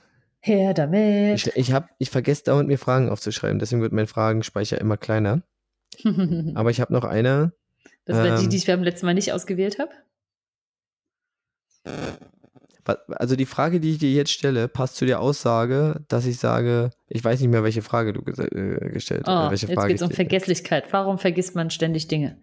[0.45, 1.47] Her damit.
[1.47, 5.41] Ich, ich, hab, ich vergesse dauernd mir Fragen aufzuschreiben, deswegen wird mein Fragenspeicher immer kleiner.
[6.55, 7.53] Aber ich habe noch eine.
[8.05, 9.91] Das war ähm, die, die ich beim letzten Mal nicht ausgewählt habe?
[13.07, 16.91] Also die Frage, die ich dir jetzt stelle, passt zu der Aussage, dass ich sage,
[17.07, 19.47] ich weiß nicht mehr, welche Frage du äh, gestellt hast.
[19.47, 20.93] Oh, welche jetzt geht es um Vergesslichkeit.
[20.93, 22.39] Warum vergisst man ständig Dinge?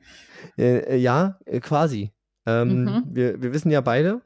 [0.59, 2.11] Äh, äh ja, äh, quasi.
[2.47, 3.03] Ähm, mhm.
[3.07, 4.23] wir, wir wissen ja beide,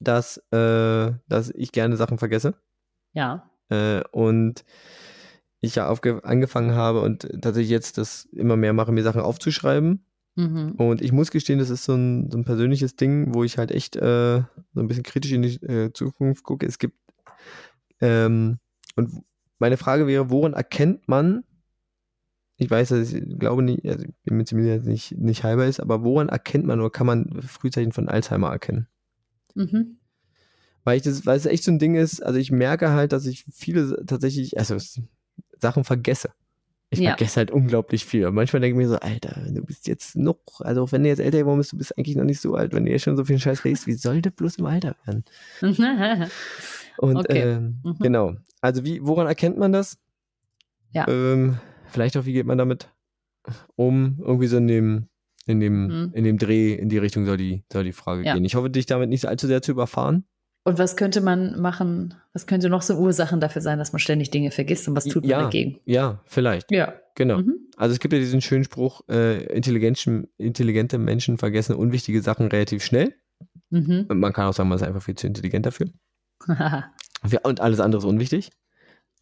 [0.00, 2.54] dass, äh, dass ich gerne Sachen vergesse.
[3.12, 3.50] Ja.
[3.68, 4.64] Äh, und
[5.60, 10.04] ich ja angefangen habe und tatsächlich jetzt das immer mehr mache, mir Sachen aufzuschreiben.
[10.36, 10.72] Mhm.
[10.76, 13.72] Und ich muss gestehen, das ist so ein, so ein persönliches Ding, wo ich halt
[13.72, 14.42] echt äh,
[14.72, 16.64] so ein bisschen kritisch in die äh, Zukunft gucke.
[16.64, 16.96] Es gibt,
[18.00, 18.58] ähm,
[18.94, 19.24] und
[19.58, 21.42] meine Frage wäre, woran erkennt man,
[22.56, 25.18] ich weiß, dass ich glaube nicht, also ich bin mir ziemlich sicher, dass es nicht,
[25.18, 28.86] nicht halber ist, aber woran erkennt man oder kann man Frühzeichen von Alzheimer erkennen?
[29.58, 29.98] Mhm.
[30.84, 33.26] Weil ich das, weil es echt so ein Ding ist, also ich merke halt, dass
[33.26, 34.76] ich viele tatsächlich, also
[35.58, 36.30] Sachen vergesse.
[36.90, 37.10] Ich ja.
[37.10, 38.26] vergesse halt unglaublich viel.
[38.26, 41.10] Und manchmal denke ich mir so, Alter, du bist jetzt noch, also auch wenn du
[41.10, 43.16] jetzt älter geworden bist, du bist eigentlich noch nicht so alt, wenn du jetzt schon
[43.16, 45.24] so viel Scheiß liest, wie soll das bloß im Alter werden?
[46.96, 47.42] Und okay.
[47.42, 47.98] ähm, mhm.
[47.98, 48.34] genau.
[48.60, 49.98] Also wie, woran erkennt man das?
[50.92, 51.06] Ja.
[51.06, 52.88] Ähm, vielleicht auch, wie geht man damit
[53.76, 54.18] um?
[54.20, 55.08] Irgendwie so in dem,
[55.48, 56.10] in dem, mhm.
[56.12, 58.34] in dem Dreh in die Richtung soll die, soll die Frage ja.
[58.34, 58.44] gehen.
[58.44, 60.24] Ich hoffe, dich damit nicht allzu sehr zu überfahren.
[60.64, 62.14] Und was könnte man machen?
[62.34, 65.22] Was könnte noch so Ursachen dafür sein, dass man ständig Dinge vergisst und was tut
[65.22, 65.80] man ja, dagegen?
[65.86, 66.70] Ja, vielleicht.
[66.70, 66.92] Ja.
[67.14, 67.38] Genau.
[67.38, 67.70] Mhm.
[67.76, 73.14] Also es gibt ja diesen schönen Spruch, äh, intelligente Menschen vergessen unwichtige Sachen relativ schnell.
[73.70, 74.06] Mhm.
[74.08, 75.88] Und man kann auch sagen, man ist einfach viel zu intelligent dafür.
[77.42, 78.50] und alles andere ist unwichtig.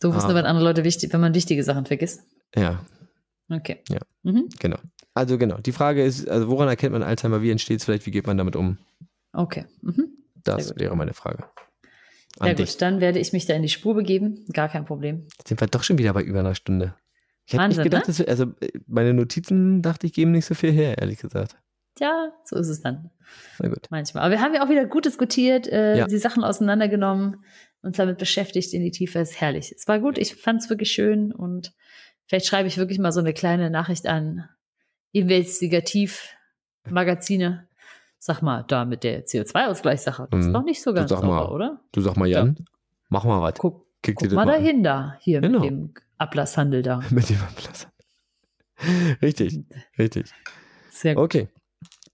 [0.02, 2.22] So wissen aber andere Leute wichtig, wenn man wichtige Sachen vergisst.
[2.54, 2.84] Ja.
[3.48, 3.82] Okay.
[3.88, 4.00] Ja.
[4.22, 4.48] Mhm.
[4.58, 4.78] Genau.
[5.14, 5.58] Also genau.
[5.58, 7.42] Die Frage ist, also woran erkennt man Alzheimer?
[7.42, 8.06] Wie entsteht es vielleicht?
[8.06, 8.78] Wie geht man damit um?
[9.32, 9.64] Okay.
[9.82, 10.08] Mhm.
[10.34, 11.44] Das wäre meine Frage.
[12.38, 12.72] An ja dich.
[12.72, 14.44] gut, dann werde ich mich da in die Spur begeben.
[14.52, 15.26] Gar kein Problem.
[15.38, 16.94] Jetzt sind wir doch schon wieder bei über einer Stunde.
[17.46, 18.06] Ich hätte nicht gedacht, ne?
[18.08, 18.46] dass wir, also
[18.86, 21.56] meine Notizen dachte ich geben nicht so viel her, ehrlich gesagt.
[21.98, 23.10] Ja, so ist es dann.
[23.58, 23.86] Na gut.
[23.90, 24.24] Manchmal.
[24.24, 26.06] Aber wir haben ja auch wieder gut diskutiert, äh, ja.
[26.06, 27.44] die Sachen auseinandergenommen,
[27.82, 29.20] uns damit beschäftigt in die Tiefe.
[29.20, 29.72] Ist herrlich.
[29.72, 31.72] Es war gut, ich fand es wirklich schön und
[32.26, 34.48] vielleicht schreibe ich wirklich mal so eine kleine Nachricht an
[35.12, 37.66] Investigativ-Magazine
[38.18, 40.52] Sag mal, da mit der CO2-Ausgleichssache, das ist mhm.
[40.52, 41.80] doch nicht so ganz sauber, oder?
[41.92, 42.64] Du sag mal, Jan, ja.
[43.08, 43.54] mach mal was.
[43.58, 44.62] Guck, Kickt Guck mal mal an.
[44.62, 45.60] dahinter, hier Genau.
[45.60, 47.00] mit dem Ablasshandel da.
[47.10, 47.88] Mit dem Ablass.
[49.22, 49.60] Richtig,
[49.98, 50.32] richtig.
[50.90, 51.24] Sehr gut.
[51.24, 51.48] Okay.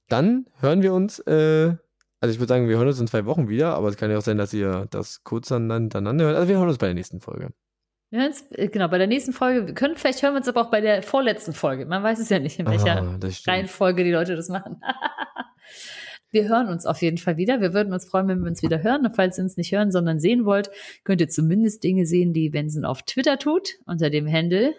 [0.09, 1.75] Dann hören wir uns, äh,
[2.21, 4.19] also ich würde sagen, wir hören uns in zwei Wochen wieder, aber es kann ja
[4.19, 6.37] auch sein, dass ihr das kurz aneinander hört.
[6.37, 7.53] Also wir hören uns bei der nächsten Folge.
[8.13, 10.49] Wir hören uns, äh, genau, bei der nächsten Folge, wir können, vielleicht hören wir uns
[10.49, 11.87] aber auch bei der vorletzten Folge.
[11.87, 13.57] Man weiß es ja nicht, in welcher Ah, das stimmt.
[13.57, 14.83] Reihenfolge die Leute das machen.
[16.31, 17.63] wir hören uns auf jeden Fall wieder.
[17.63, 19.07] Wir würden uns freuen, wenn wir uns wieder hören.
[19.07, 20.71] Und falls ihr uns nicht hören, sondern sehen wollt,
[21.05, 24.75] könnt ihr zumindest Dinge sehen, die Benson auf Twitter tut, unter dem Handle.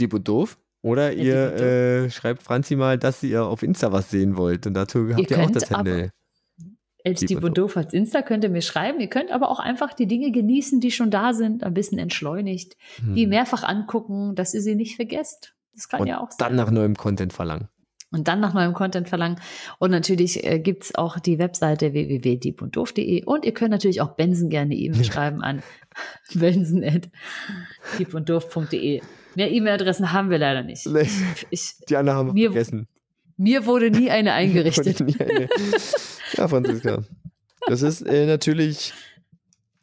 [0.00, 0.58] Und doof.
[0.80, 4.66] Oder Ja, ihr äh, schreibt Franzi mal, dass ihr auf Insta was sehen wollt.
[4.66, 6.12] Und dazu habt ihr, auch könnt das Handle.
[7.08, 9.00] Els Dieb Dieb und und Doof als Insta könnt ihr mir schreiben.
[9.00, 12.76] Ihr könnt aber auch einfach die Dinge genießen, die schon da sind, ein bisschen entschleunigt,
[13.14, 13.30] die Hm.
[13.30, 15.54] mehrfach angucken, dass ihr sie nicht vergesst.
[15.74, 16.36] Das kann Und ja auch sein.
[16.38, 17.68] dann nach neuem Content verlangen.
[18.10, 19.38] und dann nach neuem Content verlangen.
[19.78, 24.74] Und natürlich äh, gibt's auch die Webseite www.diebunddoof.de und ihr könnt natürlich auch Benson gerne
[24.74, 25.62] E-Mail schreiben an
[26.34, 29.00] benson.diebunddoof.de.
[29.34, 30.86] Mehr E-Mail-Adressen haben wir leider nicht.
[30.86, 31.08] Nee,
[31.50, 32.88] Ich, Die anderen haben wir vergessen.
[33.36, 35.00] mir wurde nie eine eingerichtet.
[35.00, 35.48] Und nie eine-
[36.38, 37.04] ja, Franziska.
[37.66, 38.94] Das ist äh, natürlich.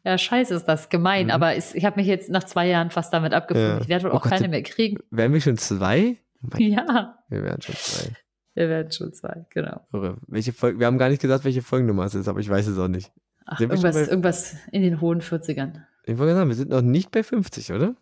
[0.04, 1.30] Ja, scheiße ist das, gemein, Mhm.
[1.32, 3.70] aber ist, ich habe mich jetzt nach zwei Jahren fast damit abgefunden.
[3.76, 3.80] Ja.
[3.80, 4.98] Ich werde wohl Oh auch Gott, keine mehr kriegen.
[5.10, 6.16] Wären wir schon zwei?
[6.40, 8.12] Mein, Ja, wir wären schon zwei.
[8.54, 9.80] wir werden schon zwei, genau.
[9.92, 10.16] Irre.
[10.28, 12.78] Welche Folge, wir haben gar nicht gesagt, welche Folgennummer es ist, aber ich weiß es
[12.78, 13.10] auch nicht.
[13.46, 15.82] Ach, irgendwas, bei- irgendwas in den hohen 40ern.
[16.04, 17.96] Ich wollte sagen, wir sind noch nicht bei 50, oder?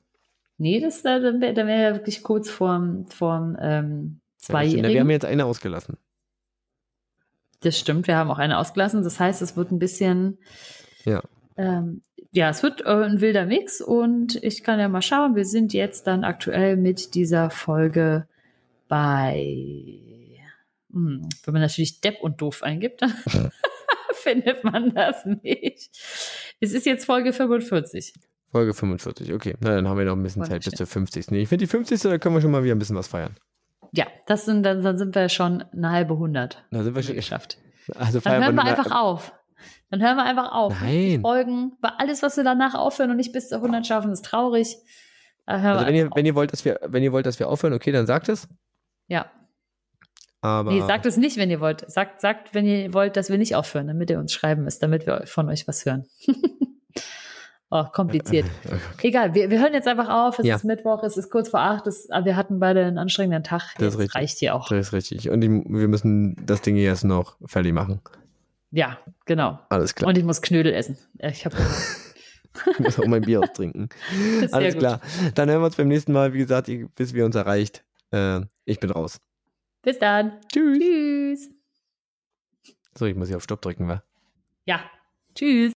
[0.59, 4.46] Nee, das da, da wäre wär ja wirklich kurz vorm, vorm ähm, Ja.
[4.46, 4.92] Zweijährigen.
[4.92, 5.96] wir haben jetzt eine ausgelassen.
[7.65, 9.03] Das stimmt, wir haben auch eine ausgelassen.
[9.03, 10.39] Das heißt, es wird ein bisschen.
[11.05, 11.23] Ja.
[11.57, 12.03] Ähm,
[12.33, 15.35] ja, es wird äh, ein wilder Mix und ich kann ja mal schauen.
[15.35, 18.27] Wir sind jetzt dann aktuell mit dieser Folge
[18.89, 20.01] bei.
[20.93, 23.15] Hm, wenn man natürlich Depp und Doof eingibt, dann
[24.15, 25.91] findet man das nicht.
[26.61, 28.12] Es ist jetzt Folge 45.
[28.51, 29.55] Folge 45, okay.
[29.61, 31.31] Na, dann haben wir noch ein bisschen Zeit bis zur 50.
[31.31, 32.01] Nee, ich finde die 50.
[32.03, 33.37] Da können wir schon mal wieder ein bisschen was feiern.
[33.97, 37.14] Ja, das sind, dann, dann sind wir schon eine halbe hundert Da sind wir schon.
[37.14, 37.59] geschafft.
[37.97, 39.32] Also Dann hören wir einfach auf.
[39.90, 40.74] Dann hören wir einfach auf.
[40.80, 41.20] Nein.
[41.20, 44.76] Folgen, weil alles, was wir danach aufhören und nicht bis zur 100 schaffen, ist traurig.
[45.47, 47.92] Also wenn ihr, wenn ihr wollt, dass wir, wenn ihr wollt, dass wir aufhören, okay,
[47.92, 48.49] dann sagt es.
[49.07, 49.30] Ja.
[50.40, 51.88] Aber Nee, sagt es nicht, wenn ihr wollt.
[51.90, 55.07] Sagt, sagt, wenn ihr wollt, dass wir nicht aufhören, damit ihr uns schreiben müsst, damit
[55.07, 56.07] wir von euch was hören.
[57.75, 58.47] oh, kompliziert.
[58.95, 59.09] Okay.
[59.09, 60.39] Egal, wir, wir hören jetzt einfach auf.
[60.39, 60.57] Es Ja.
[60.57, 61.87] ist Mittwoch, es ist kurz vor acht.
[61.87, 63.75] Es, aber wir hatten beide einen anstrengenden Tag.
[63.79, 64.68] Das reicht hier auch.
[64.68, 65.29] Das ist richtig.
[65.31, 68.01] Und die, wir müssen das Ding hier jetzt noch fertig machen.
[68.70, 69.59] Ja, genau.
[69.68, 70.09] Alles klar.
[70.09, 70.97] Und ich muss Knödel essen.
[71.18, 71.57] Ich habe
[72.70, 73.89] Ich muss auch mein Bier austrinken.
[74.53, 75.01] Alles klar.
[75.35, 77.85] Dann hören wir uns beim nächsten Mal, wie gesagt, bis wir uns erreicht.
[78.12, 79.20] Äh, ich bin raus.
[79.83, 80.41] Bis dann.
[80.53, 80.79] Tschüss.
[80.79, 81.51] Tschüss.
[82.97, 84.03] So, ich muss hier auf Stopp drücken, wa?
[84.66, 84.81] Ja.
[85.35, 85.74] Tschüss.